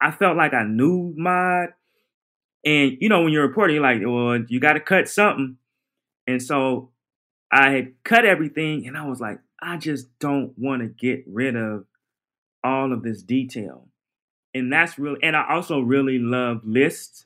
I 0.02 0.12
felt 0.12 0.38
like 0.38 0.54
I 0.54 0.64
knew 0.64 1.16
Ahmaud. 1.18 1.70
And 2.66 2.98
you 3.00 3.10
know, 3.10 3.24
when 3.24 3.34
you're 3.34 3.48
reporting, 3.48 3.76
you're 3.76 3.84
like, 3.84 4.02
well, 4.04 4.44
you 4.48 4.60
gotta 4.60 4.80
cut 4.80 5.08
something. 5.10 5.58
And 6.28 6.42
so 6.42 6.92
I 7.52 7.72
had 7.72 7.94
cut 8.04 8.26
everything 8.26 8.88
and 8.88 8.98
I 8.98 9.08
was 9.08 9.22
like, 9.22 9.40
I 9.62 9.78
just 9.78 10.08
don't 10.20 10.54
want 10.58 10.82
to 10.84 10.88
get 10.90 11.24
rid 11.28 11.56
of 11.56 11.86
all 12.64 12.94
of 12.94 13.04
this 13.04 13.24
detail. 13.24 13.90
and 14.54 14.72
that's 14.74 15.00
really 15.00 15.20
and 15.24 15.36
I 15.36 15.46
also 15.54 15.80
really 15.82 16.20
love 16.20 16.62
lists 16.66 17.26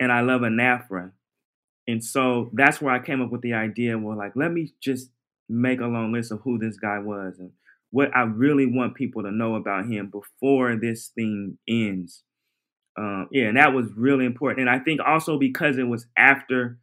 and 0.00 0.12
I 0.12 0.20
love 0.22 0.42
anaphora. 0.42 1.12
And 1.90 2.04
so 2.04 2.50
that's 2.52 2.80
where 2.80 2.94
I 2.94 2.98
came 2.98 3.20
up 3.20 3.30
with 3.30 3.42
the 3.42 3.54
idea 3.54 3.98
well 3.98 4.16
like 4.16 4.32
let 4.34 4.52
me 4.52 4.72
just 4.80 5.10
make 5.48 5.80
a 5.80 5.86
long 5.86 6.12
list 6.12 6.30
of 6.30 6.40
who 6.42 6.58
this 6.58 6.76
guy 6.76 6.98
was 6.98 7.38
and 7.38 7.50
what 7.90 8.14
I 8.14 8.22
really 8.22 8.66
want 8.66 8.94
people 8.94 9.22
to 9.24 9.32
know 9.32 9.56
about 9.56 9.86
him 9.86 10.10
before 10.10 10.76
this 10.76 11.08
thing 11.08 11.58
ends. 11.68 12.22
Um, 12.96 13.28
yeah, 13.32 13.46
and 13.46 13.56
that 13.56 13.72
was 13.72 13.88
really 13.96 14.24
important. 14.24 14.68
And 14.68 14.70
I 14.70 14.82
think 14.82 15.00
also 15.04 15.38
because 15.38 15.78
it 15.78 15.88
was 15.88 16.06
after 16.16 16.78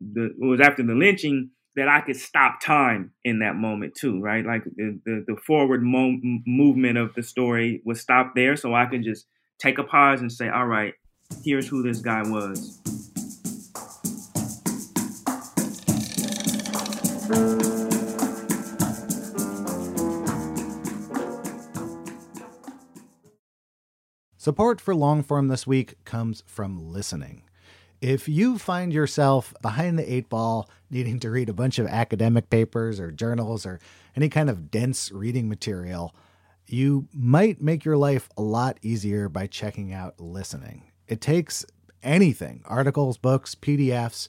the 0.00 0.26
it 0.26 0.44
was 0.44 0.60
after 0.60 0.82
the 0.82 0.94
lynching 0.94 1.50
that 1.76 1.88
I 1.88 2.00
could 2.00 2.16
stop 2.16 2.60
time 2.60 3.12
in 3.24 3.40
that 3.40 3.56
moment 3.56 3.94
too, 3.94 4.20
right? 4.20 4.44
Like 4.44 4.64
the 4.64 5.00
the, 5.04 5.24
the 5.26 5.36
forward 5.46 5.82
mo- 5.82 6.18
movement 6.46 6.98
of 6.98 7.14
the 7.14 7.22
story 7.22 7.80
was 7.84 8.00
stopped 8.00 8.34
there, 8.34 8.56
so 8.56 8.74
I 8.74 8.86
could 8.86 9.04
just 9.04 9.26
take 9.58 9.78
a 9.78 9.84
pause 9.84 10.20
and 10.20 10.32
say, 10.32 10.48
"All 10.48 10.66
right, 10.66 10.94
here's 11.44 11.68
who 11.68 11.82
this 11.82 12.00
guy 12.00 12.22
was." 12.22 12.80
Support 24.36 24.78
for 24.78 24.92
Longform 24.92 25.48
this 25.48 25.66
week 25.66 26.04
comes 26.04 26.42
from 26.46 26.92
listening. 26.92 27.44
If 28.02 28.28
you 28.28 28.58
find 28.58 28.92
yourself 28.92 29.54
behind 29.62 29.98
the 29.98 30.12
eight 30.12 30.28
ball, 30.28 30.68
needing 30.90 31.18
to 31.20 31.30
read 31.30 31.48
a 31.48 31.54
bunch 31.54 31.78
of 31.78 31.86
academic 31.86 32.50
papers 32.50 33.00
or 33.00 33.10
journals 33.10 33.64
or 33.64 33.80
any 34.14 34.28
kind 34.28 34.50
of 34.50 34.70
dense 34.70 35.10
reading 35.10 35.48
material, 35.48 36.14
you 36.66 37.08
might 37.14 37.62
make 37.62 37.86
your 37.86 37.96
life 37.96 38.28
a 38.36 38.42
lot 38.42 38.76
easier 38.82 39.30
by 39.30 39.46
checking 39.46 39.94
out 39.94 40.20
listening. 40.20 40.90
It 41.08 41.22
takes 41.22 41.64
anything 42.02 42.60
articles, 42.66 43.16
books, 43.16 43.54
PDFs 43.54 44.28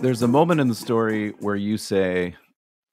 There's 0.00 0.22
a 0.22 0.28
moment 0.28 0.60
in 0.60 0.68
the 0.68 0.74
story 0.76 1.30
where 1.40 1.56
you 1.56 1.76
say 1.76 2.36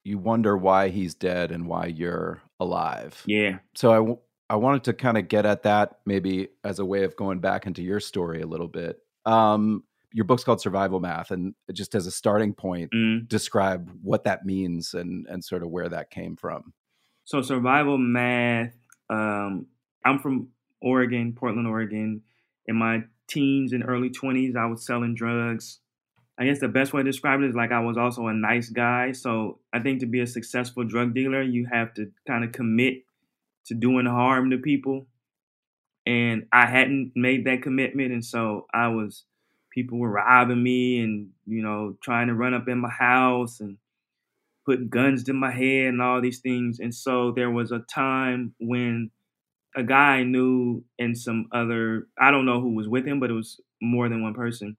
you 0.04 0.18
wonder 0.18 0.58
why 0.58 0.90
he's 0.90 1.14
dead 1.14 1.52
and 1.52 1.68
why 1.68 1.86
you're 1.86 2.42
alive. 2.60 3.22
Yeah. 3.28 3.60
So 3.76 3.92
I, 3.92 3.96
w- 3.98 4.18
I 4.50 4.56
wanted 4.56 4.84
to 4.86 4.94
kind 4.94 5.18
of 5.18 5.28
get 5.28 5.46
at 5.46 5.64
that 5.64 6.00
maybe 6.06 6.50
as 6.64 6.80
a 6.80 6.86
way 6.86 7.04
of 7.04 7.16
going 7.16 7.40
back 7.40 7.68
into 7.68 7.84
your 7.84 8.00
story 8.00 8.42
a 8.42 8.48
little 8.48 8.68
bit. 8.68 8.98
Um, 9.26 9.84
your 10.14 10.26
book's 10.26 10.44
called 10.44 10.62
Survival 10.62 11.00
Math, 11.00 11.30
and 11.32 11.54
just 11.74 11.94
as 11.94 12.08
a 12.08 12.12
starting 12.12 12.54
point, 12.54 12.92
Mm. 12.92 13.28
describe 13.28 13.92
what 14.02 14.24
that 14.24 14.46
means 14.46 14.94
and 14.96 15.28
and 15.30 15.44
sort 15.44 15.62
of 15.62 15.70
where 15.70 15.90
that 15.90 16.10
came 16.10 16.36
from. 16.36 16.74
So 17.26 17.42
survival 17.42 17.98
math. 17.98 18.74
Um, 19.10 19.68
I'm 20.04 20.20
from 20.20 20.50
Oregon, 20.82 21.34
Portland, 21.34 21.68
Oregon. 21.68 22.22
In 22.68 22.76
my 22.78 23.04
teens 23.28 23.74
and 23.74 23.84
early 23.88 24.10
20s, 24.10 24.56
I 24.56 24.66
was 24.66 24.86
selling 24.86 25.16
drugs. 25.16 25.80
I 26.38 26.46
guess 26.46 26.60
the 26.60 26.68
best 26.68 26.94
way 26.94 27.02
to 27.02 27.10
describe 27.10 27.42
it 27.42 27.50
is 27.50 27.56
like 27.56 27.72
I 27.72 27.80
was 27.80 27.98
also 27.98 28.28
a 28.28 28.34
nice 28.34 28.70
guy. 28.70 29.14
So 29.14 29.60
I 29.72 29.80
think 29.80 30.02
to 30.02 30.06
be 30.06 30.20
a 30.20 30.28
successful 30.28 30.84
drug 30.84 31.14
dealer, 31.14 31.42
you 31.42 31.68
have 31.72 31.94
to 31.96 32.12
kind 32.28 32.44
of 32.44 32.52
commit 32.52 33.04
to 33.68 33.74
doing 33.74 34.06
harm 34.06 34.50
to 34.50 34.58
people. 34.58 35.08
And 36.06 36.46
I 36.52 36.66
hadn't 36.66 37.14
made 37.16 37.46
that 37.46 37.64
commitment. 37.64 38.12
And 38.12 38.24
so 38.24 38.68
I 38.74 38.90
was, 38.90 39.24
people 39.72 39.98
were 39.98 40.12
robbing 40.12 40.62
me 40.62 41.00
and, 41.00 41.30
you 41.46 41.64
know, 41.64 41.98
trying 42.02 42.28
to 42.28 42.36
run 42.36 42.54
up 42.54 42.68
in 42.68 42.80
my 42.80 42.90
house 42.90 43.60
and 43.62 43.78
putting 44.66 44.90
guns 44.90 45.24
to 45.24 45.34
my 45.34 45.52
head 45.52 45.88
and 45.88 46.02
all 46.02 46.22
these 46.22 46.40
things. 46.40 46.80
And 46.80 46.94
so 46.94 47.32
there 47.32 47.52
was 47.52 47.72
a 47.72 47.80
time 47.80 48.54
when 48.60 49.12
a 49.76 49.84
guy 49.84 50.18
I 50.18 50.24
knew 50.24 50.84
and 50.98 51.18
some 51.18 51.48
other, 51.52 52.08
I 52.20 52.32
don't 52.32 52.46
know 52.46 52.62
who 52.62 52.74
was 52.76 52.88
with 52.88 53.06
him, 53.06 53.20
but 53.20 53.30
it 53.30 53.34
was 53.34 53.60
more 53.82 54.10
than 54.10 54.24
one 54.24 54.34
person. 54.34 54.78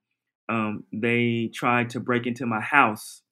Um, 0.49 0.85
they 0.93 1.51
tried 1.53 1.91
to 1.91 2.01
break 2.01 2.27
into 2.27 2.47
my 2.47 2.61
house 2.61 3.23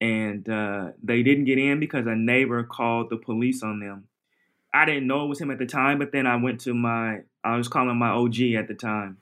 and 0.00 0.48
uh, 0.48 0.90
they 1.02 1.22
didn't 1.22 1.44
get 1.46 1.58
in 1.58 1.80
because 1.80 2.06
a 2.06 2.14
neighbor 2.14 2.62
called 2.64 3.08
the 3.10 3.16
police 3.16 3.62
on 3.62 3.80
them. 3.80 4.08
I 4.74 4.84
didn't 4.84 5.06
know 5.06 5.24
it 5.24 5.28
was 5.28 5.40
him 5.40 5.50
at 5.50 5.58
the 5.58 5.66
time, 5.66 5.98
but 5.98 6.12
then 6.12 6.26
I 6.26 6.36
went 6.36 6.60
to 6.62 6.74
my, 6.74 7.20
I 7.44 7.56
was 7.56 7.68
calling 7.68 7.96
my 7.96 8.10
OG 8.10 8.40
at 8.58 8.68
the 8.68 8.74
time, 8.74 9.18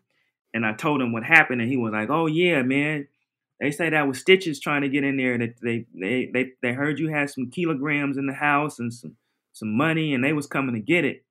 and 0.55 0.65
I 0.67 0.73
told 0.73 1.01
him 1.01 1.13
what 1.13 1.25
happened, 1.25 1.61
and 1.61 1.71
he 1.71 1.77
was 1.77 1.93
like, 1.93 2.09
"Oh 2.11 2.27
yeah, 2.27 2.63
man, 2.63 3.07
they 3.61 3.71
say 3.71 3.91
that 3.91 4.09
was 4.09 4.19
Stitches 4.19 4.59
trying 4.61 4.83
to 4.83 4.89
get 4.89 5.05
in 5.05 5.19
there. 5.19 5.37
That 5.37 5.61
they 5.63 5.87
they 5.95 6.31
they 6.33 6.53
they 6.63 6.73
heard 6.73 6.99
you 6.99 7.09
had 7.09 7.29
some 7.31 7.51
kilograms 7.51 8.17
in 8.17 8.27
the 8.27 8.33
house 8.33 8.79
and 8.79 8.93
some 8.93 9.17
some 9.53 9.77
money, 9.77 10.15
and 10.15 10.25
they 10.25 10.33
was 10.33 10.47
coming 10.47 10.75
to 10.75 10.81
get 10.81 11.05
it." 11.05 11.25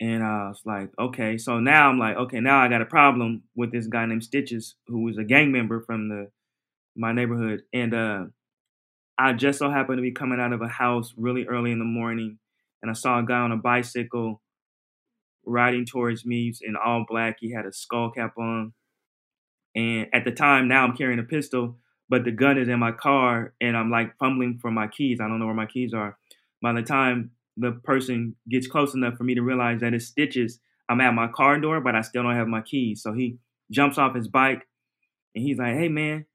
And 0.00 0.22
I 0.22 0.48
was 0.48 0.62
like, 0.64 0.90
"Okay." 0.98 1.38
So 1.38 1.58
now 1.58 1.88
I'm 1.88 1.98
like, 1.98 2.16
"Okay, 2.16 2.40
now 2.40 2.60
I 2.60 2.68
got 2.68 2.82
a 2.82 2.86
problem 2.86 3.42
with 3.56 3.72
this 3.72 3.86
guy 3.88 4.06
named 4.06 4.24
Stitches, 4.24 4.76
who 4.86 5.02
was 5.02 5.18
a 5.18 5.24
gang 5.24 5.50
member 5.52 5.80
from 5.80 6.08
the 6.08 6.30
my 6.96 7.12
neighborhood, 7.12 7.62
and 7.72 7.94
uh, 7.94 8.26
I 9.16 9.32
just 9.32 9.58
so 9.58 9.70
happened 9.70 9.98
to 9.98 10.02
be 10.02 10.12
coming 10.12 10.40
out 10.40 10.52
of 10.52 10.62
a 10.62 10.68
house 10.68 11.14
really 11.16 11.46
early 11.46 11.72
in 11.72 11.78
the 11.80 11.84
morning, 11.84 12.38
and 12.82 12.90
I 12.90 12.94
saw 12.94 13.18
a 13.18 13.24
guy 13.24 13.38
on 13.38 13.52
a 13.52 13.56
bicycle 13.56 14.40
riding 15.48 15.84
towards 15.84 16.24
me 16.24 16.52
in 16.62 16.76
all 16.76 17.04
black. 17.08 17.38
He 17.40 17.52
had 17.52 17.66
a 17.66 17.72
skull 17.72 18.10
cap 18.10 18.36
on. 18.38 18.72
And 19.74 20.08
at 20.12 20.24
the 20.24 20.30
time, 20.30 20.68
now 20.68 20.84
I'm 20.84 20.96
carrying 20.96 21.18
a 21.18 21.24
pistol, 21.24 21.78
but 22.08 22.24
the 22.24 22.30
gun 22.30 22.58
is 22.58 22.68
in 22.68 22.78
my 22.78 22.92
car 22.92 23.54
and 23.60 23.76
I'm 23.76 23.90
like 23.90 24.16
fumbling 24.18 24.58
for 24.60 24.70
my 24.70 24.88
keys. 24.88 25.20
I 25.20 25.28
don't 25.28 25.38
know 25.38 25.46
where 25.46 25.54
my 25.54 25.66
keys 25.66 25.94
are. 25.94 26.16
By 26.62 26.72
the 26.72 26.82
time 26.82 27.30
the 27.58 27.72
person 27.84 28.36
gets 28.48 28.66
close 28.66 28.94
enough 28.94 29.16
for 29.16 29.24
me 29.24 29.34
to 29.34 29.42
realize 29.42 29.80
that 29.80 29.94
it's 29.94 30.06
stitches, 30.06 30.60
I'm 30.88 31.00
at 31.00 31.14
my 31.14 31.28
car 31.28 31.58
door, 31.58 31.80
but 31.80 31.94
I 31.94 32.02
still 32.02 32.22
don't 32.22 32.36
have 32.36 32.48
my 32.48 32.62
keys. 32.62 33.02
So 33.02 33.12
he 33.12 33.38
jumps 33.70 33.98
off 33.98 34.14
his 34.14 34.28
bike 34.28 34.66
and 35.34 35.44
he's 35.44 35.58
like, 35.58 35.74
Hey 35.74 35.88
man, 35.88 36.26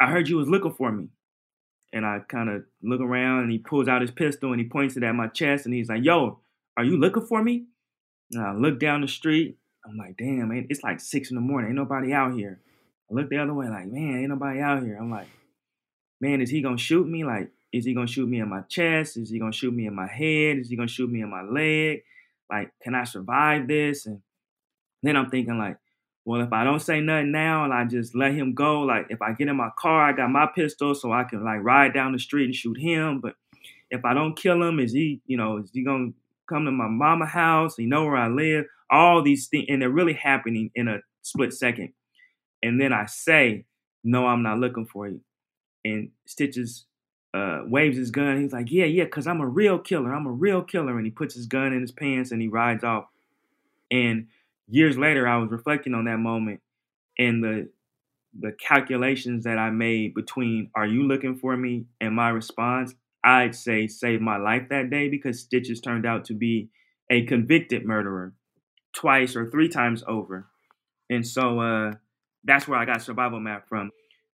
I 0.00 0.10
heard 0.10 0.28
you 0.28 0.36
was 0.36 0.48
looking 0.48 0.72
for 0.74 0.92
me. 0.92 1.08
And 1.92 2.04
I 2.04 2.20
kind 2.28 2.50
of 2.50 2.64
look 2.82 3.00
around 3.00 3.44
and 3.44 3.52
he 3.52 3.58
pulls 3.58 3.88
out 3.88 4.02
his 4.02 4.10
pistol 4.10 4.52
and 4.52 4.60
he 4.60 4.66
points 4.66 4.96
it 4.96 5.02
at 5.02 5.14
my 5.14 5.28
chest 5.28 5.64
and 5.64 5.74
he's 5.74 5.88
like, 5.88 6.04
Yo, 6.04 6.40
are 6.76 6.84
you 6.84 6.98
looking 6.98 7.26
for 7.26 7.42
me? 7.42 7.66
And 8.32 8.42
I 8.42 8.52
look 8.52 8.80
down 8.80 9.00
the 9.00 9.08
street. 9.08 9.58
I'm 9.86 9.96
like, 9.96 10.16
damn, 10.16 10.48
man, 10.48 10.66
it's 10.70 10.82
like 10.82 11.00
six 11.00 11.30
in 11.30 11.34
the 11.34 11.40
morning. 11.40 11.68
Ain't 11.68 11.76
nobody 11.76 12.12
out 12.12 12.34
here. 12.34 12.60
I 13.10 13.14
look 13.14 13.28
the 13.28 13.38
other 13.38 13.52
way, 13.52 13.68
like, 13.68 13.86
man, 13.86 14.20
ain't 14.20 14.30
nobody 14.30 14.60
out 14.60 14.82
here. 14.82 14.96
I'm 14.96 15.10
like, 15.10 15.28
man, 16.20 16.40
is 16.40 16.50
he 16.50 16.62
gonna 16.62 16.78
shoot 16.78 17.06
me? 17.06 17.22
Like, 17.22 17.50
is 17.74 17.84
he 17.84 17.92
gonna 17.92 18.06
shoot 18.06 18.28
me 18.28 18.38
in 18.38 18.48
my 18.48 18.60
chest? 18.62 19.16
Is 19.16 19.30
he 19.30 19.40
gonna 19.40 19.52
shoot 19.52 19.74
me 19.74 19.86
in 19.86 19.94
my 19.94 20.06
head? 20.06 20.58
Is 20.58 20.68
he 20.68 20.76
gonna 20.76 20.86
shoot 20.86 21.10
me 21.10 21.22
in 21.22 21.28
my 21.28 21.42
leg? 21.42 22.04
Like, 22.48 22.70
can 22.80 22.94
I 22.94 23.02
survive 23.02 23.66
this? 23.66 24.06
And 24.06 24.20
then 25.02 25.16
I'm 25.16 25.28
thinking, 25.28 25.58
like, 25.58 25.78
well, 26.24 26.40
if 26.40 26.52
I 26.52 26.62
don't 26.62 26.80
say 26.80 27.00
nothing 27.00 27.32
now 27.32 27.64
and 27.64 27.74
I 27.74 27.84
just 27.84 28.14
let 28.14 28.32
him 28.32 28.54
go, 28.54 28.82
like 28.82 29.06
if 29.10 29.20
I 29.20 29.32
get 29.32 29.48
in 29.48 29.56
my 29.56 29.70
car, 29.76 30.08
I 30.08 30.12
got 30.12 30.30
my 30.30 30.46
pistol 30.54 30.94
so 30.94 31.12
I 31.12 31.24
can 31.24 31.44
like 31.44 31.64
ride 31.64 31.92
down 31.92 32.12
the 32.12 32.18
street 32.20 32.44
and 32.44 32.54
shoot 32.54 32.78
him. 32.78 33.18
But 33.18 33.34
if 33.90 34.04
I 34.04 34.14
don't 34.14 34.36
kill 34.36 34.62
him, 34.62 34.78
is 34.78 34.92
he, 34.92 35.20
you 35.26 35.36
know, 35.36 35.58
is 35.58 35.70
he 35.72 35.82
gonna 35.82 36.10
come 36.48 36.66
to 36.66 36.70
my 36.70 36.86
mama 36.86 37.26
house? 37.26 37.76
He 37.76 37.86
know 37.86 38.04
where 38.04 38.16
I 38.16 38.28
live. 38.28 38.66
All 38.88 39.20
these 39.20 39.48
things, 39.48 39.66
and 39.68 39.82
they're 39.82 39.90
really 39.90 40.14
happening 40.14 40.70
in 40.76 40.86
a 40.86 41.00
split 41.22 41.52
second. 41.52 41.92
And 42.62 42.80
then 42.80 42.92
I 42.92 43.06
say, 43.06 43.64
no, 44.04 44.28
I'm 44.28 44.44
not 44.44 44.60
looking 44.60 44.86
for 44.86 45.08
you. 45.08 45.20
And 45.84 46.10
Stitches 46.24 46.86
uh, 47.34 47.62
waves 47.66 47.98
his 47.98 48.12
gun. 48.12 48.40
He's 48.42 48.54
like, 48.54 48.72
yeah, 48.72 48.86
yeah, 48.86 49.04
because 49.04 49.26
I'm 49.26 49.42
a 49.42 49.48
real 49.48 49.78
killer. 49.78 50.14
I'm 50.14 50.26
a 50.26 50.32
real 50.32 50.62
killer. 50.62 50.96
And 50.96 51.06
he 51.06 51.12
puts 51.12 51.34
his 51.34 51.46
gun 51.46 51.74
in 51.74 51.82
his 51.82 51.92
pants 51.92 52.32
and 52.32 52.42
he 52.42 52.48
rides 52.48 52.84
off. 52.84 53.06
And 53.90 54.28
years 54.68 54.98
later, 54.98 55.28
I 55.28 55.38
was 55.38 55.50
reflecting 55.50 55.94
on 55.94 56.06
that 56.06 56.18
moment 56.18 56.60
and 57.18 57.42
the 57.42 57.68
the 58.38 58.52
calculations 58.52 59.44
that 59.44 59.58
I 59.58 59.70
made 59.70 60.14
between 60.14 60.70
"Are 60.74 60.86
you 60.86 61.04
looking 61.04 61.36
for 61.36 61.56
me?" 61.56 61.86
and 62.00 62.14
my 62.14 62.30
response. 62.30 62.94
I'd 63.24 63.54
say 63.54 63.86
saved 63.86 64.22
my 64.22 64.36
life 64.36 64.68
that 64.70 64.90
day 64.90 65.08
because 65.08 65.40
Stitches 65.40 65.80
turned 65.80 66.06
out 66.06 66.26
to 66.26 66.34
be 66.34 66.70
a 67.10 67.24
convicted 67.26 67.84
murderer 67.84 68.34
twice 68.94 69.36
or 69.36 69.50
three 69.50 69.68
times 69.68 70.04
over, 70.08 70.48
and 71.10 71.26
so 71.26 71.60
uh, 71.60 71.92
that's 72.44 72.68
where 72.68 72.78
I 72.78 72.84
got 72.86 73.02
survival 73.02 73.40
math 73.40 73.68
from. 73.68 73.90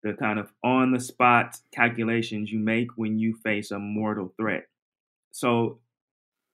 The 0.05 0.13
kind 0.13 0.39
of 0.39 0.53
on 0.63 0.93
the 0.93 1.01
spot 1.01 1.57
calculations 1.75 2.53
you 2.53 2.59
make 2.61 2.91
when 2.97 3.19
you 3.19 3.35
face 3.43 3.71
a 3.73 3.79
mortal 3.79 4.35
threat. 4.39 4.67
So, 5.33 5.81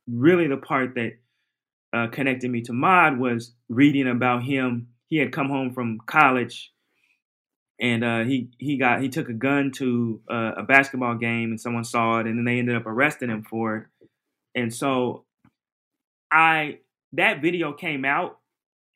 really, 0.09 0.47
the 0.47 0.57
part 0.57 0.95
that 0.95 1.19
uh, 1.93 2.07
connected 2.09 2.51
me 2.51 2.63
to 2.63 2.73
Mod 2.73 3.19
was 3.19 3.53
reading 3.69 4.09
about 4.09 4.45
him. 4.45 4.89
He 5.09 5.17
had 5.19 5.33
come 5.33 5.49
home 5.49 5.73
from 5.75 5.99
college, 6.07 6.73
and 7.81 8.05
uh, 8.05 8.25
he 8.25 8.51
he 8.59 8.79
got 8.79 9.03
he 9.03 9.09
took 9.09 9.29
a 9.29 9.35
gun 9.35 9.73
to 9.73 10.23
uh, 10.31 10.53
a 10.59 10.63
basketball 10.63 11.17
game, 11.17 11.51
and 11.51 11.61
someone 11.61 11.85
saw 11.85 12.21
it, 12.21 12.27
and 12.27 12.39
then 12.39 12.45
they 12.45 12.61
ended 12.61 12.77
up 12.77 12.87
arresting 12.87 13.31
him 13.31 13.43
for 13.43 13.77
it. 13.77 14.09
And 14.55 14.73
so, 14.73 15.25
I 16.31 16.79
that 17.15 17.43
video 17.43 17.73
came 17.73 18.05
out 18.05 18.39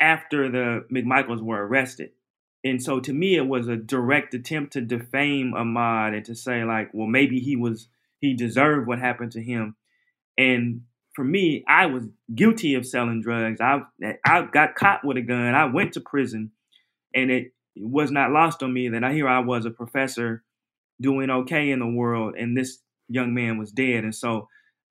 after 0.01 0.51
the 0.51 0.87
McMichaels 0.93 1.43
were 1.43 1.67
arrested. 1.67 2.11
And 2.65 2.83
so 2.83 2.99
to 2.99 3.13
me, 3.13 3.37
it 3.37 3.47
was 3.47 3.69
a 3.69 3.77
direct 3.77 4.33
attempt 4.33 4.73
to 4.73 4.81
defame 4.81 5.53
Ahmaud 5.53 6.17
and 6.17 6.25
to 6.25 6.35
say 6.35 6.65
like, 6.65 6.91
well, 6.95 7.07
maybe 7.07 7.39
he 7.39 7.57
was 7.57 7.89
he 8.21 8.35
deserved 8.35 8.89
what 8.89 8.99
happened 8.99 9.33
to 9.33 9.43
him. 9.43 9.77
And 10.39 10.83
for 11.15 11.25
me, 11.25 11.63
I 11.69 11.87
was 11.87 12.05
guilty 12.35 12.75
of 12.75 12.87
selling 12.87 13.21
drugs. 13.21 13.61
I 13.61 13.83
I 14.25 14.47
got 14.51 14.75
caught 14.75 15.05
with 15.05 15.19
a 15.19 15.23
gun. 15.23 15.55
I 15.55 15.67
went 15.67 15.93
to 15.93 16.01
prison, 16.01 16.53
and 17.15 17.31
it 17.31 17.53
was 17.77 18.11
not 18.11 18.31
lost 18.31 18.63
on 18.63 18.73
me 18.73 18.89
that 18.89 19.05
I 19.05 19.13
here 19.13 19.29
I 19.29 19.41
was 19.41 19.67
a 19.67 19.71
professor 19.71 20.43
doing 21.01 21.31
okay 21.31 21.71
in 21.71 21.81
the 21.81 21.87
world, 21.87 22.35
and 22.37 22.57
this 22.57 22.79
young 23.09 23.35
man 23.35 23.59
was 23.59 23.73
dead. 23.73 24.05
And 24.05 24.15
so 24.15 24.49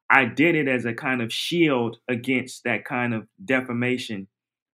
I 0.10 0.26
did 0.26 0.54
it 0.56 0.68
as 0.68 0.86
a 0.86 0.94
kind 0.94 1.22
of 1.22 1.34
shield 1.34 1.98
against 2.08 2.66
that 2.66 2.86
kind 2.86 3.14
of 3.16 3.28
defamation 3.44 4.28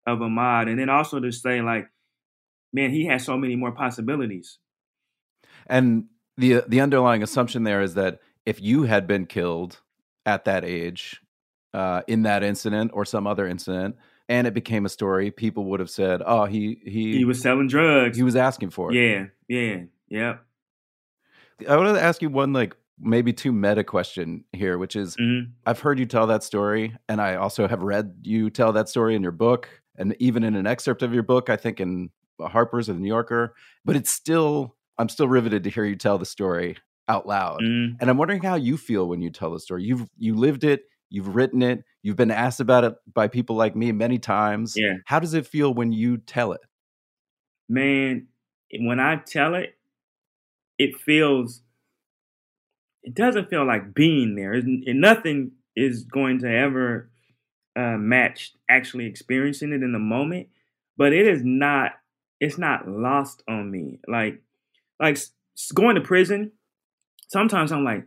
of 0.06 0.18
Ahmaud, 0.18 0.68
and 0.68 0.78
then 0.78 0.88
also 0.88 1.20
to 1.20 1.30
say 1.30 1.62
like, 1.62 1.88
man, 2.72 2.90
he 2.90 3.06
has 3.06 3.24
so 3.24 3.36
many 3.36 3.56
more 3.56 3.72
possibilities. 3.72 4.58
And 5.66 6.06
the 6.36 6.62
the 6.66 6.80
underlying 6.80 7.22
assumption 7.22 7.64
there 7.64 7.82
is 7.82 7.94
that 7.94 8.20
if 8.46 8.60
you 8.62 8.84
had 8.84 9.06
been 9.06 9.26
killed 9.26 9.80
at 10.24 10.44
that 10.44 10.64
age 10.64 11.20
uh, 11.74 12.02
in 12.06 12.22
that 12.22 12.42
incident 12.42 12.92
or 12.94 13.04
some 13.04 13.26
other 13.26 13.46
incident, 13.46 13.96
and 14.28 14.46
it 14.46 14.54
became 14.54 14.86
a 14.86 14.88
story, 14.88 15.30
people 15.30 15.64
would 15.66 15.80
have 15.80 15.90
said, 15.90 16.22
"Oh, 16.24 16.44
he 16.44 16.80
he 16.84 17.18
he 17.18 17.24
was 17.24 17.40
selling 17.40 17.68
drugs. 17.68 18.16
He 18.16 18.22
was 18.22 18.36
asking 18.36 18.70
for 18.70 18.90
it." 18.90 18.96
Yeah, 18.96 19.26
yeah, 19.48 19.82
yeah. 20.08 20.36
I 21.68 21.76
want 21.76 21.96
to 21.96 22.02
ask 22.02 22.22
you 22.22 22.28
one 22.28 22.52
like 22.52 22.76
maybe 23.00 23.32
too 23.32 23.52
meta 23.52 23.84
question 23.84 24.44
here, 24.52 24.78
which 24.78 24.96
is 24.96 25.16
mm-hmm. 25.16 25.50
I've 25.66 25.80
heard 25.80 25.98
you 25.98 26.06
tell 26.06 26.26
that 26.28 26.42
story, 26.42 26.96
and 27.08 27.20
I 27.20 27.36
also 27.36 27.66
have 27.66 27.82
read 27.82 28.14
you 28.22 28.50
tell 28.50 28.72
that 28.72 28.88
story 28.88 29.14
in 29.14 29.22
your 29.22 29.32
book, 29.32 29.68
and 29.96 30.14
even 30.18 30.44
in 30.44 30.54
an 30.54 30.66
excerpt 30.66 31.02
of 31.02 31.12
your 31.12 31.22
book, 31.22 31.50
I 31.50 31.56
think 31.56 31.80
in 31.80 32.10
Harper's 32.40 32.88
or 32.88 32.94
the 32.94 33.00
New 33.00 33.08
Yorker. 33.08 33.54
But 33.84 33.96
it's 33.96 34.10
still 34.10 34.76
I'm 34.98 35.08
still 35.08 35.28
riveted 35.28 35.64
to 35.64 35.70
hear 35.70 35.84
you 35.84 35.96
tell 35.96 36.18
the 36.18 36.26
story 36.26 36.76
out 37.08 37.26
loud, 37.26 37.60
mm-hmm. 37.62 37.96
and 38.00 38.10
I'm 38.10 38.18
wondering 38.18 38.42
how 38.42 38.56
you 38.56 38.76
feel 38.76 39.08
when 39.08 39.22
you 39.22 39.30
tell 39.30 39.50
the 39.50 39.60
story. 39.60 39.84
You've 39.84 40.08
you 40.18 40.34
lived 40.34 40.64
it, 40.64 40.82
You've 41.10 41.34
written 41.34 41.62
it. 41.62 41.84
You've 42.02 42.16
been 42.16 42.30
asked 42.30 42.60
about 42.60 42.84
it 42.84 42.94
by 43.12 43.28
people 43.28 43.56
like 43.56 43.74
me 43.74 43.92
many 43.92 44.18
times. 44.18 44.74
Yeah. 44.76 44.94
How 45.06 45.18
does 45.18 45.34
it 45.34 45.46
feel 45.46 45.72
when 45.72 45.92
you 45.92 46.18
tell 46.18 46.52
it? 46.52 46.60
Man, 47.68 48.28
when 48.72 49.00
I 49.00 49.16
tell 49.16 49.54
it, 49.54 49.76
it 50.78 50.96
feels. 50.96 51.62
It 53.02 53.14
doesn't 53.14 53.48
feel 53.48 53.66
like 53.66 53.94
being 53.94 54.34
there. 54.34 54.52
and 54.52 54.84
nothing 55.00 55.52
is 55.74 56.04
going 56.04 56.40
to 56.40 56.50
ever 56.50 57.10
uh, 57.76 57.96
match 57.96 58.52
actually 58.68 59.06
experiencing 59.06 59.72
it 59.72 59.82
in 59.82 59.92
the 59.92 59.98
moment. 59.98 60.48
But 60.96 61.12
it 61.12 61.26
is 61.26 61.42
not. 61.42 61.92
It's 62.40 62.58
not 62.58 62.88
lost 62.88 63.42
on 63.48 63.70
me. 63.70 64.00
Like, 64.06 64.42
like 65.00 65.18
going 65.74 65.96
to 65.96 66.00
prison. 66.00 66.52
Sometimes 67.28 67.72
I'm 67.72 67.84
like, 67.84 68.06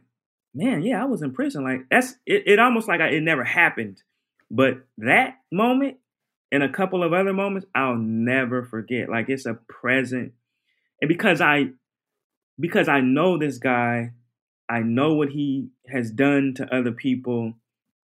man, 0.54 0.84
yeah, 0.84 1.02
I 1.02 1.06
was 1.06 1.22
in 1.22 1.34
prison. 1.34 1.64
Like 1.64 1.88
that's 1.90 2.16
it. 2.26 2.44
It 2.46 2.60
almost 2.60 2.88
like 2.88 3.02
I, 3.02 3.10
it 3.10 3.22
never 3.22 3.44
happened. 3.44 4.02
But 4.50 4.86
that 4.98 5.36
moment 5.52 5.98
and 6.52 6.64
a 6.64 6.72
couple 6.72 7.04
of 7.04 7.14
other 7.14 7.34
moments, 7.34 7.68
I'll 7.74 7.96
never 7.96 8.64
forget. 8.64 9.10
Like 9.10 9.30
it's 9.30 9.46
a 9.46 9.54
present, 9.54 10.34
and 11.02 11.08
because 11.08 11.42
I, 11.42 11.72
because 12.60 12.88
I 12.88 13.00
know 13.02 13.38
this 13.38 13.58
guy, 13.58 14.12
I 14.70 14.80
know 14.80 15.14
what 15.14 15.30
he 15.30 15.70
has 15.88 16.12
done 16.12 16.54
to 16.58 16.76
other 16.76 16.92
people. 16.92 17.54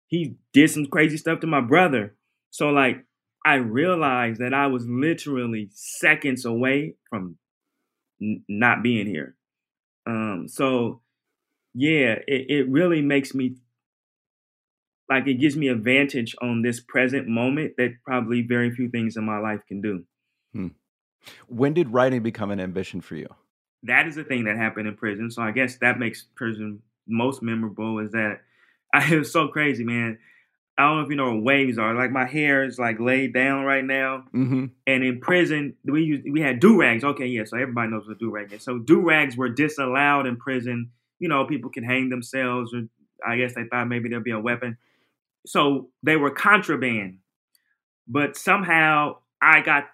He 0.08 0.36
did 0.54 0.70
some 0.70 0.86
crazy 0.86 1.18
stuff 1.18 1.42
to 1.42 1.48
my 1.48 1.62
brother. 1.62 2.16
So 2.50 2.70
like 2.70 3.06
I 3.47 3.55
realized 3.55 4.41
that 4.41 4.53
I 4.53 4.67
was 4.67 4.86
literally 4.86 5.69
seconds 5.71 6.43
away 6.43 6.95
from 7.10 7.38
n- 8.21 8.43
not 8.49 8.83
being 8.83 9.07
here. 9.07 9.38
Um, 10.05 10.49
so 10.49 11.01
yeah, 11.73 12.15
it, 12.27 12.49
it 12.49 12.69
really 12.69 13.01
makes 13.01 13.33
me 13.33 13.55
like 15.10 15.27
it 15.27 15.36
gives 15.36 15.55
me 15.55 15.69
a 15.69 15.75
vantage 15.75 16.36
on 16.41 16.62
this 16.62 16.81
present 16.81 17.29
moment 17.29 17.75
that 17.77 17.91
probably 18.03 18.41
very 18.41 18.69
few 18.69 18.89
things 18.89 19.15
in 19.15 19.23
my 19.23 19.39
life 19.39 19.62
can 19.65 19.79
do. 19.79 20.03
Hmm. 20.51 20.67
When 21.47 21.73
did 21.73 21.93
writing 21.93 22.23
become 22.23 22.51
an 22.51 22.60
ambition 22.60 22.99
for 22.99 23.15
you? 23.15 23.29
That 23.83 24.07
is 24.07 24.15
the 24.15 24.25
thing 24.25 24.43
that 24.43 24.57
happened 24.57 24.89
in 24.89 24.97
prison. 24.97 25.31
So 25.31 25.41
I 25.41 25.51
guess 25.51 25.77
that 25.77 25.99
makes 25.99 26.25
prison 26.36 26.81
most 27.07 27.41
memorable 27.41 27.99
is 27.99 28.12
that 28.12 28.41
I 28.93 29.13
it 29.13 29.19
was 29.19 29.31
so 29.31 29.47
crazy, 29.47 29.86
man. 29.86 30.19
I 30.78 30.84
don't 30.84 30.98
know 30.98 31.04
if 31.04 31.10
you 31.10 31.16
know 31.16 31.34
what 31.34 31.44
waves 31.44 31.80
are. 31.80 31.96
Like 31.96 32.12
my 32.12 32.28
hair 32.28 32.63
is 32.63 32.78
like 32.78 33.00
laid 33.00 33.34
down 33.34 33.63
right 33.63 33.84
now, 33.84 34.26
mm-hmm. 34.34 34.66
and 34.86 35.04
in 35.04 35.20
prison 35.20 35.76
we 35.84 36.04
used 36.04 36.28
we 36.32 36.42
had 36.42 36.60
do 36.60 36.80
rags. 36.80 37.04
Okay, 37.04 37.26
yeah, 37.26 37.46
so 37.46 37.58
everybody 37.58 37.90
knows 37.90 38.08
what 38.08 38.20
do 38.20 38.30
rag 38.30 38.54
is. 38.54 38.63
So 38.63 38.78
do 38.78 39.02
rags 39.02 39.36
were 39.36 39.50
disallowed 39.50 40.28
in 40.28 40.38
prison 40.38 40.92
you 41.20 41.30
know, 41.30 41.46
people 41.46 41.70
can 41.70 41.84
hang 41.84 42.10
themselves, 42.10 42.74
or 42.74 42.84
I 43.26 43.38
guess 43.38 43.54
they 43.56 43.63
thought 43.63 43.88
maybe 43.88 44.10
there'd 44.10 44.24
be 44.24 44.32
a 44.32 44.40
weapon. 44.40 44.78
So 45.46 45.90
they 46.04 46.16
were 46.16 46.32
contraband. 46.32 47.20
But 48.08 48.38
somehow 48.38 49.18
I 49.42 49.62
got 49.62 49.86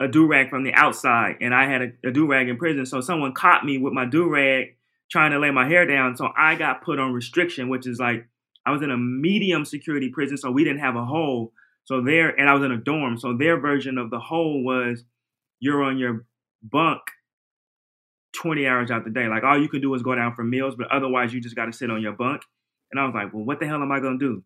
a 0.00 0.08
do 0.08 0.26
rag 0.26 0.50
from 0.50 0.64
the 0.64 0.74
outside, 0.74 1.36
and 1.40 1.54
I 1.54 1.70
had 1.70 1.82
a, 1.82 2.08
a 2.08 2.10
do 2.10 2.26
rag 2.26 2.48
in 2.48 2.56
prison. 2.56 2.86
So 2.86 3.00
someone 3.00 3.34
caught 3.34 3.64
me 3.64 3.78
with 3.78 3.92
my 3.92 4.04
do 4.04 4.28
rag 4.28 4.76
trying 5.10 5.32
to 5.32 5.38
lay 5.38 5.50
my 5.50 5.68
hair 5.68 5.86
down. 5.86 6.16
So 6.16 6.30
I 6.36 6.54
got 6.54 6.82
put 6.82 6.98
on 6.98 7.12
restriction, 7.12 7.68
which 7.68 7.86
is 7.86 7.98
like 7.98 8.26
I 8.64 8.70
was 8.70 8.82
in 8.82 8.90
a 8.90 8.96
medium 8.96 9.64
security 9.64 10.10
prison, 10.10 10.36
so 10.36 10.50
we 10.50 10.64
didn't 10.64 10.80
have 10.80 10.96
a 10.96 11.04
hole. 11.04 11.52
So 11.84 12.00
there, 12.00 12.28
and 12.28 12.48
I 12.48 12.54
was 12.54 12.62
in 12.62 12.70
a 12.70 12.76
dorm. 12.76 13.18
So 13.18 13.36
their 13.36 13.58
version 13.58 13.98
of 13.98 14.10
the 14.10 14.20
hole 14.20 14.62
was 14.62 15.04
you're 15.58 15.82
on 15.82 15.98
your 15.98 16.26
bunk 16.62 17.00
20 18.34 18.66
hours 18.66 18.90
out 18.90 19.04
the 19.04 19.10
day. 19.10 19.26
Like 19.26 19.44
all 19.44 19.60
you 19.60 19.68
can 19.68 19.80
do 19.80 19.94
is 19.94 20.02
go 20.02 20.14
down 20.14 20.34
for 20.34 20.44
meals, 20.44 20.74
but 20.76 20.90
otherwise 20.90 21.32
you 21.32 21.40
just 21.40 21.56
got 21.56 21.66
to 21.66 21.72
sit 21.72 21.90
on 21.90 22.02
your 22.02 22.12
bunk. 22.12 22.42
And 22.90 23.00
I 23.00 23.04
was 23.04 23.14
like, 23.14 23.32
well, 23.32 23.44
what 23.44 23.60
the 23.60 23.66
hell 23.66 23.82
am 23.82 23.92
I 23.92 24.00
going 24.00 24.18
to 24.18 24.24
do? 24.24 24.44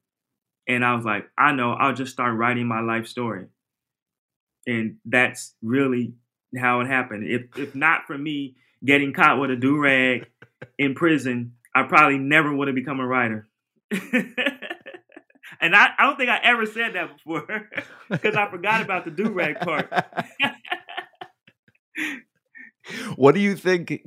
And 0.68 0.84
I 0.84 0.94
was 0.94 1.04
like, 1.04 1.28
I 1.38 1.52
know, 1.52 1.72
I'll 1.72 1.94
just 1.94 2.12
start 2.12 2.36
writing 2.36 2.66
my 2.66 2.80
life 2.80 3.06
story. 3.06 3.46
And 4.66 4.96
that's 5.04 5.54
really 5.62 6.14
how 6.58 6.80
it 6.80 6.86
happened. 6.86 7.28
If 7.28 7.56
if 7.56 7.74
not 7.74 8.06
for 8.06 8.18
me 8.18 8.56
getting 8.84 9.12
caught 9.12 9.40
with 9.40 9.50
a 9.50 9.56
do 9.56 9.78
rag 9.78 10.26
in 10.78 10.94
prison, 10.94 11.52
I 11.74 11.84
probably 11.84 12.18
never 12.18 12.54
would 12.54 12.68
have 12.68 12.74
become 12.74 12.98
a 12.98 13.06
writer. 13.06 13.48
and 15.60 15.74
I, 15.74 15.90
I 15.98 16.06
don't 16.06 16.16
think 16.16 16.30
I 16.30 16.38
ever 16.42 16.66
said 16.66 16.94
that 16.94 17.16
before 17.16 17.68
because 18.10 18.34
I 18.34 18.50
forgot 18.50 18.82
about 18.82 19.04
the 19.04 19.10
do 19.10 19.30
rag 19.30 19.60
part. 19.60 19.92
what 23.16 23.34
do 23.34 23.40
you 23.40 23.56
think 23.56 24.02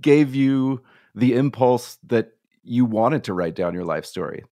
gave 0.00 0.34
you 0.34 0.82
the 1.14 1.34
impulse 1.34 1.98
that 2.06 2.32
you 2.62 2.84
wanted 2.84 3.24
to 3.24 3.34
write 3.34 3.54
down 3.54 3.74
your 3.74 3.84
life 3.84 4.04
story? 4.04 4.44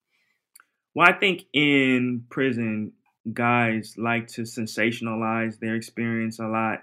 Well, 0.95 1.09
I 1.09 1.13
think 1.13 1.45
in 1.53 2.25
prison, 2.31 2.93
guys 3.33 3.95
like 3.97 4.29
to 4.29 4.43
sensationalize 4.43 5.59
their 5.59 5.75
experience 5.75 6.39
a 6.39 6.47
lot. 6.47 6.83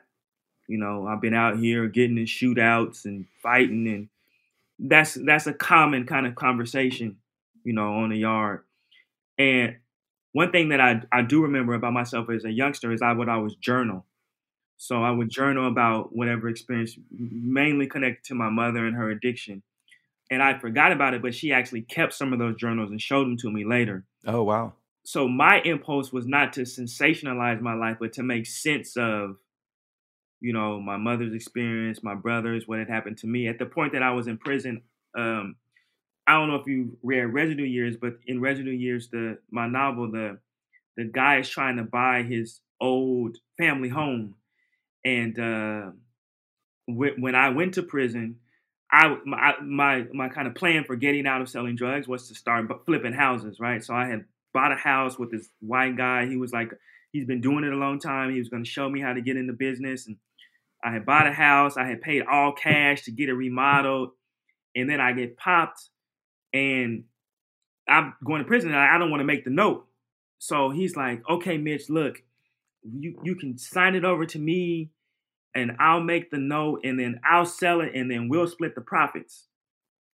You 0.68 0.78
know, 0.78 1.08
I've 1.08 1.22
been 1.22 1.34
out 1.34 1.58
here 1.58 1.88
getting 1.88 2.18
in 2.18 2.26
shootouts 2.26 3.06
and 3.06 3.26
fighting, 3.42 3.88
and 3.88 4.10
that's 4.80 5.16
that's 5.16 5.48
a 5.48 5.54
common 5.54 6.06
kind 6.06 6.28
of 6.28 6.36
conversation, 6.36 7.18
you 7.64 7.74
know, 7.74 7.94
on 7.96 8.10
the 8.10 8.18
yard. 8.18 8.64
And 9.38 9.78
one 10.34 10.52
thing 10.52 10.70
that 10.70 10.82
I, 10.82 11.02
I 11.12 11.22
do 11.22 11.42
remember 11.42 11.74
about 11.74 11.94
myself 11.94 12.30
as 12.30 12.46
a 12.46 12.52
youngster 12.52 12.92
is 12.92 13.02
I 13.02 13.14
would 13.14 13.30
always 13.30 13.56
journal. 13.56 14.06
So 14.78 15.04
I 15.04 15.12
would 15.12 15.30
journal 15.30 15.68
about 15.68 16.16
whatever 16.16 16.48
experience, 16.48 16.98
mainly 17.12 17.88
connected 17.88 18.24
to 18.26 18.36
my 18.36 18.50
mother 18.50 18.86
and 18.86 18.96
her 18.96 19.10
addiction. 19.10 19.62
And 20.32 20.44
I 20.44 20.58
forgot 20.60 20.92
about 20.92 21.14
it, 21.14 21.22
but 21.22 21.34
she 21.36 21.52
actually 21.52 21.82
kept 21.82 22.14
some 22.14 22.34
of 22.34 22.40
those 22.40 22.56
journals 22.56 22.92
and 22.92 23.02
showed 23.02 23.26
them 23.26 23.38
to 23.38 23.52
me 23.52 23.66
later. 23.66 24.06
Oh, 24.26 24.44
wow. 24.44 24.74
So 25.04 25.28
my 25.28 25.60
impulse 25.62 26.14
was 26.14 26.28
not 26.28 26.54
to 26.54 26.62
sensationalize 26.62 27.60
my 27.62 27.74
life, 27.74 27.98
but 28.00 28.14
to 28.14 28.24
make 28.24 28.46
sense 28.46 28.96
of, 28.96 29.38
you 30.40 30.54
know, 30.54 30.80
my 30.80 30.98
mother's 30.98 31.34
experience, 31.34 32.04
my 32.04 32.16
brother's, 32.16 32.68
what 32.68 32.80
had 32.80 32.90
happened 32.90 33.18
to 33.18 33.28
me. 33.28 33.48
At 33.48 33.60
the 33.60 33.66
point 33.66 33.94
that 33.94 34.04
I 34.04 34.12
was 34.12 34.28
in 34.28 34.38
prison, 34.38 34.84
um, 35.18 35.56
I 36.30 36.34
don't 36.34 36.50
know 36.50 36.56
if 36.56 36.68
you 36.68 36.98
read 37.04 37.24
Residue 37.24 37.64
Years, 37.64 37.98
but 37.98 38.20
in 38.28 38.42
Residue 38.42 38.72
Years, 38.72 39.10
the 39.10 39.40
my 39.52 39.68
novel, 39.68 40.12
the 40.12 40.40
the 40.98 41.06
guy 41.06 41.40
is 41.40 41.50
trying 41.50 41.78
to 41.78 41.84
buy 41.84 42.24
his 42.24 42.62
old 42.82 43.38
family 43.58 43.90
home 43.90 44.36
and 45.06 45.40
uh, 45.40 45.92
when 46.88 47.36
I 47.36 47.50
went 47.50 47.76
to 47.76 47.84
prison, 47.84 48.38
I 48.92 49.16
my, 49.26 49.54
my 49.62 50.06
my 50.14 50.30
kind 50.30 50.48
of 50.48 50.56
plan 50.56 50.84
for 50.84 50.96
getting 50.96 51.28
out 51.28 51.42
of 51.42 51.50
selling 51.50 51.76
drugs 51.76 52.08
was 52.08 52.28
to 52.28 52.36
start 52.36 52.68
flipping 52.86 53.14
houses, 53.14 53.60
right? 53.60 53.84
So 53.84 53.94
I 53.94 54.08
had 54.08 54.26
bought 54.54 54.72
a 54.72 54.76
house 54.76 55.20
with 55.20 55.32
this 55.32 55.48
white 55.60 55.96
guy. 55.96 56.26
He 56.26 56.38
was 56.38 56.52
like, 56.52 56.72
he's 57.12 57.26
been 57.26 57.42
doing 57.42 57.64
it 57.64 57.72
a 57.72 57.78
long 57.78 58.00
time. 58.00 58.32
He 58.32 58.40
was 58.40 58.50
going 58.50 58.64
to 58.64 58.70
show 58.70 58.90
me 58.90 59.00
how 59.00 59.14
to 59.14 59.22
get 59.22 59.38
into 59.38 59.54
business, 59.54 60.08
and 60.08 60.18
I 60.84 60.92
had 60.92 61.06
bought 61.06 61.28
a 61.28 61.34
house. 61.34 61.78
I 61.78 61.88
had 61.88 62.02
paid 62.02 62.24
all 62.30 62.52
cash 62.52 63.04
to 63.04 63.12
get 63.12 63.30
it 63.30 63.34
remodeled, 63.34 64.10
and 64.76 64.90
then 64.90 65.00
I 65.00 65.14
get 65.14 65.38
popped, 65.38 65.90
and 66.54 67.06
I'm 67.88 68.14
going 68.26 68.42
to 68.42 68.48
prison. 68.48 68.74
I 68.74 68.98
don't 68.98 69.10
want 69.12 69.22
to 69.22 69.26
make 69.26 69.44
the 69.44 69.52
note, 69.52 69.88
so 70.38 70.70
he's 70.70 70.96
like, 70.96 71.22
"Okay, 71.30 71.58
Mitch, 71.58 71.90
look, 71.90 72.22
you 72.84 73.20
you 73.24 73.36
can 73.36 73.58
sign 73.58 73.96
it 73.96 74.06
over 74.06 74.26
to 74.26 74.40
me 74.40 74.90
and 75.56 75.76
I'll 75.80 76.02
make 76.02 76.32
the 76.32 76.38
note 76.38 76.82
and 76.84 77.00
then 77.00 77.20
I'll 77.30 77.46
sell 77.46 77.82
it 77.82 77.94
and 77.96 78.10
then 78.10 78.30
we'll 78.30 78.48
split 78.48 78.76
the 78.76 78.82
profits. 78.82 79.48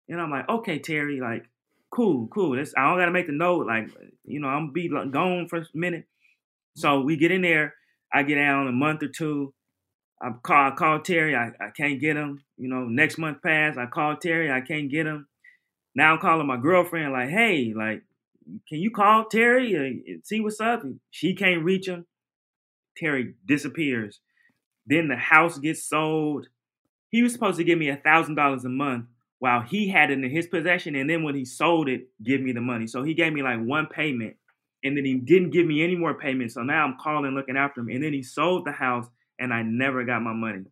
And 0.10 0.20
I'm 0.20 0.30
like, 0.30 0.48
okay, 0.50 0.80
Terry, 0.80 1.22
like, 1.22 1.46
cool, 1.89 2.28
cool. 2.28 2.56
This 2.56 2.74
I 2.78 2.89
don't 2.89 3.00
gotta 3.00 3.12
make 3.12 3.28
the 3.28 3.34
note. 3.34 3.65
Like, 3.65 3.89
you 4.26 4.39
know, 4.39 4.48
I'm 4.48 4.67
gonna 4.67 4.74
be 4.74 4.89
gone 4.89 5.48
for 5.48 5.60
a 5.60 5.65
minute. 5.74 6.06
So 6.76 7.02
we 7.02 7.17
get 7.17 7.32
in 7.32 7.41
there. 7.41 7.76
I 8.13 8.24
get 8.24 8.36
down 8.36 8.67
a 8.67 8.72
month 8.72 9.04
or 9.04 9.08
two. 9.08 9.54
I 10.22 10.32
call, 10.44 10.72
I 10.72 10.76
call 10.76 11.00
Terry. 11.00 11.36
I, 11.36 11.48
I 11.60 11.70
can't 11.76 12.00
get 12.00 12.17
him. 12.17 12.44
You 12.58 12.67
know, 12.67 12.84
next 12.84 13.17
month 13.17 13.41
passed. 13.41 13.78
I 13.78 13.86
call 13.88 14.17
Terry. 14.17 14.52
I 14.52 14.62
can't 14.62 14.91
get 14.91 15.08
him. 15.08 15.28
Now 15.95 16.13
I'm 16.13 16.19
calling 16.19 16.47
my 16.47 16.58
girlfriend. 16.58 17.12
Like, 17.12 17.30
hey, 17.30 17.73
like, 17.75 18.04
can 18.67 18.80
you 18.80 18.91
call 18.91 19.25
Terry 19.25 19.75
and 19.75 20.25
see 20.25 20.39
what's 20.39 20.60
up? 20.60 20.84
She 21.10 21.36
can't 21.36 21.63
reach 21.63 21.88
him. 21.88 22.06
Terry 22.97 23.36
disappears. 23.45 24.19
Then 24.86 25.08
the 25.08 25.15
house 25.15 25.58
gets 25.60 25.84
sold. 25.84 26.47
He 27.10 27.23
was 27.23 27.34
supposed 27.34 27.58
to 27.58 27.63
give 27.63 27.77
me 27.77 27.89
a 27.89 27.97
thousand 27.97 28.36
dollars 28.36 28.65
a 28.65 28.69
month 28.69 29.06
while 29.39 29.62
he 29.62 29.89
had 29.89 30.12
it 30.12 30.19
in 30.19 30.30
his 30.30 30.47
possession, 30.47 30.95
and 30.95 31.10
then 31.10 31.23
when 31.23 31.36
he 31.36 31.45
sold 31.45 31.89
it, 31.89 32.08
give 32.23 32.41
me 32.41 32.51
the 32.51 32.62
money. 32.62 32.88
So 32.88 33.04
he 33.04 33.13
gave 33.13 33.34
me 33.34 33.41
like 33.41 33.60
one 33.60 33.88
payment, 33.88 34.36
and 34.84 34.95
then 34.95 35.04
he 35.04 35.15
didn't 35.15 35.49
give 35.49 35.65
me 35.65 35.84
any 35.84 35.95
more 35.95 36.13
payments. 36.13 36.54
So 36.54 36.62
now 36.62 36.86
I'm 36.86 36.97
calling, 37.01 37.34
looking 37.34 37.58
after 37.58 37.82
him, 37.82 37.89
and 37.89 38.04
then 38.04 38.13
he 38.13 38.23
sold 38.23 38.65
the 38.65 38.71
house, 38.71 39.08
and 39.39 39.54
I 39.54 39.63
never 39.63 40.04
got 40.04 40.21
my 40.21 40.34
money. 40.34 40.65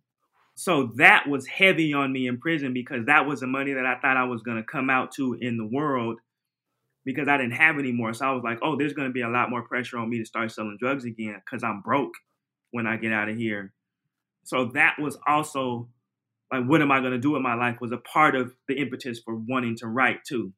So 0.59 0.91
that 0.97 1.27
was 1.27 1.47
heavy 1.47 1.93
on 1.93 2.11
me 2.11 2.27
in 2.27 2.37
prison 2.39 2.73
because 2.73 3.05
that 3.05 3.25
was 3.25 3.39
the 3.39 3.47
money 3.47 3.73
that 3.73 3.85
I 3.85 3.99
thought 3.99 4.17
I 4.17 4.25
was 4.25 4.41
gonna 4.41 4.63
come 4.63 4.89
out 4.89 5.11
to 5.13 5.37
in 5.39 5.57
the 5.57 5.65
world 5.65 6.19
because 7.05 7.27
I 7.27 7.37
didn't 7.37 7.53
have 7.53 7.79
any 7.79 7.91
more. 7.91 8.13
So 8.13 8.25
I 8.25 8.31
was 8.31 8.43
like, 8.43 8.59
oh, 8.61 8.75
there's 8.75 8.93
gonna 8.93 9.09
be 9.09 9.21
a 9.21 9.29
lot 9.29 9.49
more 9.49 9.61
pressure 9.61 9.97
on 9.97 10.09
me 10.09 10.19
to 10.19 10.25
start 10.25 10.51
selling 10.51 10.77
drugs 10.79 11.05
again 11.05 11.41
because 11.45 11.63
I'm 11.63 11.81
broke 11.81 12.13
when 12.71 12.87
I 12.87 12.97
get 12.97 13.13
out 13.13 13.29
of 13.29 13.37
here. 13.37 13.73
So 14.43 14.65
that 14.73 14.97
was 14.99 15.17
also 15.27 15.89
like, 16.51 16.65
what 16.65 16.81
am 16.81 16.91
I 16.91 16.99
going 16.99 17.11
to 17.11 17.19
do 17.19 17.31
with 17.31 17.41
my 17.41 17.53
life? 17.53 17.79
Was 17.81 17.91
a 17.91 17.97
part 17.97 18.35
of 18.35 18.53
the 18.67 18.75
impetus 18.75 19.19
for 19.19 19.35
wanting 19.35 19.75
to 19.77 19.87
write 19.87 20.23
too. 20.27 20.53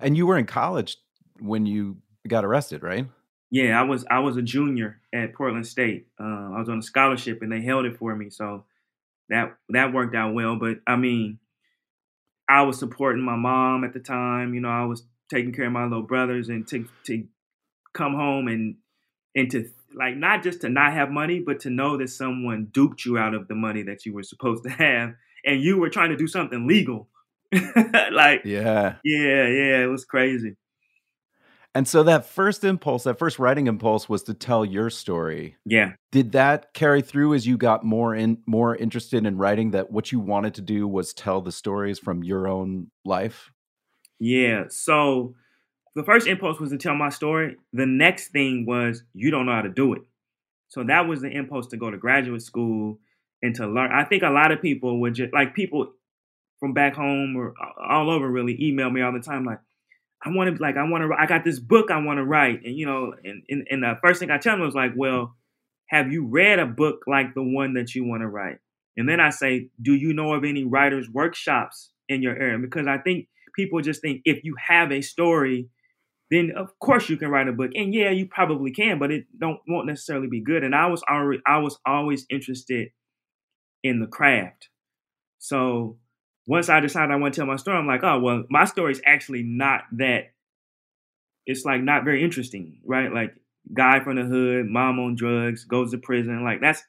And 0.00 0.16
you 0.16 0.26
were 0.26 0.36
in 0.36 0.46
college 0.46 0.98
when 1.40 1.66
you 1.66 1.98
got 2.28 2.44
arrested, 2.44 2.82
right? 2.82 3.06
Yeah, 3.50 3.80
I 3.80 3.84
was. 3.84 4.04
I 4.10 4.18
was 4.18 4.36
a 4.36 4.42
junior 4.42 5.00
at 5.14 5.32
Portland 5.34 5.66
State. 5.66 6.08
Uh, 6.20 6.24
I 6.54 6.58
was 6.58 6.68
on 6.68 6.78
a 6.78 6.82
scholarship, 6.82 7.40
and 7.40 7.52
they 7.52 7.62
held 7.62 7.84
it 7.84 7.96
for 7.96 8.14
me. 8.16 8.28
So 8.28 8.64
that 9.28 9.56
that 9.70 9.92
worked 9.92 10.14
out 10.14 10.34
well. 10.34 10.56
But 10.56 10.78
I 10.86 10.96
mean, 10.96 11.38
I 12.48 12.62
was 12.62 12.78
supporting 12.78 13.22
my 13.22 13.36
mom 13.36 13.84
at 13.84 13.92
the 13.92 14.00
time. 14.00 14.54
You 14.54 14.60
know, 14.60 14.68
I 14.68 14.84
was 14.84 15.04
taking 15.30 15.52
care 15.52 15.66
of 15.66 15.72
my 15.72 15.84
little 15.84 16.02
brothers, 16.02 16.48
and 16.48 16.66
to 16.68 16.86
to 17.06 17.24
come 17.92 18.14
home 18.14 18.48
and 18.48 18.76
and 19.34 19.50
to 19.50 19.68
like 19.94 20.16
not 20.16 20.42
just 20.42 20.60
to 20.62 20.68
not 20.68 20.92
have 20.92 21.10
money, 21.10 21.40
but 21.40 21.60
to 21.60 21.70
know 21.70 21.96
that 21.96 22.10
someone 22.10 22.68
duped 22.72 23.04
you 23.04 23.18
out 23.18 23.34
of 23.34 23.48
the 23.48 23.54
money 23.54 23.82
that 23.82 24.04
you 24.04 24.12
were 24.12 24.22
supposed 24.22 24.64
to 24.64 24.70
have, 24.70 25.14
and 25.44 25.62
you 25.62 25.78
were 25.78 25.90
trying 25.90 26.10
to 26.10 26.16
do 26.16 26.26
something 26.26 26.66
legal. 26.66 27.08
like 28.12 28.42
yeah, 28.44 28.96
yeah, 29.04 29.46
yeah, 29.48 29.84
it 29.84 29.90
was 29.90 30.04
crazy. 30.04 30.56
And 31.74 31.88
so 31.88 32.04
that 32.04 32.24
first 32.24 32.62
impulse, 32.62 33.02
that 33.02 33.18
first 33.18 33.40
writing 33.40 33.66
impulse 33.66 34.08
was 34.08 34.22
to 34.24 34.34
tell 34.34 34.64
your 34.64 34.90
story. 34.90 35.56
Yeah. 35.64 35.92
Did 36.12 36.32
that 36.32 36.72
carry 36.72 37.02
through 37.02 37.34
as 37.34 37.46
you 37.46 37.56
got 37.56 37.84
more 37.84 38.14
in 38.14 38.38
more 38.46 38.76
interested 38.76 39.26
in 39.26 39.36
writing 39.36 39.72
that 39.72 39.90
what 39.90 40.12
you 40.12 40.20
wanted 40.20 40.54
to 40.54 40.62
do 40.62 40.86
was 40.86 41.12
tell 41.12 41.40
the 41.40 41.50
stories 41.50 41.98
from 41.98 42.22
your 42.22 42.46
own 42.46 42.92
life? 43.04 43.50
Yeah. 44.20 44.64
So 44.68 45.34
the 45.96 46.04
first 46.04 46.28
impulse 46.28 46.60
was 46.60 46.70
to 46.70 46.78
tell 46.78 46.94
my 46.94 47.08
story. 47.08 47.56
The 47.72 47.86
next 47.86 48.28
thing 48.28 48.66
was 48.66 49.02
you 49.12 49.32
don't 49.32 49.46
know 49.46 49.54
how 49.54 49.62
to 49.62 49.68
do 49.68 49.94
it. 49.94 50.02
So 50.68 50.84
that 50.84 51.08
was 51.08 51.22
the 51.22 51.30
impulse 51.30 51.66
to 51.68 51.76
go 51.76 51.90
to 51.90 51.98
graduate 51.98 52.42
school 52.42 52.98
and 53.42 53.54
to 53.56 53.66
learn. 53.66 53.90
I 53.92 54.04
think 54.04 54.22
a 54.22 54.30
lot 54.30 54.52
of 54.52 54.62
people 54.62 55.00
would 55.00 55.14
just 55.14 55.32
like 55.32 55.54
people 55.56 55.92
from 56.60 56.72
back 56.72 56.94
home 56.94 57.36
or 57.36 57.54
all 57.84 58.10
over 58.10 58.30
really 58.30 58.56
email 58.64 58.90
me 58.90 59.02
all 59.02 59.12
the 59.12 59.20
time 59.20 59.44
like 59.44 59.58
I 60.24 60.30
want 60.30 60.56
to 60.56 60.62
like 60.62 60.76
I 60.76 60.88
want 60.88 61.04
to 61.04 61.10
I 61.18 61.26
got 61.26 61.44
this 61.44 61.58
book 61.58 61.90
I 61.90 61.98
want 61.98 62.18
to 62.18 62.24
write 62.24 62.64
and 62.64 62.76
you 62.76 62.86
know 62.86 63.14
and, 63.24 63.42
and 63.48 63.66
and 63.70 63.82
the 63.82 63.98
first 64.02 64.20
thing 64.20 64.30
I 64.30 64.38
tell 64.38 64.56
them 64.56 64.64
was 64.64 64.74
like 64.74 64.92
well 64.96 65.36
have 65.90 66.12
you 66.12 66.26
read 66.26 66.58
a 66.58 66.66
book 66.66 67.00
like 67.06 67.34
the 67.34 67.42
one 67.42 67.74
that 67.74 67.94
you 67.94 68.04
want 68.04 68.22
to 68.22 68.28
write 68.28 68.58
and 68.96 69.08
then 69.08 69.20
I 69.20 69.30
say 69.30 69.68
do 69.80 69.94
you 69.94 70.12
know 70.14 70.32
of 70.32 70.44
any 70.44 70.64
writers 70.64 71.08
workshops 71.12 71.90
in 72.08 72.22
your 72.22 72.36
area 72.36 72.58
because 72.58 72.86
I 72.86 72.98
think 72.98 73.28
people 73.54 73.80
just 73.80 74.00
think 74.00 74.22
if 74.24 74.44
you 74.44 74.54
have 74.66 74.90
a 74.92 75.02
story 75.02 75.68
then 76.30 76.52
of 76.56 76.78
course 76.78 77.08
you 77.08 77.16
can 77.16 77.28
write 77.28 77.48
a 77.48 77.52
book. 77.52 77.70
And 77.74 77.94
yeah, 77.94 78.10
you 78.10 78.26
probably 78.26 78.72
can, 78.72 78.98
but 78.98 79.10
it 79.10 79.26
don't 79.38 79.60
won't 79.68 79.86
necessarily 79.86 80.26
be 80.26 80.40
good. 80.40 80.64
And 80.64 80.74
I 80.74 80.86
was 80.86 81.02
already 81.08 81.42
I 81.46 81.58
was 81.58 81.78
always 81.86 82.26
interested 82.30 82.88
in 83.82 84.00
the 84.00 84.06
craft. 84.06 84.68
So 85.38 85.98
once 86.46 86.68
I 86.68 86.80
decided 86.80 87.10
I 87.10 87.16
want 87.16 87.34
to 87.34 87.40
tell 87.40 87.46
my 87.46 87.56
story, 87.56 87.78
I'm 87.78 87.86
like, 87.86 88.04
oh 88.04 88.20
well, 88.20 88.44
my 88.50 88.64
story 88.64 88.92
is 88.92 89.00
actually 89.04 89.42
not 89.42 89.82
that. 89.92 90.32
It's 91.46 91.64
like 91.64 91.82
not 91.82 92.04
very 92.04 92.22
interesting, 92.22 92.80
right? 92.84 93.12
Like 93.12 93.34
guy 93.72 94.00
from 94.00 94.16
the 94.16 94.22
hood, 94.22 94.66
mom 94.66 94.98
on 94.98 95.14
drugs, 95.14 95.64
goes 95.64 95.90
to 95.90 95.98
prison. 95.98 96.44
Like 96.44 96.60
that's 96.60 96.82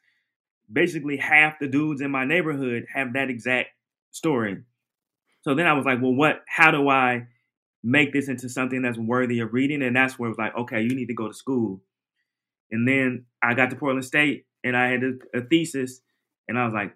basically 0.71 1.17
half 1.17 1.59
the 1.59 1.67
dudes 1.67 2.01
in 2.01 2.11
my 2.11 2.25
neighborhood 2.25 2.85
have 2.93 3.13
that 3.13 3.29
exact 3.29 3.69
story. 4.11 4.63
So 5.41 5.55
then 5.55 5.67
I 5.67 5.73
was 5.73 5.85
like, 5.85 6.01
well, 6.01 6.13
what? 6.15 6.43
How 6.47 6.71
do 6.71 6.89
I 6.89 7.27
make 7.85 8.11
this 8.11 8.27
into 8.27 8.49
something 8.49 8.81
that's 8.81 8.97
worthy 8.97 9.39
of 9.39 9.53
reading. 9.53 9.83
And 9.83 9.95
that's 9.95 10.17
where 10.17 10.27
it 10.27 10.31
was 10.31 10.39
like, 10.39 10.57
okay, 10.57 10.81
you 10.81 10.95
need 10.95 11.05
to 11.05 11.13
go 11.13 11.27
to 11.27 11.33
school. 11.33 11.81
And 12.71 12.87
then 12.87 13.25
I 13.43 13.53
got 13.53 13.69
to 13.69 13.75
Portland 13.75 14.03
State 14.03 14.47
and 14.63 14.75
I 14.75 14.89
had 14.89 15.03
a, 15.03 15.37
a 15.37 15.41
thesis 15.41 16.01
and 16.47 16.57
I 16.57 16.65
was 16.65 16.73
like, 16.73 16.95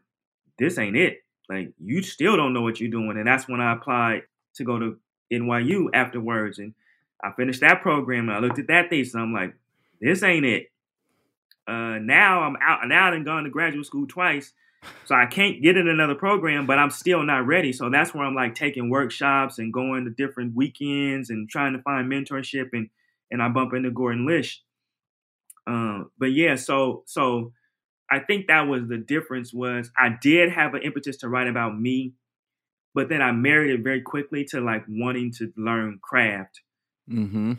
this 0.58 0.80
ain't 0.80 0.98
it. 0.98 1.20
Like 1.50 1.72
you 1.84 2.04
still 2.04 2.38
don't 2.38 2.54
know 2.54 2.62
what 2.62 2.80
you're 2.80 2.92
doing. 2.92 3.18
And 3.18 3.28
that's 3.28 3.48
when 3.48 3.60
I 3.60 3.74
applied 3.74 4.24
to 4.56 4.64
go 4.64 4.78
to 4.78 5.00
NYU 5.32 5.88
afterwards. 5.94 6.60
And 6.60 6.74
I 7.24 7.32
finished 7.32 7.62
that 7.62 7.82
program 7.82 8.30
and 8.30 8.38
I 8.38 8.40
looked 8.40 8.60
at 8.60 8.68
that 8.68 8.90
thesis. 8.90 9.16
I'm 9.16 9.34
like, 9.34 9.56
this 10.00 10.24
ain't 10.24 10.46
it. 10.46 10.72
Uh, 11.68 12.00
now 12.00 12.44
I'm 12.44 12.56
out. 12.62 12.82
And 12.82 12.90
now 12.90 13.12
I've 13.12 13.26
gone 13.26 13.44
to 13.44 13.50
graduate 13.50 13.86
school 13.86 14.08
twice, 14.08 14.54
so 15.06 15.14
I 15.14 15.26
can't 15.26 15.62
get 15.62 15.78
in 15.78 15.88
another 15.88 16.16
program. 16.16 16.66
But 16.66 16.80
I'm 16.80 16.90
still 16.90 17.24
not 17.24 17.46
ready. 17.46 17.74
So 17.74 17.90
that's 17.90 18.14
where 18.14 18.26
I'm 18.26 18.36
like 18.36 18.56
taking 18.56 18.90
workshops 18.90 19.60
and 19.60 19.74
going 19.74 20.06
to 20.06 20.12
different 20.12 20.56
weekends 20.56 21.30
and 21.30 21.50
trying 21.50 21.74
to 21.74 21.82
find 21.82 22.12
mentorship. 22.12 22.70
And 22.74 22.90
and 23.30 23.42
I 23.42 23.50
bump 23.50 23.74
into 23.74 23.92
Gordon 23.92 24.26
Lish. 24.26 24.64
Uh, 25.68 26.06
but 26.18 26.28
yeah, 26.28 26.56
so 26.56 27.04
so 27.06 27.54
I 28.12 28.20
think 28.20 28.48
that 28.48 28.68
was 28.68 28.88
the 28.88 28.98
difference. 28.98 29.54
Was 29.54 29.92
I 29.98 30.10
did 30.22 30.52
have 30.52 30.74
an 30.74 30.82
impetus 30.82 31.18
to 31.18 31.30
write 31.30 31.48
about 31.48 31.80
me, 31.80 32.14
but 32.94 33.10
then 33.10 33.22
I 33.22 33.32
married 33.32 33.72
it 33.72 33.84
very 33.84 34.02
quickly 34.02 34.46
to 34.46 34.62
like 34.62 34.84
wanting 34.88 35.32
to 35.34 35.52
learn 35.56 36.00
craft. 36.02 36.62
Mm-hmm. 37.10 37.54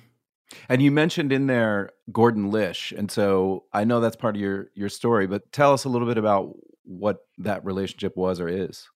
And 0.68 0.82
you 0.82 0.90
mentioned 0.90 1.32
in 1.32 1.46
there 1.46 1.90
Gordon 2.12 2.50
Lish, 2.50 2.92
and 2.92 3.10
so 3.10 3.64
I 3.72 3.84
know 3.84 4.00
that's 4.00 4.16
part 4.16 4.36
of 4.36 4.42
your 4.42 4.70
your 4.74 4.88
story. 4.88 5.26
But 5.26 5.52
tell 5.52 5.72
us 5.72 5.84
a 5.84 5.88
little 5.88 6.08
bit 6.08 6.18
about 6.18 6.56
what 6.84 7.24
that 7.38 7.64
relationship 7.64 8.16
was 8.16 8.40
or 8.40 8.48
is. 8.48 8.88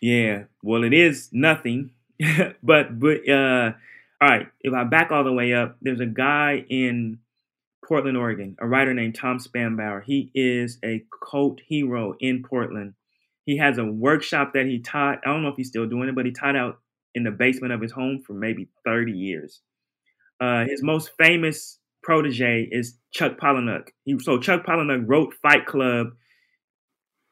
Yeah, 0.00 0.44
well, 0.62 0.84
it 0.84 0.92
is 0.92 1.28
nothing, 1.32 1.90
but 2.62 2.98
but 2.98 3.28
uh, 3.28 3.72
all 4.20 4.28
right. 4.28 4.48
If 4.60 4.72
I 4.72 4.84
back 4.84 5.10
all 5.10 5.24
the 5.24 5.32
way 5.32 5.52
up, 5.54 5.76
there's 5.82 6.00
a 6.00 6.06
guy 6.06 6.64
in 6.68 7.18
Portland, 7.86 8.16
Oregon, 8.16 8.56
a 8.60 8.66
writer 8.66 8.94
named 8.94 9.14
Tom 9.14 9.38
Spanbauer. 9.38 10.02
He 10.04 10.30
is 10.34 10.78
a 10.84 11.04
cult 11.30 11.60
hero 11.66 12.14
in 12.20 12.42
Portland. 12.42 12.94
He 13.44 13.58
has 13.58 13.78
a 13.78 13.84
workshop 13.84 14.52
that 14.54 14.66
he 14.66 14.80
taught. 14.80 15.18
I 15.24 15.30
don't 15.30 15.42
know 15.42 15.50
if 15.50 15.56
he's 15.56 15.68
still 15.68 15.86
doing 15.86 16.08
it, 16.08 16.14
but 16.14 16.24
he 16.26 16.32
taught 16.32 16.56
out 16.56 16.80
in 17.14 17.24
the 17.24 17.30
basement 17.30 17.72
of 17.72 17.80
his 17.80 17.92
home 17.92 18.22
for 18.26 18.32
maybe 18.32 18.68
30 18.84 19.12
years. 19.12 19.60
Uh, 20.40 20.64
his 20.66 20.82
most 20.82 21.12
famous 21.18 21.78
protege 22.02 22.68
is 22.70 22.98
Chuck 23.12 23.38
Palahniuk. 23.38 23.88
He, 24.04 24.18
so 24.18 24.38
Chuck 24.38 24.64
Palahniuk 24.64 25.04
wrote 25.06 25.34
Fight 25.42 25.66
Club 25.66 26.08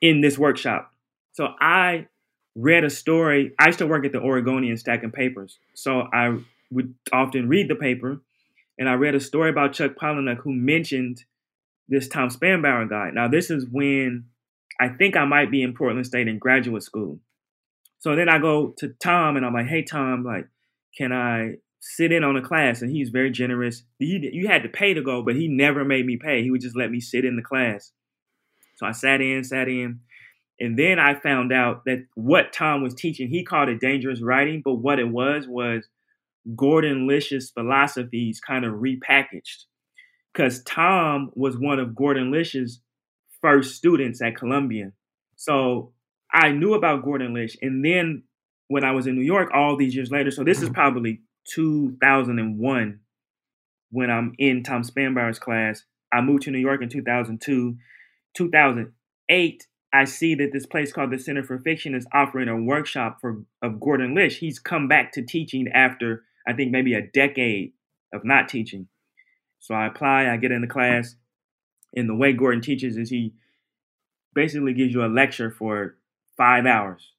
in 0.01 0.21
this 0.21 0.39
workshop. 0.39 0.93
So 1.33 1.49
I 1.61 2.09
read 2.55 2.85
a 2.85 2.91
story. 2.91 3.53
I 3.59 3.67
used 3.67 3.79
to 3.79 3.87
work 3.87 4.05
at 4.05 4.13
the 4.13 4.21
Oregonian 4.21 4.77
stacking 4.77 5.11
papers. 5.11 5.59
So 5.75 6.09
I 6.13 6.39
would 6.71 6.95
often 7.13 7.49
read 7.49 7.69
the 7.69 7.75
paper. 7.75 8.21
And 8.83 8.89
I 8.89 8.95
read 8.95 9.15
a 9.15 9.21
story 9.21 9.49
about 9.49 9.75
Chuck 9.75 9.93
Palahniuk 9.95 10.39
who 10.39 10.53
mentioned 10.53 11.23
this 11.87 12.09
Tom 12.09 12.31
Spanbauer 12.31 12.91
guy. 12.91 13.11
Now, 13.15 13.29
this 13.29 13.49
is 13.49 13.65
when 13.71 14.25
I 14.81 14.89
think 14.89 15.17
I 15.17 15.25
might 15.25 15.53
be 15.53 15.63
in 15.63 15.73
Portland 15.73 16.05
State 16.05 16.27
in 16.27 16.41
graduate 16.41 16.83
school. 16.83 17.21
So 18.01 18.17
then 18.17 18.29
I 18.29 18.41
go 18.41 18.75
to 18.79 18.89
Tom 19.01 19.37
and 19.37 19.47
I'm 19.47 19.55
like, 19.55 19.69
hey, 19.69 19.85
Tom, 19.85 20.25
like, 20.25 20.49
can 20.99 21.13
I 21.13 21.59
sit 21.79 22.11
in 22.11 22.25
on 22.25 22.37
a 22.37 22.43
class, 22.43 22.83
and 22.83 22.91
he's 22.91 23.11
very 23.11 23.31
generous. 23.31 23.85
He, 24.01 24.31
you 24.33 24.49
had 24.49 24.65
to 24.65 24.69
pay 24.69 24.95
to 24.95 25.01
go, 25.01 25.23
but 25.23 25.37
he 25.37 25.47
never 25.47 25.85
made 25.85 26.05
me 26.05 26.17
pay. 26.17 26.43
He 26.43 26.51
would 26.51 26.61
just 26.61 26.77
let 26.77 26.91
me 26.91 26.99
sit 26.99 27.25
in 27.25 27.37
the 27.37 27.43
class. 27.43 27.93
So 28.79 28.87
I 28.87 28.91
sat 28.91 29.21
in, 29.21 29.45
sat 29.45 29.69
in, 29.69 30.01
and 30.59 30.77
then 30.77 30.99
I 30.99 31.15
found 31.15 31.53
out 31.53 31.85
that 31.85 32.07
what 32.17 32.53
Tom 32.53 32.83
was 32.83 32.95
teaching, 32.95 33.29
he 33.29 33.45
called 33.45 33.69
it 33.69 33.81
dangerous 33.81 34.21
writing, 34.21 34.61
but 34.65 34.75
what 34.75 34.99
it 34.99 35.09
was 35.09 35.47
was 35.47 35.87
Gordon 36.57 37.07
Lish's 37.07 37.51
philosophies 37.51 38.41
kind 38.41 38.65
of 38.65 38.75
repackaged. 38.75 39.65
Because 40.33 40.63
Tom 40.63 41.31
was 41.35 41.59
one 41.59 41.79
of 41.79 41.95
Gordon 41.95 42.31
Lish's 42.31 42.81
first 43.41 43.77
students 43.77 44.23
at 44.23 44.37
Columbia. 44.37 44.93
So 45.37 45.93
I 46.33 46.53
knew 46.53 46.75
about 46.75 47.05
Gordon 47.05 47.35
Lish. 47.35 47.57
And 47.61 47.85
then 47.85 48.23
when 48.69 48.85
I 48.85 48.93
was 48.93 49.07
in 49.07 49.15
New 49.15 49.23
York 49.23 49.51
all 49.53 49.77
these 49.77 49.95
years 49.95 50.11
later, 50.11 50.31
so 50.31 50.43
this 50.45 50.63
is 50.63 50.71
probably 50.71 51.21
2001 51.55 53.01
when 53.91 54.11
I'm 54.11 54.33
in 54.39 54.63
Tom 54.63 54.83
Spanbauer's 54.83 55.39
class. 55.39 55.83
I 56.13 56.21
moved 56.21 56.45
to 56.45 56.51
New 56.51 56.59
York 56.59 56.83
in 56.83 56.89
2002. 56.89 57.77
2008, 58.35 59.67
I 59.93 60.05
see 60.05 60.35
that 60.37 60.51
this 60.53 60.65
place 60.65 60.93
called 60.93 61.11
the 61.11 61.19
Center 61.19 61.43
for 61.43 61.59
Fiction 61.59 61.95
is 61.95 62.07
offering 62.15 62.49
a 62.49 62.57
workshop 62.57 63.19
for 63.21 63.45
of 63.61 63.81
Gordon 63.81 64.15
Lish. 64.15 64.39
He's 64.39 64.59
come 64.59 64.89
back 64.89 65.13
to 65.13 65.23
teaching 65.23 65.69
after 65.75 66.25
I 66.47 66.53
think 66.53 66.71
maybe 66.71 66.95
a 66.95 67.07
decade 67.07 67.73
of 68.13 68.25
not 68.25 68.49
teaching. 68.49 68.89
So 69.59 69.75
I 69.75 69.87
apply, 69.87 70.29
I 70.29 70.37
get 70.37 70.53
in 70.53 70.61
the 70.61 70.67
class, 70.67 71.15
and 71.95 72.09
the 72.09 72.15
way 72.15 72.33
Gordon 72.33 72.63
teaches 72.63 72.97
is 72.97 73.11
he 73.11 73.35
basically 74.35 74.73
gives 74.73 74.93
you 74.93 75.05
a 75.05 75.07
lecture 75.07 75.51
for 75.51 75.97
five 76.37 76.67
hours. 76.67 77.13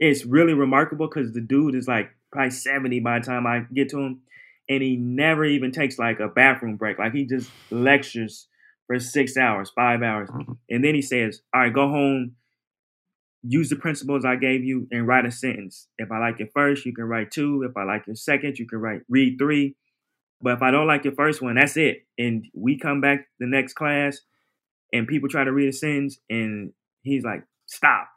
It's 0.00 0.24
really 0.24 0.54
remarkable 0.54 1.08
because 1.08 1.32
the 1.32 1.40
dude 1.40 1.74
is 1.74 1.88
like 1.88 2.10
probably 2.32 2.50
70 2.50 3.00
by 3.00 3.18
the 3.18 3.24
time 3.24 3.46
I 3.46 3.60
get 3.72 3.88
to 3.90 3.98
him. 3.98 4.20
And 4.68 4.82
he 4.82 4.96
never 4.96 5.44
even 5.44 5.72
takes 5.72 5.98
like 5.98 6.20
a 6.20 6.28
bathroom 6.28 6.76
break. 6.76 6.98
Like 6.98 7.12
he 7.12 7.24
just 7.24 7.50
lectures 7.70 8.48
for 8.86 8.98
six 8.98 9.36
hours, 9.36 9.70
five 9.74 10.02
hours. 10.02 10.28
Mm-hmm. 10.30 10.52
And 10.70 10.84
then 10.84 10.94
he 10.94 11.02
says, 11.02 11.42
All 11.54 11.60
right, 11.60 11.72
go 11.72 11.88
home, 11.88 12.32
use 13.46 13.68
the 13.68 13.76
principles 13.76 14.24
I 14.24 14.36
gave 14.36 14.64
you, 14.64 14.88
and 14.90 15.06
write 15.06 15.26
a 15.26 15.30
sentence. 15.30 15.88
If 15.98 16.10
I 16.10 16.18
like 16.18 16.38
your 16.38 16.48
first, 16.48 16.86
you 16.86 16.94
can 16.94 17.04
write 17.04 17.30
two. 17.30 17.62
If 17.68 17.76
I 17.76 17.84
like 17.84 18.06
your 18.06 18.16
second, 18.16 18.58
you 18.58 18.66
can 18.66 18.78
write 18.78 19.02
read 19.08 19.38
three. 19.38 19.76
But 20.40 20.54
if 20.54 20.62
I 20.62 20.70
don't 20.70 20.86
like 20.86 21.04
your 21.04 21.14
first 21.14 21.40
one, 21.40 21.54
that's 21.54 21.76
it. 21.76 22.06
And 22.18 22.46
we 22.52 22.78
come 22.78 23.00
back 23.00 23.28
the 23.38 23.46
next 23.46 23.74
class 23.74 24.20
and 24.92 25.08
people 25.08 25.28
try 25.28 25.44
to 25.44 25.52
read 25.52 25.68
a 25.68 25.72
sentence 25.72 26.18
and 26.28 26.72
he's 27.02 27.24
like, 27.24 27.44
stop. 27.66 28.08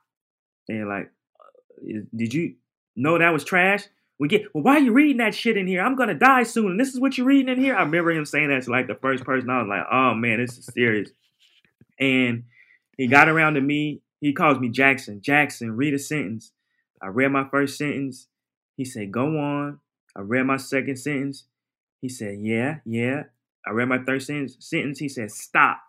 And 0.68 0.90
like, 0.90 1.10
uh, 1.40 2.02
did 2.14 2.34
you 2.34 2.56
know 2.98 3.18
that 3.18 3.32
was 3.32 3.46
trash? 3.46 3.86
we 4.20 4.28
get, 4.28 4.44
well, 4.54 4.64
why 4.64 4.78
are 4.78 4.80
you 4.80 4.94
reading 4.94 5.18
that 5.18 5.36
shit 5.36 5.58
in 5.58 5.68
here? 5.68 5.82
I'm 5.82 5.96
gonna 5.96 6.16
die 6.16 6.44
soon, 6.44 6.72
and 6.72 6.80
this 6.80 6.90
is 6.90 7.00
what 7.00 7.18
you're 7.18 7.28
reading 7.28 7.56
in 7.56 7.64
here. 7.64 7.76
I 7.76 7.84
remember 7.84 8.12
him 8.12 8.26
saying 8.26 8.50
that 8.50 8.64
to 8.64 8.72
like 8.72 8.88
the 8.88 8.96
first 8.96 9.24
person. 9.24 9.50
I 9.50 9.60
was 9.60 9.68
like, 9.68 9.86
oh 9.92 10.14
man, 10.16 10.40
this 10.40 10.58
is 10.58 10.66
serious. 10.66 11.10
And 12.00 12.44
he 12.98 13.08
got 13.08 13.30
around 13.30 13.56
to 13.56 13.62
me. 13.62 14.02
He 14.20 14.34
calls 14.34 14.60
me 14.60 14.70
Jackson. 14.70 15.22
Jackson, 15.22 15.76
read 15.76 15.94
a 15.94 16.00
sentence. 16.00 16.52
I 17.02 17.08
read 17.08 17.32
my 17.32 17.48
first 17.50 17.78
sentence. 17.78 18.28
He 18.76 18.86
said, 18.86 19.12
go 19.12 19.38
on. 19.38 19.80
I 20.16 20.22
read 20.22 20.44
my 20.44 20.58
second 20.58 20.98
sentence. 20.98 21.46
He 22.02 22.10
said, 22.10 22.40
yeah, 22.42 22.78
yeah. 22.86 23.24
I 23.66 23.72
read 23.72 23.90
my 23.90 24.00
third 24.00 24.24
sentence. 24.24 24.58
Sentence. 24.60 25.00
He 25.00 25.10
said, 25.10 25.32
stop. 25.32 25.82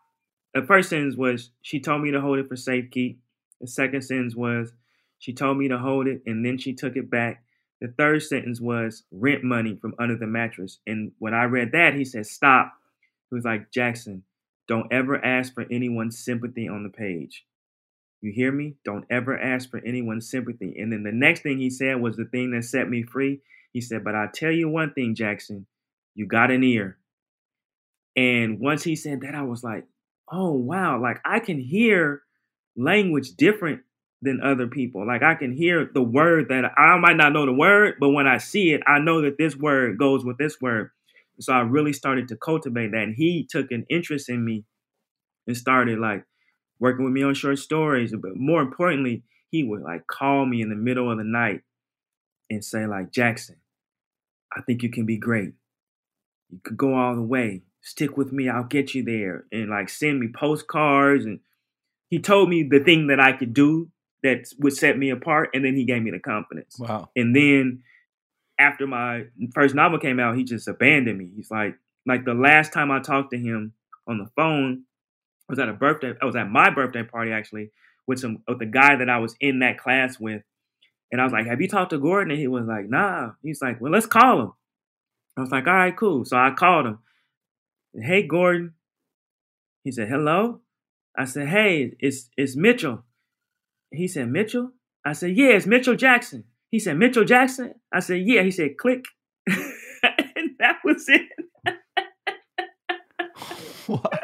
The 0.55 0.63
first 0.63 0.91
sentence 0.91 1.17
was, 1.17 1.51
she 1.63 1.81
told 1.81 2.03
me 2.03 2.11
to 2.11 2.21
hold 2.21 2.39
it 2.39 2.49
for 2.49 2.57
safekeep. 2.57 3.17
The 3.61 3.67
second 3.67 4.03
sentence 4.03 4.35
was, 4.35 4.73
she 5.19 5.33
told 5.33 5.59
me 5.59 5.69
to 5.69 5.79
hold 5.79 6.07
it, 6.07 6.23
and 6.27 6.45
then 6.45 6.59
she 6.59 6.73
took 6.73 6.97
it 6.97 7.11
back 7.11 7.43
the 7.81 7.89
third 7.89 8.23
sentence 8.23 8.61
was 8.61 9.05
rent 9.13 9.45
money 9.45 9.77
from 9.77 9.95
under 9.99 10.17
the 10.17 10.27
mattress. 10.27 10.79
And 10.87 11.13
when 11.19 11.35
I 11.35 11.45
read 11.45 11.73
that, 11.73 11.95
he 11.95 12.05
said, 12.05 12.27
Stop. 12.27 12.73
He 13.31 13.35
was 13.35 13.45
like, 13.45 13.71
Jackson, 13.71 14.25
don't 14.67 14.93
ever 14.93 15.23
ask 15.25 15.55
for 15.55 15.67
anyone's 15.71 16.19
sympathy 16.19 16.67
on 16.69 16.83
the 16.83 16.89
page. 16.89 17.45
You 18.21 18.33
hear 18.33 18.53
me? 18.53 18.77
Don't 18.85 19.05
ever 19.11 19.39
ask 19.39 19.71
for 19.71 19.79
anyone's 19.85 20.31
sympathy. 20.31 20.75
And 20.79 20.93
then 20.93 21.05
the 21.05 21.13
next 21.13 21.43
thing 21.43 21.59
he 21.59 21.71
said 21.71 22.01
was 22.01 22.17
the 22.17 22.25
thing 22.27 22.51
that 22.53 22.65
set 22.65 22.89
me 22.89 23.05
free. 23.05 23.41
He 23.73 23.81
said, 23.81 24.05
But 24.05 24.15
I'll 24.17 24.31
tell 24.33 24.51
you 24.53 24.69
one 24.69 24.93
thing, 24.93 25.15
Jackson, 25.15 25.67
you 26.15 26.27
got 26.27 26.51
an 26.51 26.65
ear. 26.65 26.99
And 28.17 28.61
once 28.61 28.83
he 28.83 28.97
said 28.97 29.21
that, 29.23 29.35
I 29.35 29.43
was 29.43 29.63
like, 29.63 29.85
Oh, 30.31 30.53
wow. 30.53 31.01
Like 31.01 31.21
I 31.25 31.41
can 31.41 31.61
hear 31.61 32.23
language 32.77 33.33
different 33.37 33.83
than 34.23 34.41
other 34.43 34.67
people. 34.67 35.07
Like 35.07 35.23
I 35.23 35.35
can 35.35 35.53
hear 35.53 35.89
the 35.93 36.03
word 36.03 36.49
that 36.49 36.73
I 36.77 36.99
might 36.99 37.17
not 37.17 37.33
know 37.33 37.47
the 37.47 37.53
word, 37.53 37.97
but 38.01 38.11
when 38.11 38.27
I 38.27 38.39
see 38.39 38.73
it, 38.73 38.83
I 38.87 38.99
know 38.99 39.23
that 39.23 39.39
this 39.39 39.57
word 39.57 39.99
goes 39.99 40.25
with 40.25 40.39
this 40.39 40.61
word. 40.61 40.91
So 41.41 41.53
I 41.53 41.61
really 41.61 41.93
started 41.93 42.29
to 42.29 42.37
cultivate 42.37 42.91
that. 42.93 43.03
And 43.03 43.15
he 43.17 43.47
took 43.49 43.71
an 43.71 43.87
interest 43.89 44.29
in 44.29 44.45
me 44.45 44.65
and 45.47 45.57
started 45.57 45.99
like 46.01 46.25
working 46.81 47.05
with 47.05 47.15
me 47.15 47.23
on 47.23 47.35
short 47.35 47.59
stories. 47.59 48.15
But 48.21 48.37
more 48.37 48.63
importantly, 48.63 49.23
he 49.51 49.65
would 49.65 49.83
like 49.83 50.07
call 50.07 50.47
me 50.47 50.63
in 50.63 50.69
the 50.69 50.77
middle 50.77 51.11
of 51.11 51.19
the 51.19 51.25
night 51.25 51.63
and 52.51 52.65
say, 52.65 52.87
like, 52.87 53.13
Jackson, 53.13 53.57
I 54.57 54.63
think 54.63 54.83
you 54.83 54.91
can 54.91 55.07
be 55.07 55.19
great. 55.19 55.53
You 56.51 56.61
could 56.63 56.77
go 56.77 56.95
all 56.95 57.15
the 57.15 57.23
way. 57.23 57.63
Stick 57.83 58.17
with 58.17 58.33
me, 58.33 58.49
I'll 58.49 58.65
get 58.65 58.95
you 58.95 59.03
there. 59.03 59.45
And 59.53 59.71
like 59.71 59.89
send 59.89 60.21
me 60.21 60.29
postcards 60.35 61.25
and 61.25 61.41
he 62.09 62.19
told 62.19 62.49
me 62.49 62.63
the 62.63 62.81
thing 62.81 63.07
that 63.09 63.21
I 63.21 63.33
could 63.33 63.55
do 63.55 63.91
that 64.23 64.49
would 64.59 64.75
set 64.75 64.99
me 64.99 65.11
apart. 65.11 65.51
And 65.55 65.65
then 65.65 65.77
he 65.77 65.85
gave 65.85 66.03
me 66.03 66.11
the 66.11 66.19
confidence. 66.19 66.77
Wow. 66.79 67.11
And 67.15 67.37
then 67.37 67.83
after 68.59 68.87
my 68.87 69.27
first 69.55 69.75
novel 69.75 69.99
came 69.99 70.19
out, 70.19 70.37
he 70.37 70.45
just 70.45 70.69
abandoned 70.69 71.19
me. 71.19 71.31
He's 71.37 71.51
like, 71.51 71.77
like 72.07 72.25
the 72.25 72.35
last 72.35 72.73
time 72.73 72.91
I 72.91 73.01
talked 73.01 73.31
to 73.31 73.39
him 73.39 73.75
on 74.07 74.19
the 74.19 74.31
phone 74.35 74.85
I 75.49 75.53
was 75.53 75.59
at 75.59 75.69
a 75.69 75.73
birthday. 75.73 76.15
I 76.21 76.25
was 76.25 76.37
at 76.37 76.51
my 76.51 76.71
birthday 76.71 77.03
party 77.03 77.33
actually 77.33 77.71
with 78.07 78.21
some 78.21 78.43
with 78.47 78.59
the 78.59 78.67
guy 78.67 78.97
that 78.97 79.09
I 79.09 79.19
was 79.19 79.35
in 79.41 79.61
that 79.61 79.79
class 79.79 80.21
with. 80.21 80.43
And 81.11 81.21
I 81.21 81.25
was 81.25 81.33
like, 81.33 81.47
"Have 81.47 81.61
you 81.61 81.69
talked 81.69 81.91
to 81.91 81.99
Gordon?" 81.99 82.33
And 82.33 82.41
he 82.41 82.49
was 82.49 82.67
like, 82.67 82.89
"Nah." 82.89 83.33
He's 83.43 83.63
like, 83.63 83.81
"Well, 83.81 83.93
let's 83.93 84.07
call 84.07 84.41
him." 84.41 84.53
I 85.37 85.41
was 85.41 85.51
like, 85.51 85.67
"All 85.67 85.73
right, 85.73 85.97
cool." 85.97 86.25
So 86.25 86.37
I 86.37 86.51
called 86.51 86.87
him. 86.87 86.99
Hey, 87.99 88.27
Gordon. 88.27 88.75
He 89.85 89.93
said, 89.93 90.09
"Hello." 90.09 90.61
I 91.17 91.25
said, 91.25 91.49
"Hey, 91.49 91.95
it's 91.99 92.29
it's 92.37 92.57
Mitchell." 92.57 93.05
He 93.91 94.09
said, 94.09 94.31
Mitchell? 94.31 94.73
I 95.05 95.13
said, 95.13 95.37
yeah, 95.37 95.51
it's 95.51 95.67
Mitchell 95.67 95.97
Jackson. 95.97 96.45
He 96.71 96.79
said, 96.79 96.99
Mitchell 96.99 97.25
Jackson? 97.25 97.75
I 97.93 98.01
said, 98.01 98.23
yeah. 98.25 98.43
He 98.43 98.51
said, 98.51 98.77
click. 98.77 99.05
and 99.47 100.51
that 100.59 100.79
was 100.85 101.07
it. 101.09 101.23
what? 103.87 104.18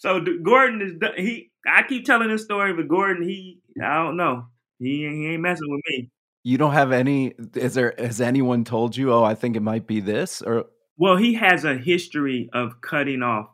So 0.00 0.18
Gordon 0.42 0.80
is 0.80 1.10
he. 1.18 1.50
I 1.66 1.82
keep 1.82 2.06
telling 2.06 2.30
this 2.30 2.42
story, 2.42 2.72
but 2.72 2.88
Gordon, 2.88 3.22
he, 3.22 3.60
I 3.82 4.02
don't 4.02 4.16
know. 4.16 4.46
He, 4.78 5.00
he 5.00 5.26
ain't 5.26 5.42
messing 5.42 5.70
with 5.70 5.82
me. 5.90 6.10
You 6.42 6.56
don't 6.56 6.72
have 6.72 6.90
any. 6.90 7.34
Is 7.54 7.74
there? 7.74 7.94
Has 7.98 8.18
anyone 8.18 8.64
told 8.64 8.96
you? 8.96 9.12
Oh, 9.12 9.22
I 9.22 9.34
think 9.34 9.56
it 9.56 9.60
might 9.60 9.86
be 9.86 10.00
this, 10.00 10.40
or 10.40 10.64
well, 10.96 11.16
he 11.16 11.34
has 11.34 11.66
a 11.66 11.76
history 11.76 12.48
of 12.54 12.80
cutting 12.80 13.22
off 13.22 13.50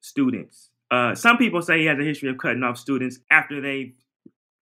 students. 0.00 0.70
Uh, 0.90 1.14
some 1.14 1.36
people 1.36 1.60
say 1.60 1.80
he 1.80 1.84
has 1.84 1.98
a 1.98 2.02
history 2.02 2.30
of 2.30 2.38
cutting 2.38 2.62
off 2.62 2.78
students 2.78 3.18
after 3.30 3.60
they've 3.60 3.92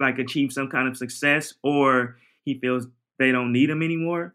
like 0.01 0.19
achieved 0.19 0.53
some 0.53 0.69
kind 0.69 0.89
of 0.89 0.97
success, 0.97 1.55
or 1.63 2.17
he 2.43 2.59
feels 2.59 2.89
they 3.21 3.31
don't 3.31 3.53
need 3.53 3.71
him 3.71 3.85
anymore. 3.85 4.35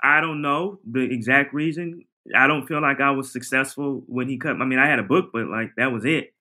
I 0.00 0.20
don't 0.20 0.40
know 0.40 0.78
the 0.88 1.00
exact 1.00 1.52
reason. 1.52 2.04
I 2.34 2.46
don't 2.46 2.66
feel 2.66 2.80
like 2.80 3.00
I 3.00 3.10
was 3.10 3.32
successful 3.32 4.02
when 4.06 4.28
he 4.28 4.38
cut. 4.38 4.60
I 4.60 4.64
mean, 4.64 4.78
I 4.78 4.88
had 4.88 4.98
a 4.98 5.04
book, 5.04 5.30
but 5.32 5.46
like 5.46 5.72
that 5.76 5.92
was 5.92 6.04
it. 6.04 6.32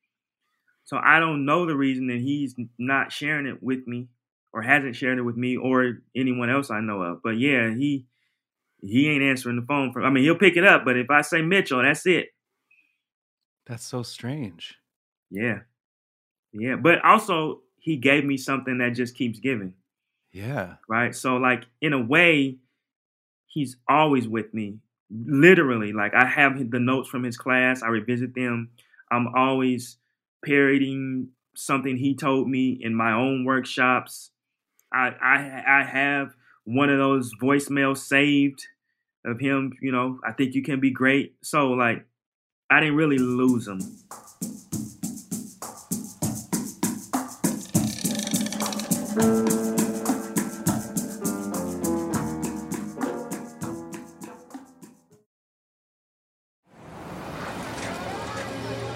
So 0.84 0.98
I 0.98 1.20
don't 1.20 1.46
know 1.46 1.66
the 1.66 1.76
reason 1.76 2.08
that 2.08 2.20
he's 2.20 2.56
not 2.78 3.12
sharing 3.12 3.48
it 3.48 3.62
with 3.62 3.88
me 3.88 4.08
or 4.54 4.62
hasn't 4.62 4.96
shared 4.96 5.18
it 5.18 5.24
with 5.24 5.38
me 5.38 5.58
or 5.58 6.00
anyone 6.16 6.50
else 6.50 6.70
I 6.70 6.82
know 6.82 7.02
of. 7.02 7.24
But 7.24 7.38
yeah, 7.38 7.74
he 7.74 8.06
he 8.82 9.10
ain't 9.10 9.24
answering 9.24 9.56
the 9.56 9.66
phone 9.66 9.92
for 9.94 10.04
I 10.04 10.10
mean, 10.10 10.24
he'll 10.24 10.36
pick 10.36 10.58
it 10.58 10.66
up, 10.66 10.86
but 10.86 10.98
if 10.98 11.10
I 11.10 11.22
say 11.22 11.42
Mitchell, 11.42 11.82
that's 11.82 12.06
it. 12.06 12.30
That's 13.66 13.86
so 13.86 14.04
strange. 14.04 14.76
Yeah. 15.30 15.60
Yeah, 16.54 16.76
but 16.76 17.04
also 17.06 17.62
he 17.80 17.96
gave 17.96 18.26
me 18.26 18.38
something 18.38 18.80
that 18.80 18.90
just 18.90 19.16
keeps 19.16 19.40
giving. 19.40 19.74
Yeah. 20.32 20.76
Right? 20.90 21.16
So 21.16 21.38
like 21.38 21.66
in 21.82 21.94
a 21.94 22.02
way 22.02 22.58
he's 23.48 23.78
always 23.88 24.28
with 24.28 24.54
me. 24.54 24.80
Literally, 25.14 25.92
like 25.92 26.14
I 26.14 26.26
have 26.26 26.72
the 26.72 26.80
notes 26.80 27.10
from 27.10 27.24
his 27.24 27.38
class, 27.38 27.84
I 27.84 27.88
revisit 27.88 28.34
them. 28.34 28.70
I'm 29.12 29.28
always 29.36 29.98
parroting 30.46 31.30
something 31.56 31.98
he 31.98 32.16
told 32.16 32.48
me 32.48 32.80
in 32.82 32.96
my 32.96 33.12
own 33.12 33.44
workshops. 33.44 34.32
I 34.94 35.10
I 35.22 35.64
I 35.82 35.84
have 35.84 36.34
one 36.64 36.90
of 36.90 36.98
those 36.98 37.34
voicemails 37.42 37.98
saved 37.98 38.68
of 39.26 39.40
him, 39.40 39.74
you 39.82 39.92
know, 39.92 40.20
I 40.26 40.32
think 40.32 40.56
you 40.56 40.64
can 40.64 40.80
be 40.80 40.92
great. 40.92 41.36
So 41.42 41.72
like 41.72 42.06
I 42.70 42.80
didn't 42.80 42.96
really 42.96 43.18
lose 43.18 43.68
him. 43.68 43.82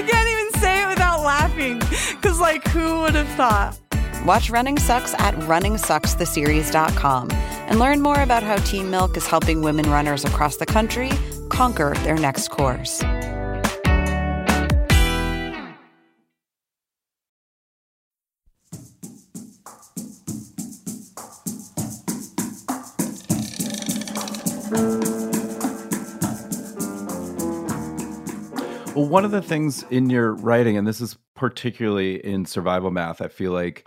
I 0.00 0.02
can't 0.02 0.28
even 0.30 0.50
say 0.62 0.82
it 0.82 0.88
without 0.88 1.20
laughing, 1.20 1.78
because, 2.16 2.40
like, 2.40 2.66
who 2.68 3.00
would 3.00 3.14
have 3.14 3.28
thought? 3.36 3.78
Watch 4.24 4.48
Running 4.48 4.78
Sucks 4.78 5.12
at 5.18 5.34
runningsuckstheseries.com 5.34 7.30
and 7.30 7.78
learn 7.78 8.00
more 8.00 8.22
about 8.22 8.42
how 8.42 8.56
Team 8.56 8.90
Milk 8.90 9.18
is 9.18 9.26
helping 9.26 9.60
women 9.60 9.90
runners 9.90 10.24
across 10.24 10.56
the 10.56 10.64
country 10.64 11.10
conquer 11.50 11.92
their 11.96 12.16
next 12.16 12.48
course. 12.48 13.02
One 29.10 29.24
of 29.24 29.30
the 29.30 29.42
things 29.42 29.84
in 29.90 30.08
your 30.08 30.32
writing, 30.32 30.76
and 30.76 30.86
this 30.86 31.00
is 31.00 31.16
particularly 31.34 32.24
in 32.24 32.46
survival 32.46 32.90
math, 32.90 33.20
I 33.20 33.28
feel 33.28 33.52
like 33.52 33.86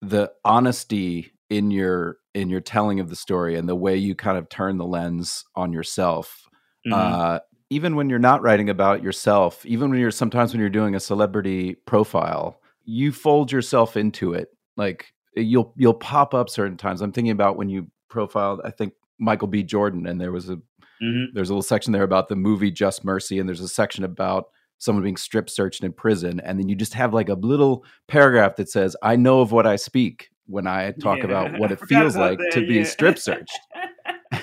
the 0.00 0.32
honesty 0.44 1.32
in 1.50 1.70
your 1.70 2.18
in 2.34 2.48
your 2.48 2.60
telling 2.60 3.00
of 3.00 3.10
the 3.10 3.16
story 3.16 3.56
and 3.56 3.68
the 3.68 3.76
way 3.76 3.96
you 3.96 4.14
kind 4.14 4.36
of 4.36 4.48
turn 4.48 4.76
the 4.76 4.84
lens 4.84 5.44
on 5.54 5.72
yourself 5.72 6.48
mm-hmm. 6.86 6.92
uh, 6.92 7.38
even 7.70 7.94
when 7.96 8.08
you're 8.08 8.18
not 8.18 8.42
writing 8.42 8.68
about 8.68 9.02
yourself 9.02 9.64
even 9.64 9.90
when 9.90 10.00
you're 10.00 10.10
sometimes 10.10 10.52
when 10.52 10.60
you're 10.60 10.68
doing 10.68 10.94
a 10.94 11.00
celebrity 11.00 11.74
profile 11.86 12.60
you 12.84 13.12
fold 13.12 13.52
yourself 13.52 13.96
into 13.96 14.34
it. 14.34 14.48
Like 14.76 15.12
you'll 15.36 15.72
you'll 15.76 15.94
pop 15.94 16.34
up 16.34 16.48
certain 16.48 16.76
times. 16.76 17.02
I'm 17.02 17.12
thinking 17.12 17.30
about 17.30 17.56
when 17.56 17.68
you 17.68 17.88
profiled 18.14 18.60
i 18.64 18.70
think 18.70 18.94
michael 19.18 19.48
b. 19.48 19.62
Jordan 19.62 20.06
and 20.06 20.20
there 20.20 20.32
was 20.32 20.48
a 20.48 20.58
mm-hmm. 21.04 21.24
there's 21.34 21.50
a 21.50 21.52
little 21.52 21.62
section 21.62 21.92
there 21.92 22.02
about 22.02 22.28
the 22.28 22.36
movie 22.36 22.70
just 22.70 23.04
mercy 23.04 23.38
and 23.38 23.48
there's 23.48 23.60
a 23.60 23.68
section 23.68 24.04
about 24.04 24.46
someone 24.78 25.02
being 25.02 25.16
strip 25.16 25.48
searched 25.48 25.84
in 25.84 25.92
prison 25.92 26.40
and 26.40 26.58
then 26.58 26.68
you 26.68 26.74
just 26.74 26.94
have 26.94 27.14
like 27.14 27.28
a 27.28 27.34
little 27.34 27.84
paragraph 28.08 28.56
that 28.56 28.68
says 28.68 28.96
i 29.02 29.16
know 29.16 29.40
of 29.40 29.52
what 29.52 29.66
i 29.66 29.76
speak 29.76 30.30
when 30.46 30.66
i 30.66 30.92
talk 30.92 31.18
yeah, 31.18 31.24
about 31.24 31.58
what 31.58 31.72
it 31.72 31.80
feels 31.88 32.16
like 32.16 32.38
that, 32.38 32.52
to 32.52 32.60
yeah. 32.60 32.66
be 32.66 32.84
strip 32.84 33.18
searched. 33.18 33.58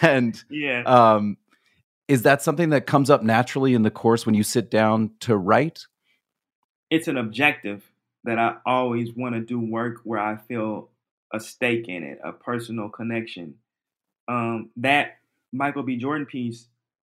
And 0.02 0.42
yeah. 0.50 0.84
um 0.86 1.38
is 2.08 2.24
that 2.24 2.42
something 2.42 2.70
that 2.70 2.88
comes 2.88 3.10
up 3.10 3.24
naturally 3.24 3.74
in 3.74 3.84
the 3.84 3.92
course 3.92 4.26
when 4.26 4.36
you 4.36 4.44
sit 4.44 4.72
down 4.72 5.12
to 5.22 5.36
write? 5.36 5.86
It's 6.90 7.10
an 7.10 7.18
objective 7.18 7.84
that 8.24 8.38
i 8.38 8.56
always 8.66 9.14
want 9.16 9.36
to 9.36 9.42
do 9.42 9.60
work 9.60 9.98
where 10.04 10.20
i 10.20 10.38
feel 10.38 10.90
a 11.34 11.40
stake 11.40 11.88
in 11.88 12.04
it 12.04 12.20
a 12.24 12.32
personal 12.32 12.90
connection. 12.90 13.56
Um 14.28 14.70
that 14.78 15.18
michael 15.52 15.84
b 15.84 15.98
jordan 15.98 16.26
piece 16.26 16.68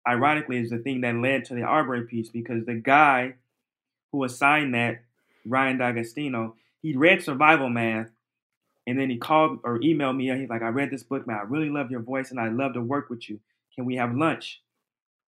ironically, 0.07 0.57
is 0.57 0.69
the 0.69 0.79
thing 0.79 1.01
that 1.01 1.15
led 1.15 1.45
to 1.45 1.55
the 1.55 1.63
Arbery 1.63 2.05
piece 2.05 2.29
because 2.29 2.65
the 2.65 2.75
guy 2.75 3.35
who 4.11 4.23
assigned 4.23 4.73
that, 4.75 5.03
Ryan 5.45 5.77
D'Agostino, 5.77 6.55
he 6.81 6.95
read 6.95 7.23
Survival 7.23 7.69
Math 7.69 8.09
and 8.87 8.99
then 8.99 9.09
he 9.09 9.17
called 9.17 9.59
or 9.63 9.79
emailed 9.79 10.17
me. 10.17 10.35
He's 10.37 10.49
like, 10.49 10.61
I 10.61 10.69
read 10.69 10.91
this 10.91 11.03
book, 11.03 11.27
man. 11.27 11.37
I 11.37 11.43
really 11.43 11.69
love 11.69 11.91
your 11.91 12.01
voice 12.01 12.31
and 12.31 12.39
I 12.39 12.49
love 12.49 12.73
to 12.73 12.81
work 12.81 13.09
with 13.09 13.29
you. 13.29 13.39
Can 13.75 13.85
we 13.85 13.95
have 13.95 14.15
lunch? 14.15 14.61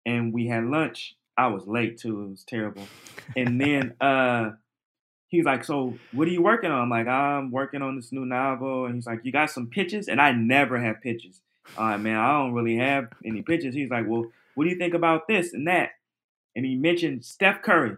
And 0.06 0.34
we 0.34 0.48
had 0.48 0.66
lunch. 0.66 1.16
I 1.38 1.48
was 1.48 1.68
late 1.68 1.98
too. 1.98 2.24
It 2.24 2.30
was 2.32 2.44
terrible. 2.44 2.88
And 3.36 3.60
then 3.60 3.96
uh 4.02 4.52
he's 5.28 5.46
like, 5.46 5.64
So 5.64 5.98
what 6.12 6.28
are 6.28 6.32
you 6.32 6.42
working 6.42 6.72
on? 6.72 6.82
I'm 6.82 6.90
like, 6.90 7.08
I'm 7.08 7.52
working 7.52 7.82
on 7.82 7.96
this 7.96 8.12
new 8.12 8.26
novel. 8.26 8.86
And 8.86 8.96
he's 8.96 9.08
like, 9.08 9.22
You 9.24 9.32
got 9.32 9.52
some 9.52 9.68
pitches? 9.68 10.08
And 10.08 10.22
I 10.22 10.32
never 10.32 10.80
have 10.80 11.02
pitches. 11.02 11.42
All 11.78 11.86
right, 11.86 11.98
man, 11.98 12.18
I 12.18 12.40
don't 12.40 12.54
really 12.54 12.78
have 12.78 13.10
any 13.26 13.42
pitches. 13.42 13.76
He's 13.76 13.90
like, 13.90 14.06
Well, 14.08 14.32
what 14.56 14.66
do 14.66 14.70
you 14.70 14.78
think 14.78 14.94
about 14.94 15.28
this 15.28 15.54
and 15.54 15.68
that? 15.68 15.92
And 16.56 16.66
he 16.66 16.76
mentioned 16.76 17.24
Steph 17.24 17.62
Curry. 17.62 17.98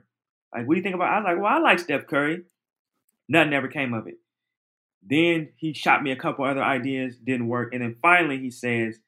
Like, 0.53 0.67
what 0.67 0.75
do 0.75 0.77
you 0.77 0.83
think 0.83 0.95
about? 0.95 1.09
I 1.09 1.17
was 1.17 1.25
like, 1.25 1.37
well, 1.37 1.53
I 1.53 1.59
like 1.59 1.79
Steph 1.79 2.07
Curry. 2.07 2.43
Nothing 3.29 3.53
ever 3.53 3.67
came 3.67 3.93
of 3.93 4.07
it. 4.07 4.15
Then 5.03 5.49
he 5.55 5.73
shot 5.73 6.03
me 6.03 6.11
a 6.11 6.15
couple 6.15 6.45
other 6.45 6.61
ideas, 6.61 7.15
didn't 7.15 7.47
work. 7.47 7.73
And 7.73 7.81
then 7.81 7.95
finally 8.01 8.37
he 8.37 8.51
says, 8.51 8.99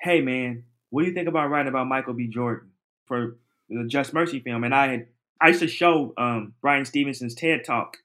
Hey 0.00 0.20
man, 0.20 0.64
what 0.90 1.02
do 1.02 1.08
you 1.08 1.14
think 1.14 1.28
about 1.28 1.48
writing 1.48 1.70
about 1.70 1.86
Michael 1.86 2.14
B. 2.14 2.26
Jordan 2.26 2.70
for 3.06 3.36
the 3.70 3.86
Just 3.86 4.12
Mercy 4.12 4.40
film? 4.40 4.64
And 4.64 4.74
I 4.74 4.88
had 4.88 5.06
I 5.40 5.48
used 5.48 5.60
to 5.60 5.68
show 5.68 6.12
um, 6.18 6.54
Bryan 6.60 6.84
Stevenson's 6.84 7.34
TED 7.34 7.64
talk 7.64 7.96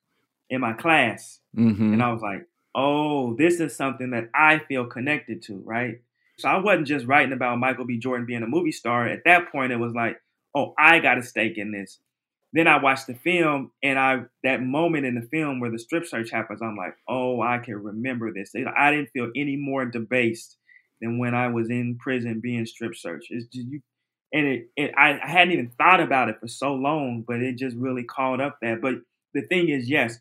in 0.49 0.61
my 0.61 0.73
class. 0.73 1.39
Mm-hmm. 1.55 1.93
And 1.93 2.01
I 2.01 2.11
was 2.11 2.21
like, 2.21 2.47
oh, 2.77 3.33
this 3.33 3.59
is 3.59 3.75
something 3.75 4.11
that 4.11 4.29
I 4.35 4.59
feel 4.59 4.85
connected 4.85 5.41
to, 5.43 5.55
right? 5.65 5.99
So 6.37 6.47
I 6.47 6.59
wasn't 6.59 6.87
just 6.87 7.07
writing 7.07 7.33
about 7.33 7.57
Michael 7.57 7.85
B. 7.85 7.97
Jordan 7.97 8.27
being 8.27 8.43
a 8.43 8.47
movie 8.47 8.71
star. 8.71 9.07
At 9.07 9.23
that 9.25 9.51
point, 9.51 9.71
it 9.71 9.77
was 9.77 9.93
like, 9.93 10.21
oh, 10.53 10.75
I 10.77 10.99
got 10.99 11.17
a 11.17 11.23
stake 11.23 11.57
in 11.57 11.71
this. 11.71 11.97
Then 12.53 12.67
I 12.67 12.81
watched 12.81 13.07
the 13.07 13.15
film, 13.15 13.71
and 13.83 13.99
I 13.99 14.21
that 14.43 14.61
moment 14.61 15.05
in 15.05 15.15
the 15.15 15.27
film 15.27 15.59
where 15.59 15.71
the 15.71 15.79
strip 15.79 16.05
search 16.05 16.29
happens, 16.29 16.61
I'm 16.61 16.77
like, 16.77 16.95
oh, 17.07 17.41
I 17.41 17.57
can 17.57 17.75
remember 17.75 18.31
this. 18.31 18.53
I 18.55 18.91
didn't 18.91 19.09
feel 19.09 19.31
any 19.35 19.57
more 19.57 19.85
debased 19.85 20.55
than 21.01 21.17
when 21.17 21.35
I 21.35 21.47
was 21.47 21.69
in 21.69 21.97
prison 21.99 22.39
being 22.39 22.65
strip 22.65 22.95
searched. 22.95 23.27
It's 23.31 23.47
just, 23.47 23.67
you, 23.67 23.81
and 24.31 24.47
it, 24.47 24.69
it 24.77 24.93
I, 24.97 25.19
I 25.19 25.27
hadn't 25.27 25.53
even 25.53 25.71
thought 25.77 25.99
about 25.99 26.29
it 26.29 26.39
for 26.39 26.47
so 26.47 26.73
long, 26.73 27.23
but 27.27 27.41
it 27.41 27.57
just 27.57 27.75
really 27.75 28.03
called 28.03 28.39
up 28.39 28.59
that. 28.61 28.81
But 28.81 28.95
the 29.33 29.41
thing 29.41 29.69
is, 29.69 29.89
yes, 29.89 30.19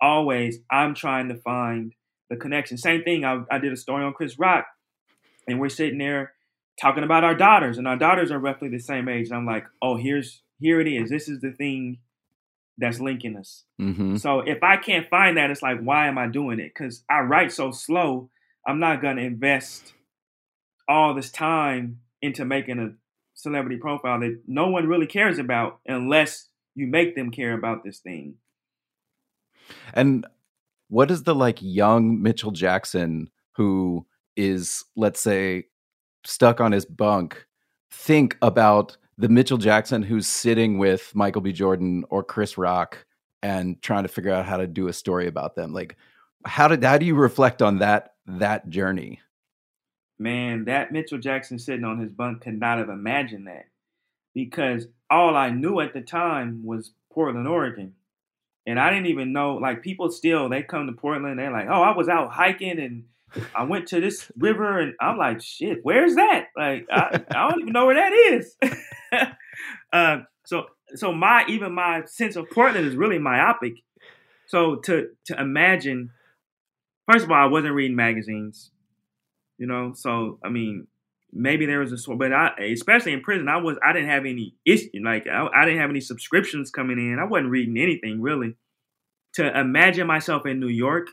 always 0.00 0.58
I'm 0.70 0.94
trying 0.94 1.28
to 1.28 1.36
find 1.36 1.92
the 2.30 2.36
connection. 2.36 2.76
Same 2.76 3.02
thing. 3.02 3.24
I, 3.24 3.42
I 3.50 3.58
did 3.58 3.72
a 3.72 3.76
story 3.76 4.04
on 4.04 4.12
Chris 4.12 4.38
Rock, 4.38 4.66
and 5.46 5.60
we're 5.60 5.68
sitting 5.68 5.98
there 5.98 6.32
talking 6.80 7.04
about 7.04 7.24
our 7.24 7.34
daughters, 7.34 7.78
and 7.78 7.86
our 7.86 7.96
daughters 7.96 8.30
are 8.30 8.38
roughly 8.38 8.68
the 8.68 8.78
same 8.78 9.08
age. 9.08 9.28
And 9.28 9.36
I'm 9.36 9.46
like, 9.46 9.66
oh, 9.82 9.96
here's 9.96 10.42
here 10.60 10.80
it 10.80 10.88
is. 10.88 11.10
This 11.10 11.28
is 11.28 11.40
the 11.40 11.52
thing 11.52 11.98
that's 12.78 13.00
linking 13.00 13.36
us. 13.36 13.64
Mm-hmm. 13.80 14.16
So 14.16 14.40
if 14.40 14.62
I 14.62 14.76
can't 14.76 15.08
find 15.08 15.36
that, 15.36 15.50
it's 15.50 15.62
like, 15.62 15.80
why 15.80 16.08
am 16.08 16.18
I 16.18 16.26
doing 16.26 16.58
it? 16.58 16.72
Because 16.74 17.04
I 17.08 17.20
write 17.20 17.52
so 17.52 17.70
slow. 17.70 18.30
I'm 18.66 18.80
not 18.80 19.02
gonna 19.02 19.22
invest 19.22 19.92
all 20.88 21.14
this 21.14 21.30
time 21.30 22.00
into 22.20 22.44
making 22.44 22.78
a 22.78 22.94
celebrity 23.34 23.76
profile 23.76 24.20
that 24.20 24.40
no 24.46 24.68
one 24.68 24.86
really 24.86 25.06
cares 25.06 25.38
about 25.38 25.80
unless 25.86 26.48
you 26.74 26.86
make 26.86 27.14
them 27.14 27.30
care 27.30 27.52
about 27.52 27.84
this 27.84 27.98
thing. 27.98 28.34
And 29.92 30.26
what 30.88 31.10
is 31.10 31.22
the 31.22 31.34
like 31.34 31.58
young 31.60 32.22
Mitchell 32.22 32.50
Jackson 32.50 33.30
who 33.52 34.06
is, 34.36 34.84
let's 34.96 35.20
say, 35.20 35.64
stuck 36.24 36.60
on 36.60 36.72
his 36.72 36.84
bunk 36.84 37.46
think 37.90 38.36
about 38.42 38.96
the 39.16 39.28
Mitchell 39.28 39.58
Jackson 39.58 40.02
who's 40.02 40.26
sitting 40.26 40.78
with 40.78 41.12
Michael 41.14 41.42
B. 41.42 41.52
Jordan 41.52 42.04
or 42.10 42.24
Chris 42.24 42.58
Rock 42.58 43.04
and 43.42 43.80
trying 43.82 44.02
to 44.02 44.08
figure 44.08 44.32
out 44.32 44.46
how 44.46 44.56
to 44.56 44.66
do 44.66 44.88
a 44.88 44.92
story 44.92 45.26
about 45.26 45.54
them? 45.54 45.72
Like 45.72 45.96
how 46.44 46.68
did 46.68 46.82
how 46.82 46.98
do 46.98 47.06
you 47.06 47.14
reflect 47.14 47.62
on 47.62 47.78
that 47.78 48.14
that 48.26 48.68
journey? 48.68 49.20
Man, 50.18 50.64
that 50.66 50.92
Mitchell 50.92 51.18
Jackson 51.18 51.58
sitting 51.58 51.84
on 51.84 51.98
his 51.98 52.12
bunk 52.12 52.42
could 52.42 52.58
not 52.58 52.78
have 52.78 52.88
imagined 52.88 53.46
that. 53.46 53.66
Because 54.34 54.86
all 55.10 55.36
I 55.36 55.50
knew 55.50 55.80
at 55.80 55.92
the 55.92 56.00
time 56.00 56.64
was 56.64 56.92
Portland, 57.12 57.48
Oregon. 57.48 57.94
And 58.66 58.80
I 58.80 58.90
didn't 58.90 59.06
even 59.06 59.32
know, 59.32 59.54
like, 59.56 59.82
people 59.82 60.10
still, 60.10 60.48
they 60.48 60.62
come 60.62 60.86
to 60.86 60.92
Portland, 60.92 61.38
they're 61.38 61.52
like, 61.52 61.66
oh, 61.68 61.82
I 61.82 61.94
was 61.94 62.08
out 62.08 62.32
hiking 62.32 62.78
and 62.78 63.04
I 63.54 63.64
went 63.64 63.88
to 63.88 64.00
this 64.00 64.30
river, 64.36 64.78
and 64.78 64.94
I'm 65.00 65.18
like, 65.18 65.42
shit, 65.42 65.80
where's 65.82 66.14
that? 66.14 66.46
Like, 66.56 66.86
I, 66.90 67.22
I 67.30 67.48
don't 67.48 67.62
even 67.62 67.72
know 67.72 67.86
where 67.86 67.96
that 67.96 68.12
is. 68.12 68.56
uh, 69.92 70.18
so, 70.44 70.66
so 70.94 71.12
my 71.12 71.44
even 71.48 71.72
my 71.72 72.04
sense 72.06 72.36
of 72.36 72.50
Portland 72.50 72.86
is 72.86 72.96
really 72.96 73.18
myopic. 73.18 73.74
So 74.46 74.76
to 74.76 75.08
to 75.26 75.40
imagine, 75.40 76.10
first 77.10 77.24
of 77.24 77.30
all, 77.30 77.36
I 77.36 77.46
wasn't 77.46 77.74
reading 77.74 77.96
magazines, 77.96 78.70
you 79.58 79.66
know. 79.66 79.92
So 79.94 80.38
I 80.44 80.50
mean, 80.50 80.86
maybe 81.34 81.66
there 81.66 81.80
was 81.80 81.92
a 81.92 82.14
but 82.14 82.32
I 82.32 82.52
especially 82.72 83.12
in 83.12 83.20
prison 83.20 83.48
I 83.48 83.56
was 83.56 83.76
I 83.84 83.92
didn't 83.92 84.08
have 84.08 84.24
any 84.24 84.54
issue 84.64 84.90
like 85.02 85.26
I, 85.26 85.46
I, 85.54 85.64
didn't 85.64 85.80
have 85.80 85.90
any 85.90 86.00
subscriptions 86.00 86.70
coming 86.70 86.98
in. 86.98 87.18
I 87.18 87.24
wasn't 87.24 87.50
reading 87.50 87.76
anything 87.76 88.22
really. 88.22 88.54
To 89.34 89.58
imagine 89.58 90.06
myself 90.06 90.46
in 90.46 90.60
New 90.60 90.68
York 90.68 91.08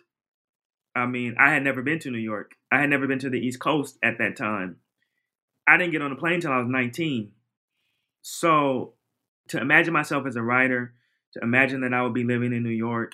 I 0.96 1.08
mean 1.08 1.36
I 1.40 1.52
had 1.52 1.64
never 1.64 1.82
been 1.82 2.00
to 2.00 2.12
New 2.12 2.20
York. 2.20 2.52
I 2.72 2.80
had 2.80 2.90
never 2.90 3.08
been 3.08 3.20
to 3.20 3.30
the 3.30 3.40
East 3.40 3.60
Coast 3.60 3.98
at 4.04 4.20
that 4.20 4.38
time. 4.38 4.78
I 5.68 5.78
didn't 5.78 5.92
get 5.92 6.02
on 6.04 6.12
a 6.12 6.16
plane 6.16 6.36
until 6.36 6.52
I 6.52 6.60
was 6.60 6.68
19 6.68 7.32
so 8.22 8.94
to 9.50 9.60
imagine 9.60 9.94
myself 9.94 10.28
as 10.28 10.36
a 10.36 10.44
writer 10.44 10.94
to 11.34 11.40
imagine 11.42 11.82
that 11.82 11.94
I 11.94 12.04
would 12.04 12.14
be 12.14 12.24
living 12.24 12.54
in 12.54 12.64
New 12.64 12.70
York 12.70 13.14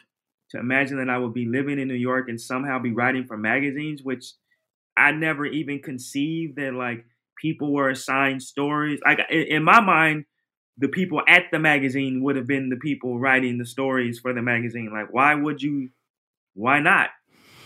to 0.52 0.60
imagine 0.60 0.98
that 0.98 1.10
I 1.10 1.18
would 1.18 1.34
be 1.34 1.46
living 1.46 1.80
in 1.80 1.88
New 1.88 1.94
York 1.94 2.28
and 2.28 2.40
somehow 2.40 2.80
be 2.80 2.92
writing 2.92 3.26
for 3.26 3.38
magazines 3.38 4.04
which 4.04 4.34
I 4.98 5.12
never 5.12 5.46
even 5.46 5.80
conceived 5.82 6.56
that 6.58 6.74
like 6.74 7.06
people 7.40 7.72
were 7.72 7.90
assigned 7.90 8.44
stories. 8.44 9.00
Like 9.06 9.20
in 9.30 9.64
my 9.64 9.80
mind, 9.80 10.26
the 10.78 10.88
people 10.88 11.22
at 11.28 11.44
the 11.52 11.60
magazine 11.60 12.22
would 12.24 12.36
have 12.36 12.48
been 12.48 12.70
the 12.70 12.78
people 12.78 13.20
writing 13.20 13.58
the 13.58 13.66
stories 13.66 14.20
for 14.20 14.34
the 14.34 14.42
magazine. 14.42 14.92
Like, 14.92 15.14
why 15.14 15.36
would 15.36 15.62
you? 15.62 15.90
Why 16.54 16.80
not? 16.80 17.10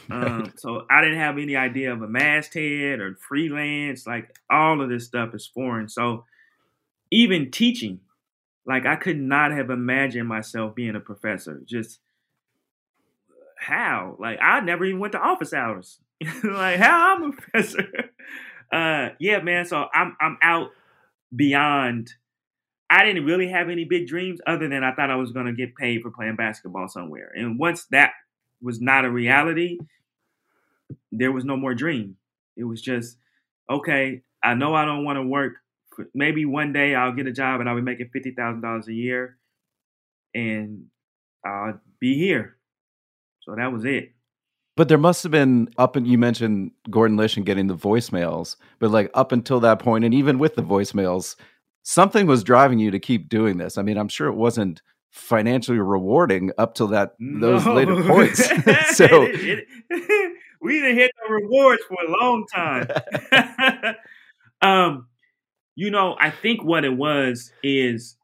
Um, 0.09 0.53
so 0.57 0.85
I 0.89 1.01
didn't 1.01 1.19
have 1.19 1.37
any 1.37 1.55
idea 1.55 1.93
of 1.93 2.01
a 2.01 2.07
masthead 2.07 2.99
or 2.99 3.15
freelance. 3.15 4.05
Like 4.05 4.35
all 4.49 4.81
of 4.81 4.89
this 4.89 5.05
stuff 5.05 5.33
is 5.33 5.47
foreign. 5.47 5.89
So 5.89 6.25
even 7.11 7.51
teaching, 7.51 7.99
like 8.65 8.85
I 8.85 8.95
could 8.95 9.19
not 9.19 9.51
have 9.51 9.69
imagined 9.69 10.27
myself 10.27 10.75
being 10.75 10.95
a 10.95 10.99
professor. 10.99 11.61
Just 11.65 11.99
how? 13.57 14.15
Like 14.19 14.39
I 14.41 14.59
never 14.61 14.85
even 14.85 14.99
went 14.99 15.13
to 15.13 15.19
office 15.19 15.53
hours. 15.53 15.99
like 16.43 16.77
how 16.79 17.15
I'm 17.15 17.23
a 17.23 17.31
professor. 17.33 17.87
Uh, 18.73 19.09
yeah, 19.19 19.41
man. 19.41 19.65
So 19.65 19.87
I'm 19.93 20.15
I'm 20.21 20.37
out 20.41 20.69
beyond. 21.35 22.11
I 22.89 23.05
didn't 23.05 23.25
really 23.25 23.49
have 23.49 23.69
any 23.69 23.85
big 23.85 24.07
dreams 24.07 24.39
other 24.47 24.69
than 24.69 24.83
I 24.83 24.93
thought 24.95 25.11
I 25.11 25.15
was 25.15 25.31
gonna 25.31 25.53
get 25.53 25.75
paid 25.75 26.01
for 26.01 26.11
playing 26.11 26.37
basketball 26.37 26.87
somewhere. 26.87 27.31
And 27.35 27.59
once 27.59 27.85
that 27.91 28.11
was 28.61 28.81
not 28.81 29.05
a 29.05 29.11
reality, 29.11 29.79
there 31.11 31.31
was 31.31 31.45
no 31.45 31.57
more 31.57 31.73
dream. 31.73 32.17
It 32.57 32.63
was 32.63 32.81
just 32.81 33.17
okay. 33.69 34.21
I 34.43 34.53
know 34.53 34.73
I 34.75 34.85
don't 34.85 35.05
want 35.05 35.17
to 35.17 35.23
work. 35.23 35.53
Maybe 36.13 36.45
one 36.45 36.73
day 36.73 36.95
I'll 36.95 37.13
get 37.13 37.27
a 37.27 37.31
job 37.31 37.59
and 37.59 37.69
I'll 37.69 37.75
be 37.75 37.81
making 37.81 38.09
fifty 38.13 38.31
thousand 38.31 38.61
dollars 38.61 38.87
a 38.87 38.93
year, 38.93 39.37
and 40.33 40.85
I'll 41.45 41.79
be 41.99 42.15
here. 42.17 42.57
So 43.41 43.55
that 43.55 43.71
was 43.71 43.85
it. 43.85 44.13
But 44.81 44.87
there 44.87 44.97
must 44.97 45.21
have 45.21 45.31
been 45.31 45.69
up 45.77 45.95
and 45.95 46.07
you 46.07 46.17
mentioned 46.17 46.71
Gordon 46.89 47.15
Lish 47.15 47.37
and 47.37 47.45
getting 47.45 47.67
the 47.67 47.75
voicemails, 47.77 48.55
but 48.79 48.89
like 48.89 49.11
up 49.13 49.31
until 49.31 49.59
that 49.59 49.77
point, 49.77 50.03
and 50.03 50.11
even 50.11 50.39
with 50.39 50.55
the 50.55 50.63
voicemails, 50.63 51.35
something 51.83 52.25
was 52.25 52.43
driving 52.43 52.79
you 52.79 52.89
to 52.89 52.97
keep 52.97 53.29
doing 53.29 53.59
this. 53.59 53.77
I 53.77 53.83
mean, 53.83 53.95
I'm 53.95 54.07
sure 54.07 54.27
it 54.27 54.33
wasn't 54.33 54.81
financially 55.11 55.77
rewarding 55.77 56.49
up 56.57 56.73
till 56.73 56.87
that 56.87 57.13
those 57.19 57.63
No. 57.63 57.75
later 57.75 58.01
points. 58.07 58.43
so 58.97 59.05
It- 59.21 59.67
it- 59.91 60.33
we 60.63 60.79
didn't 60.81 60.95
hit 60.97 61.11
the 61.27 61.31
rewards 61.31 61.83
for 61.87 61.97
a 62.03 62.19
long 62.19 62.47
time. 62.51 62.87
um, 64.63 65.05
you 65.75 65.91
know, 65.91 66.15
I 66.19 66.31
think 66.31 66.63
what 66.63 66.85
it 66.85 66.97
was 66.97 67.53
is 67.61 68.17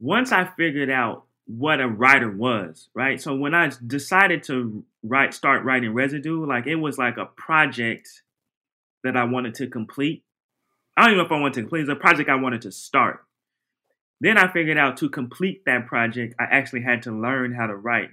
once 0.00 0.32
I 0.32 0.46
figured 0.56 0.88
out 0.88 1.24
what 1.48 1.80
a 1.80 1.88
writer 1.88 2.30
was, 2.30 2.90
right? 2.94 3.20
So 3.20 3.34
when 3.34 3.54
I 3.54 3.70
decided 3.86 4.42
to 4.44 4.84
write, 5.02 5.32
start 5.32 5.64
writing 5.64 5.94
residue, 5.94 6.44
like 6.46 6.66
it 6.66 6.76
was 6.76 6.98
like 6.98 7.16
a 7.16 7.24
project 7.24 8.22
that 9.02 9.16
I 9.16 9.24
wanted 9.24 9.54
to 9.54 9.66
complete. 9.66 10.24
I 10.94 11.02
don't 11.02 11.12
even 11.12 11.18
know 11.18 11.24
if 11.24 11.32
I 11.32 11.40
wanted 11.40 11.54
to 11.54 11.60
complete. 11.62 11.80
It 11.80 11.88
was 11.88 11.96
a 11.96 12.00
project 12.00 12.28
I 12.28 12.34
wanted 12.34 12.62
to 12.62 12.72
start. 12.72 13.24
Then 14.20 14.36
I 14.36 14.52
figured 14.52 14.76
out 14.76 14.98
to 14.98 15.08
complete 15.08 15.64
that 15.64 15.86
project, 15.86 16.34
I 16.38 16.44
actually 16.44 16.82
had 16.82 17.02
to 17.04 17.12
learn 17.12 17.54
how 17.54 17.66
to 17.66 17.76
write. 17.76 18.10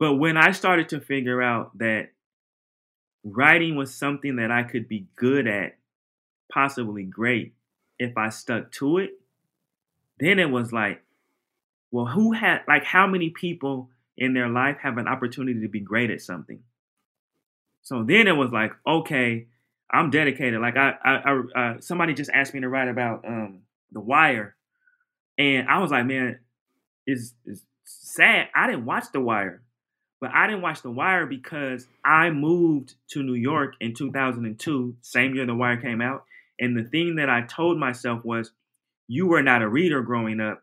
But 0.00 0.14
when 0.14 0.36
I 0.36 0.50
started 0.52 0.88
to 0.88 1.00
figure 1.00 1.40
out 1.40 1.78
that 1.78 2.08
writing 3.22 3.76
was 3.76 3.94
something 3.94 4.36
that 4.36 4.50
I 4.50 4.64
could 4.64 4.88
be 4.88 5.06
good 5.14 5.46
at, 5.46 5.76
possibly 6.52 7.04
great, 7.04 7.54
if 8.00 8.16
I 8.16 8.30
stuck 8.30 8.72
to 8.72 8.98
it, 8.98 9.10
then 10.18 10.40
it 10.40 10.50
was 10.50 10.72
like, 10.72 11.02
well, 11.90 12.06
who 12.06 12.32
had, 12.32 12.62
like, 12.68 12.84
how 12.84 13.06
many 13.06 13.30
people 13.30 13.90
in 14.16 14.34
their 14.34 14.48
life 14.48 14.78
have 14.82 14.98
an 14.98 15.08
opportunity 15.08 15.60
to 15.60 15.68
be 15.68 15.80
great 15.80 16.10
at 16.10 16.20
something? 16.20 16.60
So 17.82 18.02
then 18.02 18.26
it 18.26 18.36
was 18.36 18.50
like, 18.50 18.72
okay, 18.86 19.46
I'm 19.90 20.10
dedicated. 20.10 20.60
Like, 20.60 20.76
I, 20.76 20.94
I, 21.02 21.14
I 21.14 21.60
uh, 21.60 21.80
somebody 21.80 22.14
just 22.14 22.30
asked 22.32 22.52
me 22.52 22.60
to 22.60 22.68
write 22.68 22.88
about 22.88 23.24
um, 23.26 23.60
The 23.92 24.00
Wire. 24.00 24.54
And 25.38 25.68
I 25.68 25.78
was 25.78 25.90
like, 25.90 26.04
man, 26.04 26.38
it's, 27.06 27.32
it's 27.46 27.62
sad. 27.84 28.48
I 28.54 28.66
didn't 28.66 28.84
watch 28.84 29.04
The 29.12 29.20
Wire. 29.20 29.62
But 30.20 30.32
I 30.34 30.46
didn't 30.46 30.62
watch 30.62 30.82
The 30.82 30.90
Wire 30.90 31.26
because 31.26 31.86
I 32.04 32.30
moved 32.30 32.94
to 33.10 33.22
New 33.22 33.34
York 33.34 33.74
in 33.80 33.94
2002, 33.94 34.96
same 35.00 35.34
year 35.34 35.46
The 35.46 35.54
Wire 35.54 35.80
came 35.80 36.02
out. 36.02 36.24
And 36.58 36.76
the 36.76 36.82
thing 36.82 37.16
that 37.16 37.30
I 37.30 37.42
told 37.42 37.78
myself 37.78 38.24
was, 38.24 38.50
you 39.06 39.26
were 39.26 39.42
not 39.42 39.62
a 39.62 39.68
reader 39.68 40.02
growing 40.02 40.40
up. 40.40 40.62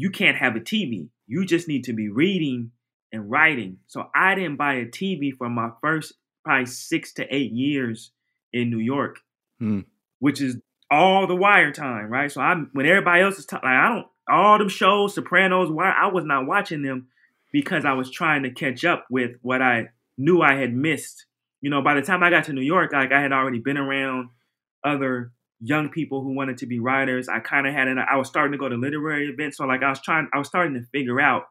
You 0.00 0.10
can't 0.10 0.36
have 0.36 0.54
a 0.54 0.60
TV. 0.60 1.08
You 1.26 1.44
just 1.44 1.66
need 1.66 1.82
to 1.84 1.92
be 1.92 2.08
reading 2.08 2.70
and 3.10 3.28
writing. 3.28 3.78
So 3.88 4.08
I 4.14 4.36
didn't 4.36 4.54
buy 4.56 4.74
a 4.74 4.86
TV 4.86 5.32
for 5.36 5.48
my 5.48 5.70
first 5.80 6.12
probably 6.44 6.66
six 6.66 7.12
to 7.14 7.26
eight 7.34 7.50
years 7.50 8.12
in 8.52 8.70
New 8.70 8.78
York, 8.78 9.18
Hmm. 9.58 9.80
which 10.20 10.40
is 10.40 10.56
all 10.88 11.26
the 11.26 11.34
wire 11.34 11.72
time, 11.72 12.10
right? 12.10 12.30
So 12.30 12.40
I'm 12.40 12.70
when 12.74 12.86
everybody 12.86 13.22
else 13.22 13.40
is 13.40 13.46
talking, 13.46 13.68
like, 13.68 13.76
I 13.76 13.88
don't, 13.88 14.06
all 14.28 14.56
them 14.58 14.68
shows, 14.68 15.14
Sopranos, 15.16 15.68
why 15.68 15.90
I 15.90 16.06
was 16.06 16.24
not 16.24 16.46
watching 16.46 16.82
them 16.82 17.08
because 17.50 17.84
I 17.84 17.94
was 17.94 18.08
trying 18.08 18.44
to 18.44 18.50
catch 18.52 18.84
up 18.84 19.04
with 19.10 19.32
what 19.42 19.60
I 19.60 19.88
knew 20.16 20.42
I 20.42 20.54
had 20.54 20.72
missed. 20.72 21.26
You 21.60 21.70
know, 21.70 21.82
by 21.82 21.94
the 21.94 22.02
time 22.02 22.22
I 22.22 22.30
got 22.30 22.44
to 22.44 22.52
New 22.52 22.62
York, 22.62 22.92
like 22.92 23.10
I 23.10 23.20
had 23.20 23.32
already 23.32 23.58
been 23.58 23.78
around 23.78 24.28
other 24.84 25.32
young 25.60 25.88
people 25.88 26.22
who 26.22 26.34
wanted 26.34 26.58
to 26.58 26.66
be 26.66 26.78
writers. 26.78 27.28
I 27.28 27.40
kind 27.40 27.66
of 27.66 27.74
had 27.74 27.88
an 27.88 27.98
I 27.98 28.16
was 28.16 28.28
starting 28.28 28.52
to 28.52 28.58
go 28.58 28.68
to 28.68 28.76
literary 28.76 29.28
events, 29.28 29.56
so 29.56 29.66
like 29.66 29.82
I 29.82 29.90
was 29.90 30.00
trying 30.00 30.28
I 30.32 30.38
was 30.38 30.48
starting 30.48 30.74
to 30.74 30.86
figure 30.92 31.20
out 31.20 31.44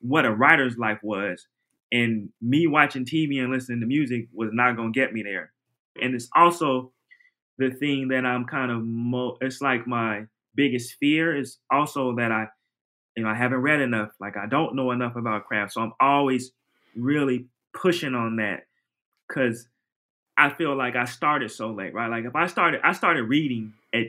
what 0.00 0.26
a 0.26 0.32
writer's 0.32 0.76
life 0.76 0.98
was. 1.02 1.46
And 1.92 2.30
me 2.40 2.66
watching 2.66 3.04
TV 3.04 3.40
and 3.40 3.52
listening 3.52 3.80
to 3.80 3.86
music 3.86 4.26
was 4.32 4.50
not 4.52 4.76
going 4.76 4.92
to 4.92 4.98
get 4.98 5.12
me 5.12 5.22
there. 5.22 5.52
And 6.00 6.14
it's 6.14 6.28
also 6.34 6.92
the 7.58 7.70
thing 7.70 8.08
that 8.08 8.26
I'm 8.26 8.46
kind 8.46 8.70
of 8.70 8.82
mo- 8.82 9.36
it's 9.40 9.60
like 9.60 9.86
my 9.86 10.24
biggest 10.54 10.96
fear 11.00 11.36
is 11.36 11.58
also 11.70 12.14
that 12.16 12.32
I 12.32 12.46
you 13.16 13.22
know 13.22 13.28
I 13.28 13.34
haven't 13.34 13.58
read 13.58 13.80
enough 13.80 14.10
like 14.20 14.36
I 14.36 14.46
don't 14.46 14.74
know 14.74 14.90
enough 14.90 15.16
about 15.16 15.46
craft 15.46 15.72
so 15.72 15.80
I'm 15.80 15.92
always 16.00 16.52
really 16.96 17.46
pushing 17.74 18.14
on 18.14 18.36
that 18.36 18.66
cuz 19.30 19.68
I 20.36 20.50
feel 20.50 20.76
like 20.76 20.96
I 20.96 21.04
started 21.04 21.50
so 21.50 21.70
late 21.70 21.94
right? 21.94 22.10
Like 22.10 22.24
if 22.24 22.34
I 22.34 22.46
started 22.46 22.80
I 22.84 22.92
started 22.92 23.24
reading 23.24 23.74
at 23.92 24.06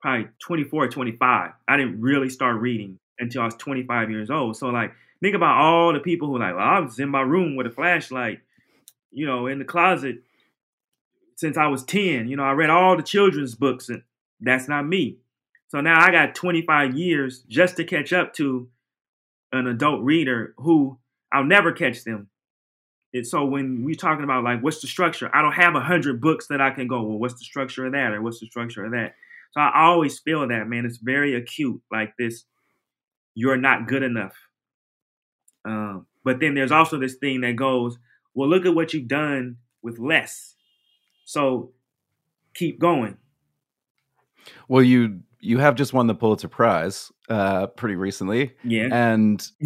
probably 0.00 0.28
24 0.40 0.88
25 0.88 1.50
I 1.68 1.76
didn't 1.76 2.00
really 2.00 2.28
start 2.28 2.60
reading 2.60 2.98
until 3.18 3.42
I 3.42 3.46
was 3.46 3.54
25 3.56 4.10
years 4.10 4.30
old. 4.30 4.56
So 4.56 4.68
like 4.68 4.92
think 5.20 5.34
about 5.34 5.58
all 5.58 5.92
the 5.92 6.00
people 6.00 6.28
who 6.28 6.38
like 6.38 6.54
well, 6.54 6.64
I 6.64 6.80
was 6.80 6.98
in 6.98 7.08
my 7.08 7.22
room 7.22 7.56
with 7.56 7.66
a 7.66 7.70
flashlight 7.70 8.40
you 9.10 9.26
know 9.26 9.46
in 9.46 9.58
the 9.58 9.64
closet 9.64 10.22
since 11.36 11.56
I 11.56 11.66
was 11.66 11.84
10 11.84 12.28
you 12.28 12.36
know 12.36 12.44
I 12.44 12.52
read 12.52 12.70
all 12.70 12.96
the 12.96 13.02
children's 13.02 13.54
books 13.54 13.88
and 13.88 14.02
that's 14.40 14.68
not 14.68 14.86
me. 14.86 15.18
So 15.68 15.80
now 15.80 16.00
I 16.02 16.10
got 16.10 16.34
25 16.34 16.96
years 16.96 17.44
just 17.48 17.76
to 17.76 17.84
catch 17.84 18.12
up 18.12 18.34
to 18.34 18.68
an 19.52 19.66
adult 19.66 20.02
reader 20.02 20.54
who 20.56 20.98
I'll 21.32 21.44
never 21.44 21.72
catch 21.72 22.04
them. 22.04 22.29
And 23.12 23.26
so 23.26 23.44
when 23.44 23.84
we're 23.84 23.94
talking 23.94 24.24
about 24.24 24.44
like 24.44 24.62
what's 24.62 24.80
the 24.80 24.86
structure, 24.86 25.30
I 25.34 25.42
don't 25.42 25.52
have 25.52 25.74
a 25.74 25.80
hundred 25.80 26.20
books 26.20 26.46
that 26.48 26.60
I 26.60 26.70
can 26.70 26.86
go, 26.86 27.02
well, 27.02 27.18
what's 27.18 27.34
the 27.34 27.44
structure 27.44 27.86
of 27.86 27.92
that 27.92 28.12
or 28.12 28.22
what's 28.22 28.40
the 28.40 28.46
structure 28.46 28.84
of 28.84 28.92
that? 28.92 29.14
So 29.52 29.60
I 29.60 29.86
always 29.86 30.18
feel 30.20 30.46
that, 30.46 30.68
man, 30.68 30.86
it's 30.86 30.98
very 30.98 31.34
acute, 31.34 31.80
like 31.90 32.14
this, 32.16 32.44
you're 33.34 33.56
not 33.56 33.88
good 33.88 34.04
enough. 34.04 34.36
Um, 35.64 36.06
but 36.24 36.38
then 36.38 36.54
there's 36.54 36.70
also 36.72 36.98
this 36.98 37.16
thing 37.16 37.40
that 37.40 37.56
goes, 37.56 37.98
well, 38.34 38.48
look 38.48 38.64
at 38.64 38.74
what 38.74 38.94
you've 38.94 39.08
done 39.08 39.56
with 39.82 39.98
less. 39.98 40.54
So 41.24 41.72
keep 42.54 42.78
going. 42.78 43.16
Well, 44.68 44.82
you 44.82 45.20
you 45.40 45.58
have 45.58 45.74
just 45.74 45.92
won 45.92 46.06
the 46.06 46.14
Pulitzer 46.14 46.48
Prize 46.48 47.10
uh, 47.28 47.66
pretty 47.68 47.96
recently. 47.96 48.54
Yeah. 48.62 48.88
And 48.92 49.44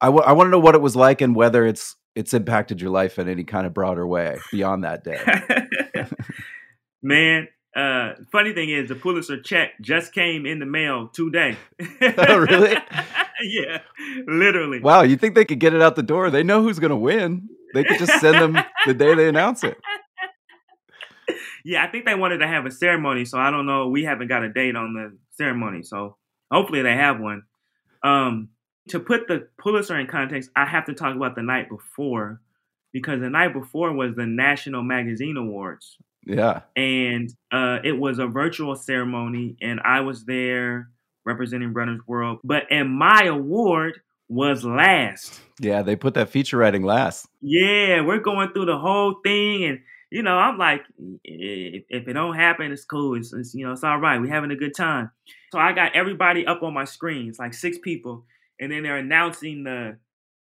I, 0.00 0.06
w- 0.06 0.24
I 0.24 0.32
want 0.32 0.46
to 0.46 0.50
know 0.50 0.58
what 0.58 0.74
it 0.74 0.80
was 0.80 0.96
like 0.96 1.20
and 1.20 1.36
whether 1.36 1.66
it's 1.66 1.96
it's 2.14 2.34
impacted 2.34 2.80
your 2.80 2.90
life 2.90 3.18
in 3.18 3.28
any 3.28 3.44
kind 3.44 3.66
of 3.66 3.74
broader 3.74 4.06
way 4.06 4.38
beyond 4.50 4.84
that 4.84 5.04
day. 5.04 5.20
Man, 7.02 7.48
uh, 7.74 8.12
funny 8.30 8.52
thing 8.52 8.70
is 8.70 8.88
the 8.88 8.94
Pulitzer 8.94 9.40
check 9.40 9.70
just 9.80 10.12
came 10.12 10.46
in 10.46 10.58
the 10.58 10.66
mail 10.66 11.08
today. 11.08 11.56
oh, 12.18 12.38
really? 12.38 12.76
yeah, 13.42 13.80
literally. 14.26 14.80
Wow, 14.80 15.02
you 15.02 15.16
think 15.16 15.34
they 15.34 15.44
could 15.44 15.58
get 15.58 15.74
it 15.74 15.82
out 15.82 15.96
the 15.96 16.02
door? 16.02 16.30
They 16.30 16.42
know 16.42 16.62
who's 16.62 16.78
going 16.78 16.90
to 16.90 16.96
win. 16.96 17.48
They 17.74 17.84
could 17.84 17.98
just 17.98 18.20
send 18.20 18.40
them 18.40 18.62
the 18.86 18.94
day 18.94 19.14
they 19.14 19.28
announce 19.28 19.64
it 19.64 19.78
yeah, 21.64 21.84
I 21.84 21.88
think 21.88 22.04
they 22.04 22.14
wanted 22.14 22.38
to 22.38 22.46
have 22.46 22.66
a 22.66 22.70
ceremony, 22.70 23.24
so 23.24 23.38
I 23.38 23.50
don't 23.50 23.66
know. 23.66 23.88
We 23.88 24.04
haven't 24.04 24.28
got 24.28 24.42
a 24.42 24.52
date 24.52 24.76
on 24.76 24.94
the 24.94 25.16
ceremony, 25.30 25.82
so 25.82 26.16
hopefully 26.50 26.82
they 26.82 26.94
have 26.94 27.20
one. 27.20 27.42
Um, 28.02 28.48
to 28.88 29.00
put 29.00 29.28
the 29.28 29.48
Pulitzer 29.58 29.98
in 29.98 30.06
context, 30.06 30.50
I 30.56 30.66
have 30.66 30.86
to 30.86 30.94
talk 30.94 31.14
about 31.14 31.34
the 31.34 31.42
night 31.42 31.68
before 31.68 32.40
because 32.92 33.20
the 33.20 33.30
night 33.30 33.52
before 33.52 33.92
was 33.92 34.14
the 34.14 34.26
National 34.26 34.82
Magazine 34.82 35.36
Awards. 35.36 35.96
Yeah. 36.24 36.60
And 36.76 37.32
uh, 37.50 37.78
it 37.84 37.98
was 37.98 38.18
a 38.18 38.26
virtual 38.26 38.76
ceremony, 38.76 39.56
and 39.60 39.80
I 39.84 40.00
was 40.00 40.24
there 40.24 40.88
representing 41.24 41.72
Runner's 41.72 42.00
World. 42.06 42.40
But 42.44 42.64
and 42.70 42.90
my 42.90 43.24
award 43.24 44.00
was 44.28 44.64
last. 44.64 45.40
Yeah, 45.60 45.82
they 45.82 45.96
put 45.96 46.14
that 46.14 46.28
feature 46.28 46.56
writing 46.56 46.82
last. 46.82 47.26
Yeah, 47.40 48.02
we're 48.02 48.20
going 48.20 48.52
through 48.52 48.66
the 48.66 48.78
whole 48.78 49.16
thing, 49.24 49.64
and 49.64 49.80
you 50.12 50.22
know, 50.22 50.36
I'm 50.36 50.58
like, 50.58 50.82
if, 51.24 51.84
if 51.88 52.06
it 52.06 52.12
don't 52.12 52.36
happen, 52.36 52.70
it's 52.70 52.84
cool. 52.84 53.16
It's, 53.16 53.32
it's, 53.32 53.54
you 53.54 53.64
know, 53.64 53.72
it's 53.72 53.82
all 53.82 53.98
right. 53.98 54.20
We're 54.20 54.32
having 54.32 54.50
a 54.50 54.56
good 54.56 54.74
time. 54.76 55.10
So 55.52 55.58
I 55.58 55.72
got 55.72 55.96
everybody 55.96 56.46
up 56.46 56.62
on 56.62 56.74
my 56.74 56.84
screen. 56.84 57.28
It's 57.28 57.38
like 57.38 57.54
six 57.54 57.78
people, 57.78 58.26
and 58.62 58.70
then 58.70 58.84
they're 58.84 58.96
announcing 58.96 59.64
the 59.64 59.96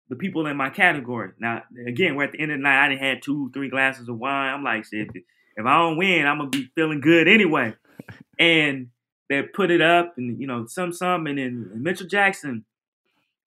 the 0.09 0.15
people 0.15 0.45
in 0.45 0.55
my 0.55 0.69
category. 0.69 1.31
Now, 1.39 1.63
again, 1.87 2.15
we're 2.15 2.25
at 2.25 2.33
the 2.33 2.39
end 2.39 2.51
of 2.51 2.59
the 2.59 2.63
night. 2.63 2.85
I 2.85 2.89
didn't 2.89 3.01
had 3.01 3.21
two, 3.23 3.49
three 3.51 3.69
glasses 3.69 4.07
of 4.07 4.19
wine. 4.19 4.53
I'm 4.53 4.63
like, 4.63 4.85
shit, 4.85 5.09
if 5.15 5.65
I 5.65 5.77
don't 5.77 5.97
win, 5.97 6.27
I'm 6.27 6.37
gonna 6.37 6.49
be 6.49 6.69
feeling 6.75 7.01
good 7.01 7.27
anyway. 7.27 7.73
and 8.39 8.89
they 9.29 9.41
put 9.41 9.71
it 9.71 9.81
up, 9.81 10.13
and 10.17 10.39
you 10.39 10.45
know, 10.45 10.67
some, 10.67 10.93
some, 10.93 11.25
and 11.25 11.39
then 11.39 11.71
Mitchell 11.73 12.07
Jackson, 12.07 12.65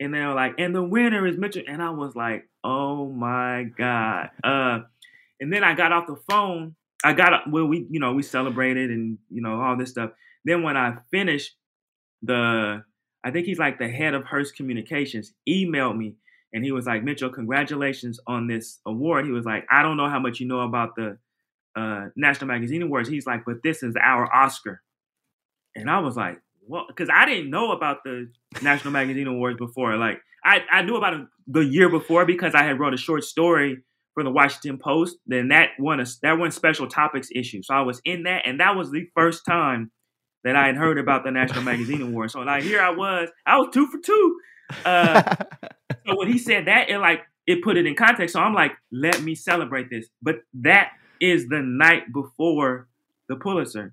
and 0.01 0.13
they 0.13 0.21
were 0.21 0.35
like, 0.35 0.55
and 0.59 0.75
the 0.75 0.83
winner 0.83 1.27
is 1.27 1.39
Mitchell, 1.39 1.63
and 1.69 1.81
I 1.81 1.91
was 1.91 2.17
like, 2.17 2.49
oh 2.65 3.09
my 3.09 3.65
god. 3.79 4.31
Uh, 4.43 4.81
and 5.41 5.53
then 5.53 5.63
I 5.63 5.75
got 5.75 5.93
off 5.93 6.09
the 6.09 6.17
phone. 6.29 6.75
I 7.05 7.13
got 7.13 7.49
well, 7.49 7.67
we 7.67 7.87
you 7.89 8.01
know 8.01 8.15
we 8.15 8.25
celebrated 8.25 8.91
and 8.91 9.19
you 9.31 9.43
know 9.43 9.61
all 9.61 9.77
this 9.77 9.91
stuff. 9.91 10.11
Then 10.45 10.65
when 10.65 10.77
I 10.77 10.97
finished, 11.13 11.55
the 12.23 12.83
I 13.27 13.33
think 13.33 13.47
he's 13.47 13.59
like 13.59 13.81
the 13.81 13.89
head 13.89 14.15
of 14.15 14.23
Hearst 14.23 14.55
Communications 14.55 15.33
emailed 15.49 15.97
me 15.97 16.15
and 16.53 16.65
he 16.65 16.71
was 16.71 16.87
like, 16.87 17.03
Mitchell, 17.03 17.29
congratulations 17.29 18.21
on 18.29 18.47
this 18.47 18.79
award. 18.87 19.27
He 19.27 19.33
was 19.33 19.45
like, 19.45 19.67
I 19.69 19.83
don't 19.83 19.97
know 19.97 20.09
how 20.09 20.21
much 20.21 20.39
you 20.39 20.47
know 20.47 20.61
about 20.61 20.95
the 20.95 21.19
uh, 21.75 22.07
National 22.15 22.47
Magazine 22.47 22.83
Awards. 22.83 23.09
He's 23.09 23.27
like, 23.27 23.43
but 23.45 23.65
this 23.65 23.83
is 23.83 23.97
our 24.01 24.33
Oscar. 24.33 24.81
And 25.75 25.91
I 25.91 25.99
was 25.99 26.17
like, 26.17 26.41
well, 26.69 26.85
because 26.87 27.09
I 27.13 27.27
didn't 27.27 27.51
know 27.51 27.73
about 27.73 28.05
the 28.05 28.31
National 28.63 28.93
Magazine 28.93 29.27
Awards 29.27 29.59
before. 29.59 29.97
Like, 29.97 30.21
I, 30.45 30.61
I 30.71 30.83
knew 30.83 30.97
about 30.97 31.15
it 31.15 31.27
the 31.49 31.65
year 31.65 31.89
before 31.89 32.27
because 32.27 32.55
I 32.55 32.63
had 32.63 32.79
wrote 32.79 32.95
a 32.95 32.97
short 32.97 33.25
story 33.25 33.79
for 34.15 34.23
the 34.23 34.31
Washington 34.31 34.79
Post. 34.79 35.17
Then 35.27 35.49
that 35.49 35.71
won 35.81 35.99
a 35.99 36.07
that 36.23 36.39
one 36.39 36.53
special 36.53 36.87
topics 36.87 37.29
issue. 37.35 37.63
So 37.65 37.75
I 37.75 37.81
was 37.81 38.01
in 38.05 38.23
that, 38.23 38.43
and 38.47 38.61
that 38.61 38.77
was 38.77 38.93
the 38.93 39.09
first 39.17 39.45
time 39.45 39.91
that 40.47 40.55
I 40.55 40.69
had 40.69 40.77
heard 40.77 40.97
about 40.97 41.25
the 41.25 41.33
National 41.33 41.63
Magazine 41.63 42.03
Award. 42.03 42.31
So 42.31 42.41
like 42.41 42.63
here 42.63 42.81
I 42.81 42.91
was, 42.91 43.29
I 43.45 43.59
was 43.59 43.71
two 43.75 43.89
for 43.89 43.99
two. 43.99 44.39
Uh, 44.85 45.35
so 46.07 46.17
when 46.17 46.31
he 46.31 46.39
said 46.39 46.67
that, 46.67 46.89
it 46.89 46.99
like 46.99 47.23
it 47.49 47.65
put 47.65 47.77
it 47.77 47.85
in 47.85 47.97
context. 47.97 48.35
So 48.35 48.41
I'm 48.41 48.55
like, 48.55 48.71
let 48.93 49.21
me 49.23 49.35
celebrate 49.35 49.91
this. 49.91 50.07
But 50.23 50.37
that 50.63 50.93
is 51.21 51.49
the 51.49 51.63
night 51.63 52.13
before 52.15 52.87
the 53.29 53.35
Pulitzer. 53.35 53.93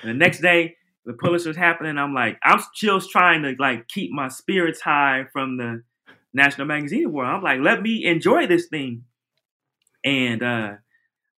And 0.00 0.10
the 0.10 0.14
next 0.14 0.40
day, 0.40 0.76
the 1.04 1.12
Pulitzer's 1.12 1.56
happening. 1.56 1.98
I'm 1.98 2.14
like, 2.14 2.38
I'm 2.42 2.60
still 2.74 2.98
trying 3.02 3.42
to 3.42 3.54
like 3.58 3.88
keep 3.88 4.10
my 4.10 4.28
spirits 4.28 4.80
high 4.80 5.26
from 5.34 5.58
the 5.58 5.82
National 6.32 6.66
Magazine 6.66 7.04
Award. 7.04 7.26
I'm 7.26 7.42
like, 7.42 7.60
let 7.60 7.82
me 7.82 8.06
enjoy 8.06 8.46
this 8.46 8.68
thing 8.68 9.04
and 10.02 10.42
uh, 10.42 10.72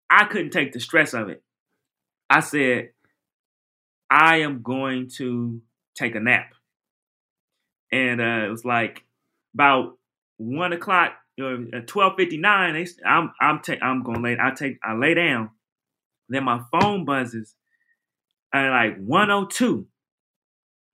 I 0.09 0.23
couldn't 0.25 0.51
take 0.51 0.71
the 0.71 0.79
stress 0.79 1.13
of 1.13 1.27
it. 1.27 1.43
I 2.29 2.39
said, 2.39 2.91
I 4.11 4.41
am 4.41 4.61
going 4.61 5.09
to 5.17 5.61
take 5.95 6.15
a 6.15 6.19
nap. 6.19 6.53
And 7.91 8.21
uh, 8.21 8.45
it 8.45 8.49
was 8.49 8.65
like 8.65 9.03
about 9.53 9.97
one 10.37 10.73
o'clock, 10.73 11.13
uh, 11.41 11.79
twelve 11.87 12.13
fifty 12.17 12.37
nine. 12.37 12.85
I'm 13.05 13.31
I'm 13.39 13.59
ta- 13.61 13.81
I'm 13.81 14.03
going 14.03 14.17
to 14.17 14.23
lay. 14.23 14.37
I 14.39 14.51
take 14.51 14.77
I 14.83 14.93
lay 14.93 15.13
down. 15.13 15.51
Then 16.29 16.43
my 16.43 16.61
phone 16.71 17.05
buzzes 17.05 17.55
at 18.53 18.69
like 18.69 18.97
one 18.97 19.31
o 19.31 19.45
two. 19.45 19.87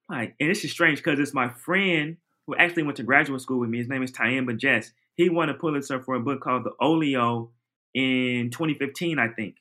Like, 0.09 0.35
and 0.39 0.49
this 0.49 0.63
is 0.63 0.71
strange 0.71 0.99
because 0.99 1.19
it's 1.19 1.33
my 1.33 1.49
friend 1.49 2.17
who 2.45 2.55
actually 2.55 2.83
went 2.83 2.97
to 2.97 3.03
graduate 3.03 3.41
school 3.41 3.59
with 3.59 3.69
me. 3.69 3.79
His 3.79 3.89
name 3.89 4.03
is 4.03 4.11
Tyehimba 4.11 4.57
Jess. 4.57 4.91
He 5.15 5.29
won 5.29 5.49
a 5.49 5.53
Pulitzer 5.53 6.01
for 6.01 6.15
a 6.15 6.19
book 6.19 6.41
called 6.41 6.63
The 6.63 6.71
Olio 6.79 7.51
in 7.93 8.49
2015, 8.51 9.19
I 9.19 9.27
think. 9.29 9.55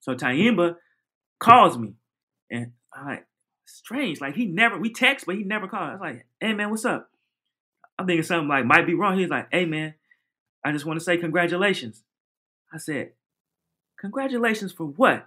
So 0.00 0.14
Tyehimba 0.14 0.76
calls 1.38 1.78
me, 1.78 1.92
and 2.50 2.72
I'm 2.92 3.06
like, 3.06 3.26
strange. 3.66 4.20
Like 4.20 4.34
he 4.34 4.46
never, 4.46 4.78
we 4.78 4.92
text, 4.92 5.26
but 5.26 5.36
he 5.36 5.42
never 5.42 5.68
called. 5.68 5.90
I 5.90 5.92
was 5.92 6.00
like, 6.00 6.26
hey 6.40 6.52
man, 6.52 6.70
what's 6.70 6.84
up? 6.84 7.10
I'm 7.98 8.06
thinking 8.06 8.22
something 8.22 8.48
like 8.48 8.64
might 8.64 8.86
be 8.86 8.94
wrong. 8.94 9.18
He's 9.18 9.30
like, 9.30 9.48
hey 9.50 9.64
man, 9.64 9.94
I 10.64 10.72
just 10.72 10.84
want 10.84 10.98
to 10.98 11.04
say 11.04 11.16
congratulations. 11.16 12.02
I 12.72 12.78
said, 12.78 13.12
congratulations 13.98 14.72
for 14.72 14.86
what? 14.86 15.26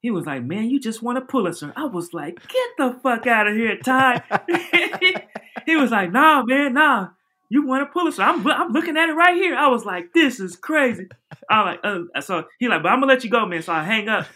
He 0.00 0.10
was 0.10 0.26
like, 0.26 0.42
man, 0.42 0.68
you 0.68 0.78
just 0.78 1.02
won 1.02 1.16
a 1.16 1.20
Pulitzer. 1.20 1.72
I 1.74 1.86
was 1.86 2.12
like, 2.12 2.36
get 2.48 2.68
the 2.78 2.98
fuck 3.02 3.26
out 3.26 3.48
of 3.48 3.56
here, 3.56 3.76
Ty. 3.78 4.22
he 5.66 5.76
was 5.76 5.90
like, 5.90 6.12
nah, 6.12 6.42
man, 6.44 6.74
nah 6.74 7.08
you 7.48 7.66
won 7.66 7.80
a 7.80 7.86
Pulitzer? 7.86 8.16
So 8.16 8.22
I'm, 8.24 8.46
I'm 8.46 8.72
looking 8.72 8.96
at 8.96 9.08
it 9.08 9.12
right 9.12 9.34
here. 9.34 9.54
I 9.54 9.68
was 9.68 9.84
like, 9.84 10.12
this 10.12 10.40
is 10.40 10.56
crazy. 10.56 11.08
I 11.48 11.62
like, 11.62 11.80
uh, 11.84 12.20
so 12.20 12.44
he 12.58 12.68
like, 12.68 12.82
but 12.82 12.90
I'm 12.90 13.00
gonna 13.00 13.12
let 13.12 13.24
you 13.24 13.30
go, 13.30 13.46
man. 13.46 13.62
So 13.62 13.72
I 13.72 13.84
hang 13.84 14.08
up, 14.08 14.26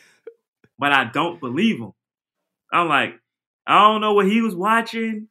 but 0.80 0.92
I 0.92 1.04
don't 1.12 1.40
believe 1.40 1.78
him. 1.78 1.92
I'm 2.72 2.88
like, 2.88 3.14
I 3.66 3.80
don't 3.88 4.00
know 4.00 4.14
what 4.14 4.26
he 4.26 4.40
was 4.42 4.56
watching. 4.56 5.28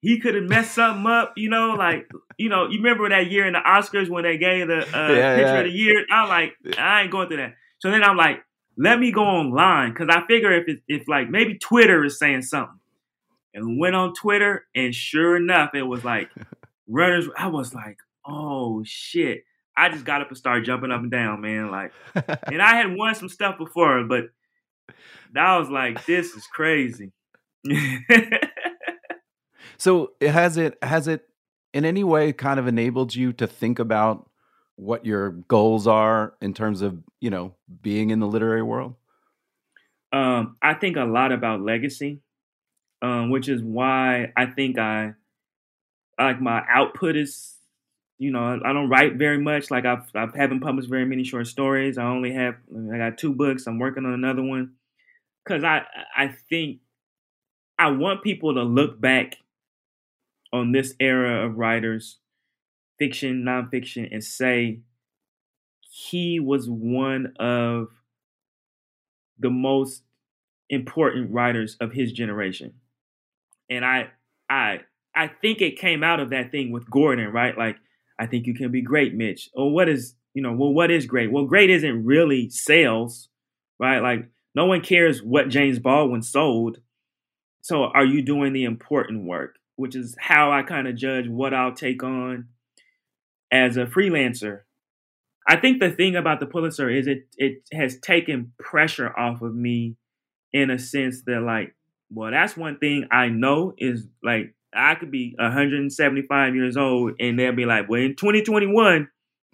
He 0.00 0.18
could 0.20 0.34
have 0.34 0.44
messed 0.44 0.74
something 0.74 1.06
up, 1.06 1.34
you 1.36 1.48
know, 1.48 1.76
like 1.78 2.10
you 2.38 2.48
know, 2.48 2.68
you 2.68 2.78
remember 2.78 3.08
that 3.08 3.30
year 3.30 3.46
in 3.46 3.52
the 3.54 3.60
Oscars 3.60 4.10
when 4.10 4.24
they 4.24 4.38
gave 4.38 4.66
the 4.68 4.80
uh, 4.80 5.12
Yeah, 5.12 5.36
picture 5.36 5.54
yeah. 5.54 5.58
of 5.60 5.64
the 5.66 5.70
year? 5.70 6.06
I'm 6.10 6.28
like, 6.28 6.54
I 6.76 7.02
ain't 7.02 7.12
going 7.12 7.28
through 7.28 7.36
that. 7.38 7.54
So 7.78 7.90
then 7.90 8.02
I'm 8.02 8.16
like, 8.16 8.42
let 8.76 8.98
me 8.98 9.12
go 9.12 9.22
online 9.22 9.90
because 9.92 10.08
I 10.10 10.26
figure 10.26 10.52
if 10.52 10.68
it, 10.68 10.80
if 10.88 11.08
like 11.08 11.30
maybe 11.30 11.58
Twitter 11.58 12.04
is 12.04 12.18
saying 12.18 12.42
something, 12.42 12.80
and 13.54 13.78
went 13.78 13.94
on 13.94 14.14
Twitter, 14.14 14.66
and 14.74 14.94
sure 14.94 15.36
enough, 15.36 15.74
it 15.74 15.82
was 15.84 16.04
like 16.04 16.30
runners. 16.88 17.28
I 17.38 17.48
was 17.48 17.74
like, 17.74 17.98
oh 18.26 18.82
shit! 18.84 19.44
I 19.76 19.88
just 19.90 20.04
got 20.04 20.22
up 20.22 20.28
and 20.28 20.36
started 20.36 20.64
jumping 20.64 20.90
up 20.90 21.02
and 21.02 21.10
down, 21.12 21.40
man. 21.42 21.70
Like, 21.70 21.92
and 22.50 22.60
I 22.62 22.76
had 22.76 22.96
won 22.96 23.14
some 23.14 23.28
stuff 23.28 23.58
before, 23.58 24.04
but 24.04 24.24
I 25.36 25.58
was 25.58 25.68
like, 25.68 26.04
this 26.06 26.32
is 26.34 26.46
crazy. 26.46 27.12
So 29.82 30.12
has 30.20 30.58
it 30.58 30.78
has 30.80 31.08
it 31.08 31.28
in 31.74 31.84
any 31.84 32.04
way 32.04 32.32
kind 32.32 32.60
of 32.60 32.68
enabled 32.68 33.16
you 33.16 33.32
to 33.32 33.48
think 33.48 33.80
about 33.80 34.30
what 34.76 35.04
your 35.04 35.30
goals 35.30 35.88
are 35.88 36.34
in 36.40 36.54
terms 36.54 36.82
of 36.82 37.02
you 37.20 37.30
know 37.30 37.56
being 37.82 38.10
in 38.10 38.20
the 38.20 38.28
literary 38.28 38.62
world? 38.62 38.94
um, 40.12 40.56
I 40.62 40.74
think 40.74 40.96
a 40.96 41.04
lot 41.04 41.32
about 41.32 41.62
legacy, 41.62 42.20
um, 43.00 43.30
which 43.30 43.48
is 43.48 43.60
why 43.60 44.32
I 44.36 44.46
think 44.46 44.78
I 44.78 45.14
like 46.16 46.40
my 46.40 46.62
output 46.72 47.16
is, 47.16 47.54
you 48.18 48.30
know, 48.30 48.60
I 48.64 48.72
don't 48.72 48.88
write 48.88 49.16
very 49.16 49.38
much. 49.38 49.68
Like 49.68 49.84
I've 49.84 50.04
I 50.14 50.28
haven't 50.36 50.60
published 50.60 50.90
very 50.90 51.06
many 51.06 51.24
short 51.24 51.48
stories. 51.48 51.98
I 51.98 52.04
only 52.04 52.32
have 52.34 52.54
I 52.92 52.98
got 52.98 53.18
two 53.18 53.34
books. 53.34 53.66
I'm 53.66 53.80
working 53.80 54.04
on 54.04 54.12
another 54.12 54.42
one 54.42 54.74
because 55.44 55.64
I 55.64 55.82
I 56.16 56.28
think 56.48 56.80
I 57.78 57.90
want 57.90 58.22
people 58.22 58.54
to 58.54 58.62
look 58.62 59.00
back 59.00 59.36
on 60.52 60.72
this 60.72 60.94
era 61.00 61.44
of 61.46 61.56
writers, 61.56 62.18
fiction, 62.98 63.44
nonfiction, 63.44 64.08
and 64.12 64.22
say 64.24 64.80
he 65.90 66.40
was 66.40 66.68
one 66.68 67.34
of 67.38 67.88
the 69.38 69.50
most 69.50 70.02
important 70.70 71.32
writers 71.32 71.76
of 71.80 71.92
his 71.92 72.12
generation. 72.12 72.74
And 73.70 73.84
I 73.84 74.10
I 74.50 74.80
I 75.14 75.28
think 75.28 75.60
it 75.60 75.78
came 75.78 76.02
out 76.04 76.20
of 76.20 76.30
that 76.30 76.50
thing 76.52 76.72
with 76.72 76.90
Gordon, 76.90 77.30
right? 77.32 77.56
Like 77.56 77.78
I 78.18 78.26
think 78.26 78.46
you 78.46 78.54
can 78.54 78.72
be 78.72 78.82
great, 78.82 79.14
Mitch. 79.14 79.50
Or 79.54 79.72
what 79.72 79.88
is, 79.90 80.16
you 80.34 80.42
know, 80.42 80.52
well 80.52 80.72
what 80.74 80.92
is 80.92 81.06
great? 81.06 81.32
Well, 81.32 81.46
great 81.46 81.70
isn't 81.70 82.04
really 82.06 82.50
sales, 82.50 83.28
right? 83.80 84.00
Like 84.00 84.28
no 84.54 84.66
one 84.66 84.80
cares 84.80 85.22
what 85.22 85.48
James 85.48 85.78
Baldwin 85.78 86.22
sold. 86.22 86.78
So 87.62 87.84
are 87.84 88.04
you 88.04 88.22
doing 88.22 88.52
the 88.52 88.64
important 88.64 89.24
work, 89.24 89.56
which 89.76 89.94
is 89.94 90.16
how 90.18 90.52
I 90.52 90.62
kind 90.62 90.88
of 90.88 90.96
judge 90.96 91.28
what 91.28 91.54
I'll 91.54 91.74
take 91.74 92.02
on 92.02 92.48
as 93.52 93.76
a 93.76 93.84
freelancer. 93.84 94.60
I 95.46 95.56
think 95.56 95.78
the 95.78 95.90
thing 95.90 96.16
about 96.16 96.40
the 96.40 96.46
Pulitzer 96.46 96.88
is 96.88 97.06
it 97.06 97.26
it 97.36 97.62
has 97.72 97.98
taken 98.00 98.52
pressure 98.58 99.12
off 99.16 99.42
of 99.42 99.54
me 99.54 99.96
in 100.52 100.70
a 100.70 100.78
sense 100.78 101.22
that 101.26 101.40
like, 101.40 101.74
well, 102.10 102.30
that's 102.30 102.56
one 102.56 102.78
thing 102.78 103.06
I 103.12 103.28
know 103.28 103.74
is 103.76 104.06
like 104.22 104.54
I 104.74 104.94
could 104.94 105.10
be 105.10 105.34
175 105.38 106.54
years 106.54 106.76
old 106.76 107.12
and 107.20 107.38
they'll 107.38 107.52
be 107.54 107.66
like, 107.66 107.88
well, 107.88 108.00
in 108.00 108.16
2021, 108.16 109.08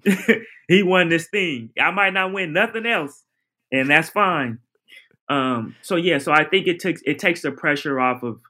he 0.68 0.82
won 0.82 1.09
this 1.09 1.26
thing. 1.28 1.70
I 1.80 1.90
might 1.90 2.12
not 2.12 2.32
win 2.32 2.53
nothing 2.53 2.86
else, 2.86 3.24
and 3.72 3.90
that's 3.90 4.11
fine. 4.11 4.59
Um, 5.29 5.76
so 5.83 5.97
yeah, 5.97 6.18
so 6.18 6.33
I 6.33 6.45
think 6.45 6.66
it 6.66 6.81
takes 6.81 7.03
it 7.05 7.18
takes 7.18 7.43
the 7.43 7.53
pressure 7.53 8.01
off 8.01 8.22
of 8.22 8.41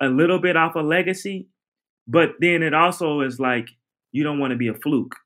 a 0.00 0.06
little 0.08 0.38
bit 0.38 0.56
off 0.56 0.76
of 0.76 0.86
legacy, 0.86 1.48
but 2.06 2.30
then 2.40 2.62
it 2.62 2.74
also 2.74 3.20
is 3.22 3.40
like 3.40 3.70
you 4.12 4.24
don't 4.24 4.38
want 4.38 4.52
to 4.52 4.56
be 4.56 4.68
a 4.68 4.74
fluke. 4.74 5.16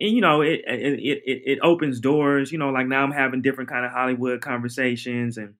And 0.00 0.10
you 0.12 0.20
know 0.20 0.42
it, 0.42 0.60
it 0.66 1.00
it 1.00 1.42
it 1.52 1.58
opens 1.62 2.00
doors 2.00 2.52
you 2.52 2.58
know 2.58 2.68
like 2.68 2.86
now 2.86 3.02
i'm 3.02 3.12
having 3.12 3.40
different 3.40 3.70
kind 3.70 3.86
of 3.86 3.92
hollywood 3.92 4.42
conversations 4.42 5.38
and 5.38 5.54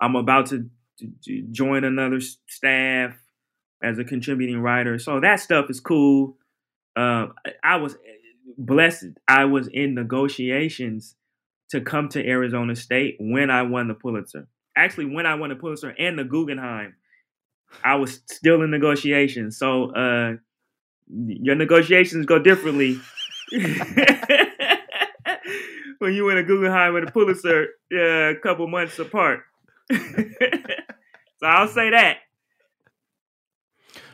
i'm 0.00 0.16
about 0.16 0.46
to, 0.46 0.68
join 1.52 1.84
another 1.84 2.20
staff 2.48 3.14
as 3.82 3.98
a 4.00 4.04
contributing 4.04 4.60
writer. 4.60 4.98
So 4.98 5.20
that 5.20 5.38
stuff 5.38 5.70
is 5.70 5.78
cool. 5.80 6.36
Um 6.96 7.34
I- 7.46 7.54
i 7.62 7.76
was 7.76 7.96
blessed. 8.56 9.06
I 9.28 9.44
was 9.44 9.68
in 9.68 9.94
negotiations 9.94 11.14
to 11.70 11.80
come 11.80 12.08
to 12.08 12.26
arizona 12.26 12.74
state 12.74 13.16
when 13.20 13.50
i 13.50 13.62
won 13.62 13.88
the 13.88 13.94
pulitzer 13.94 14.46
actually 14.76 15.06
when 15.06 15.26
i 15.26 15.34
won 15.34 15.50
the 15.50 15.56
pulitzer 15.56 15.94
and 15.98 16.18
the 16.18 16.24
guggenheim 16.24 16.94
i 17.84 17.94
was 17.94 18.20
still 18.26 18.62
in 18.62 18.70
negotiations 18.70 19.58
so 19.58 19.90
uh 19.94 20.34
your 21.10 21.54
negotiations 21.54 22.26
go 22.26 22.38
differently 22.38 22.98
when 25.98 26.14
you 26.14 26.24
win 26.24 26.38
a 26.38 26.42
Guggenheim 26.42 26.96
and 26.96 27.08
a 27.08 27.12
Pulitzer 27.12 27.68
uh, 27.92 28.30
a 28.30 28.34
couple 28.36 28.66
months 28.66 28.98
apart. 28.98 29.40
so 29.90 29.98
I'll 31.42 31.68
say 31.68 31.90
that. 31.90 32.18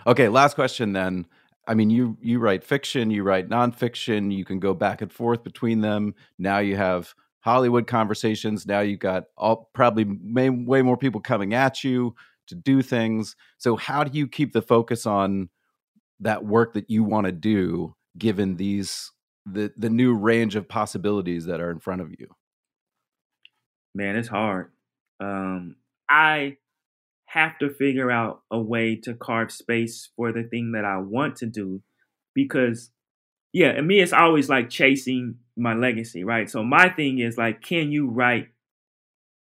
Okay, 0.07 0.29
last 0.29 0.55
question 0.55 0.93
then. 0.93 1.27
I 1.67 1.75
mean, 1.75 1.89
you 1.89 2.19
you 2.21 2.39
write 2.41 2.63
fiction, 2.63 3.11
you 3.11 3.23
write 3.23 3.49
nonfiction. 3.49 4.33
You 4.33 4.45
can 4.45 4.61
go 4.61 4.75
back 4.75 5.01
and 5.01 5.11
forth 5.11 5.43
between 5.43 5.81
them. 5.81 6.15
Now 6.39 6.59
you 6.59 6.77
have 6.77 7.15
Hollywood 7.45 7.87
conversations. 7.87 8.67
Now 8.67 8.81
you've 8.81 9.01
got 9.01 9.25
all 9.37 9.69
probably 9.75 10.05
may, 10.05 10.49
way 10.49 10.81
more 10.81 10.97
people 10.97 11.21
coming 11.21 11.53
at 11.53 11.85
you 11.85 12.15
to 12.47 12.55
do 12.55 12.81
things. 12.81 13.37
So 13.59 13.77
how 13.77 14.03
do 14.03 14.17
you 14.17 14.27
keep 14.27 14.55
the 14.55 14.63
focus 14.63 15.05
on 15.05 15.51
that 16.21 16.47
work 16.47 16.73
that 16.73 16.89
you 16.89 17.05
want 17.05 17.27
to 17.27 17.33
do, 17.33 17.95
given 18.17 18.57
these 18.57 19.13
the 19.45 19.71
the 19.77 19.91
new 19.91 20.15
range 20.15 20.57
of 20.57 20.71
possibilities 20.71 21.45
that 21.45 21.61
are 21.61 21.71
in 21.71 21.81
front 21.81 22.01
of 22.01 22.15
you? 22.19 22.29
Man, 23.95 24.17
it's 24.17 24.29
hard. 24.29 24.73
Um, 25.21 25.77
I 26.09 26.57
have 27.27 27.59
to 27.59 27.69
figure 27.69 28.11
out 28.11 28.41
a 28.51 28.59
way 28.59 28.97
to 28.97 29.13
carve 29.13 29.53
space 29.53 30.09
for 30.17 30.33
the 30.33 30.45
thing 30.45 30.73
that 30.73 30.87
I 30.87 30.97
want 30.97 31.37
to 31.37 31.47
do 31.47 31.83
because 32.35 32.91
yeah, 33.53 33.69
and 33.69 33.87
me 33.87 34.01
it's 34.01 34.15
always 34.15 34.49
like 34.49 34.71
chasing 34.71 35.37
my 35.57 35.75
legacy, 35.75 36.25
right? 36.25 36.51
So 36.51 36.63
my 36.63 36.89
thing 36.89 37.19
is 37.19 37.39
like 37.39 37.63
can 37.63 37.93
you 37.93 38.09
write 38.09 38.49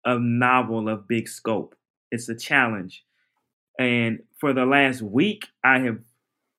a 0.04 0.18
novel 0.18 0.88
of 0.88 1.08
big 1.08 1.28
scope? 1.28 1.74
It's 2.10 2.28
a 2.28 2.36
challenge. 2.36 3.04
And 3.78 4.20
for 4.38 4.52
the 4.52 4.64
last 4.64 5.02
week 5.02 5.46
I 5.64 5.80
have 5.80 5.98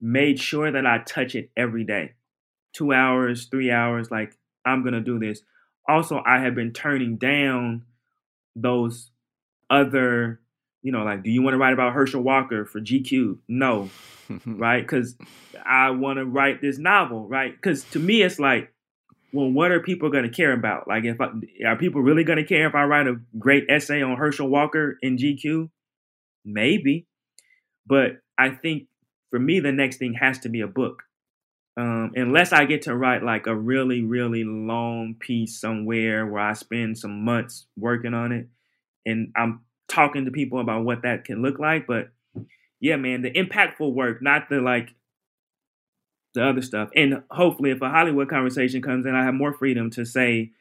made 0.02 0.40
sure 0.40 0.72
that 0.72 0.86
I 0.86 1.00
touch 1.00 1.36
it 1.36 1.52
every 1.56 1.84
day. 1.84 2.14
2 2.74 2.92
hours, 2.92 3.46
3 3.46 3.72
hours 3.72 4.12
like 4.12 4.38
I'm 4.66 4.82
going 4.82 4.94
to 4.94 5.02
do 5.02 5.20
this. 5.20 5.42
Also, 5.88 6.22
I 6.26 6.40
have 6.40 6.56
been 6.56 6.74
turning 6.74 7.18
down 7.18 7.84
those 8.56 9.12
other 9.70 10.42
you 10.86 10.92
know, 10.92 11.04
like, 11.04 11.24
do 11.24 11.32
you 11.32 11.42
want 11.42 11.56
to 11.56 11.58
write 11.58 11.74
about 11.74 11.94
Herschel 11.94 12.22
Walker 12.22 12.64
for 12.64 12.80
GQ? 12.80 13.40
No, 13.48 13.90
right? 14.46 14.82
Because 14.82 15.16
I 15.66 15.90
want 15.90 16.20
to 16.20 16.26
write 16.26 16.62
this 16.62 16.78
novel, 16.78 17.28
right? 17.28 17.52
Because 17.52 17.84
to 17.86 18.00
me, 18.00 18.22
it's 18.22 18.38
like, 18.38 18.72
well, 19.36 19.52
what 19.52 19.72
are 19.72 19.82
people 19.82 20.10
going 20.10 20.24
to 20.24 20.30
care 20.30 20.54
about? 20.54 20.88
Like, 20.88 21.04
if 21.04 21.20
I, 21.20 21.28
are 21.68 21.76
people 21.76 22.02
really 22.02 22.24
going 22.24 22.38
to 22.38 22.46
care 22.46 22.68
if 22.68 22.74
I 22.74 22.86
write 22.86 23.08
a 23.08 23.20
great 23.38 23.66
essay 23.70 24.02
on 24.02 24.16
Herschel 24.16 24.48
Walker 24.48 24.98
in 25.02 25.18
GQ? 25.18 25.70
Maybe, 26.46 27.06
but 27.86 28.22
I 28.38 28.50
think 28.50 28.88
for 29.30 29.40
me, 29.40 29.60
the 29.60 29.72
next 29.72 29.98
thing 29.98 30.14
has 30.14 30.40
to 30.40 30.50
be 30.50 30.62
a 30.62 30.68
book. 30.68 31.04
Um, 31.78 32.14
unless 32.16 32.54
I 32.54 32.64
get 32.64 32.84
to 32.84 32.96
write 32.96 33.24
like 33.24 33.48
a 33.48 33.56
really, 33.56 34.02
really 34.02 34.46
long 34.46 35.16
piece 35.20 35.60
somewhere 35.60 36.26
where 36.26 36.42
I 36.42 36.54
spend 36.54 36.98
some 36.98 37.26
months 37.26 37.68
working 37.78 38.14
on 38.14 38.32
it, 38.32 38.48
and 39.06 39.34
I'm 39.36 39.66
talking 39.90 40.26
to 40.26 40.32
people 40.32 40.62
about 40.62 40.86
what 40.86 41.02
that 41.02 41.26
can 41.26 41.42
look 41.42 41.60
like. 41.60 41.88
But 41.88 42.12
yeah, 42.80 42.96
man, 42.96 43.24
the 43.24 43.32
impactful 43.32 43.94
work, 43.94 44.22
not 44.22 44.50
the 44.50 44.62
like 44.62 44.96
the 46.36 46.48
other 46.48 46.62
stuff. 46.62 46.90
And 46.96 47.24
hopefully, 47.32 47.72
if 47.72 47.82
a 47.82 47.90
Hollywood 47.90 48.30
conversation 48.30 48.82
comes 48.82 49.06
in, 49.06 49.16
I 49.16 49.24
have 49.24 49.34
more 49.34 49.54
freedom 49.54 49.90
to 49.92 50.06
say 50.06 50.52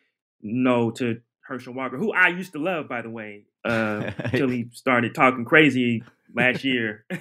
no 0.43 0.91
to 0.93 1.21
Herschel 1.43 1.75
Walker, 1.75 1.99
who 1.99 2.13
I 2.13 2.29
used 2.29 2.53
to 2.53 2.59
love, 2.59 2.89
by 2.89 3.03
the 3.03 3.11
way, 3.11 3.45
uh, 3.65 4.11
until 4.19 4.49
he 4.49 4.71
started 4.73 5.15
talking 5.15 5.45
crazy 5.45 6.03
last 6.35 6.65
year. 6.65 7.05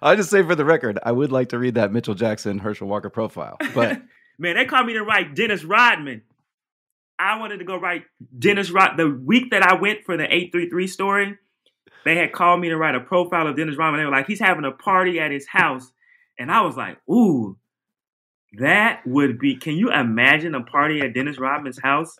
I'll 0.00 0.14
just 0.16 0.30
say 0.30 0.42
for 0.42 0.54
the 0.54 0.64
record, 0.64 0.98
I 1.02 1.10
would 1.12 1.32
like 1.32 1.48
to 1.48 1.58
read 1.58 1.74
that 1.74 1.92
Mitchell 1.92 2.14
Jackson 2.14 2.58
Herschel 2.58 2.86
Walker 2.86 3.10
profile, 3.10 3.56
but 3.74 4.00
man, 4.38 4.56
they 4.56 4.64
called 4.64 4.86
me 4.86 4.92
to 4.94 5.02
write 5.02 5.34
Dennis 5.34 5.64
Rodman. 5.64 6.22
I 7.18 7.38
wanted 7.38 7.58
to 7.58 7.64
go 7.64 7.76
write 7.76 8.04
Dennis 8.38 8.70
Rod. 8.70 8.96
The 8.96 9.08
week 9.08 9.50
that 9.50 9.62
I 9.62 9.74
went 9.74 10.04
for 10.04 10.16
the 10.16 10.24
833 10.24 10.86
story, 10.86 11.38
they 12.04 12.16
had 12.16 12.32
called 12.32 12.60
me 12.60 12.68
to 12.68 12.76
write 12.76 12.94
a 12.94 13.00
profile 13.00 13.48
of 13.48 13.56
Dennis 13.56 13.76
Rodman. 13.76 14.00
They 14.00 14.04
were 14.04 14.12
like, 14.12 14.26
he's 14.26 14.38
having 14.38 14.64
a 14.64 14.70
party 14.70 15.18
at 15.18 15.30
his 15.30 15.46
house. 15.46 15.90
And 16.38 16.50
I 16.50 16.62
was 16.62 16.76
like, 16.76 16.98
ooh, 17.08 17.56
that 18.58 19.00
would 19.06 19.38
be, 19.38 19.56
can 19.56 19.74
you 19.74 19.92
imagine 19.92 20.54
a 20.54 20.62
party 20.62 21.00
at 21.00 21.14
Dennis 21.14 21.38
Rodman's 21.38 21.80
house? 21.80 22.18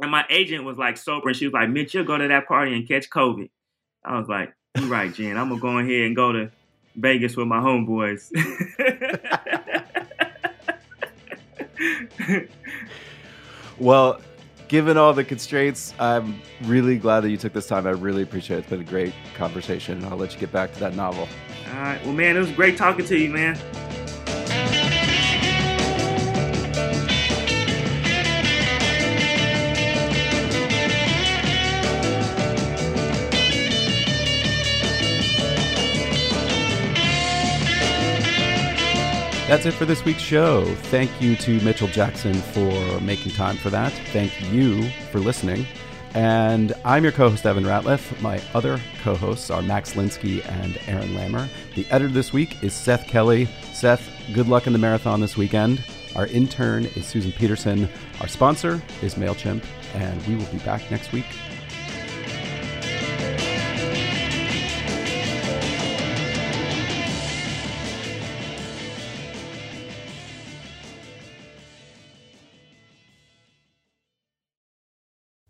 And 0.00 0.10
my 0.10 0.24
agent 0.30 0.64
was 0.64 0.78
like 0.78 0.96
sober, 0.96 1.28
and 1.28 1.36
she 1.36 1.46
was 1.46 1.52
like, 1.52 1.68
"Mitch, 1.70 1.92
you'll 1.92 2.04
go 2.04 2.16
to 2.16 2.28
that 2.28 2.46
party 2.46 2.72
and 2.74 2.86
catch 2.86 3.10
COVID." 3.10 3.50
I 4.04 4.16
was 4.18 4.28
like, 4.28 4.54
"You're 4.76 4.86
right, 4.86 5.12
Jen. 5.12 5.36
I'm 5.36 5.48
gonna 5.48 5.60
go 5.60 5.78
ahead 5.78 6.02
and 6.02 6.14
go 6.14 6.30
to 6.32 6.52
Vegas 6.94 7.36
with 7.36 7.48
my 7.48 7.58
homeboys." 7.58 8.30
well, 13.80 14.20
given 14.68 14.96
all 14.96 15.12
the 15.12 15.24
constraints, 15.24 15.94
I'm 15.98 16.40
really 16.62 16.96
glad 16.96 17.22
that 17.22 17.30
you 17.30 17.36
took 17.36 17.52
this 17.52 17.66
time. 17.66 17.88
I 17.88 17.90
really 17.90 18.22
appreciate 18.22 18.58
it. 18.58 18.60
It's 18.60 18.70
been 18.70 18.82
a 18.82 18.84
great 18.84 19.14
conversation. 19.34 20.04
I'll 20.04 20.16
let 20.16 20.32
you 20.32 20.38
get 20.38 20.52
back 20.52 20.72
to 20.74 20.80
that 20.80 20.94
novel. 20.94 21.26
All 21.74 21.80
right. 21.82 22.02
Well, 22.04 22.14
man, 22.14 22.36
it 22.36 22.40
was 22.40 22.50
great 22.50 22.76
talking 22.76 23.04
to 23.06 23.16
you, 23.16 23.30
man. 23.30 23.58
That's 39.48 39.64
it 39.64 39.72
for 39.72 39.86
this 39.86 40.04
week's 40.04 40.20
show. 40.20 40.66
Thank 40.90 41.22
you 41.22 41.34
to 41.36 41.58
Mitchell 41.62 41.88
Jackson 41.88 42.34
for 42.34 43.00
making 43.00 43.32
time 43.32 43.56
for 43.56 43.70
that. 43.70 43.92
Thank 44.12 44.52
you 44.52 44.90
for 45.10 45.20
listening. 45.20 45.66
And 46.14 46.72
I'm 46.84 47.02
your 47.02 47.12
co 47.12 47.30
host, 47.30 47.44
Evan 47.44 47.64
Ratliff. 47.64 48.20
My 48.20 48.40
other 48.54 48.80
co 49.02 49.14
hosts 49.14 49.50
are 49.50 49.62
Max 49.62 49.94
Linsky 49.94 50.46
and 50.62 50.78
Aaron 50.86 51.14
Lammer. 51.14 51.48
The 51.74 51.86
editor 51.90 52.12
this 52.12 52.32
week 52.32 52.62
is 52.62 52.72
Seth 52.72 53.06
Kelly. 53.06 53.46
Seth, 53.72 54.10
good 54.32 54.48
luck 54.48 54.66
in 54.66 54.72
the 54.72 54.78
marathon 54.78 55.20
this 55.20 55.36
weekend. 55.36 55.84
Our 56.16 56.26
intern 56.26 56.86
is 56.86 57.06
Susan 57.06 57.32
Peterson. 57.32 57.88
Our 58.20 58.28
sponsor 58.28 58.82
is 59.02 59.14
MailChimp. 59.14 59.64
And 59.94 60.26
we 60.26 60.34
will 60.34 60.46
be 60.46 60.58
back 60.58 60.90
next 60.90 61.12
week. 61.12 61.26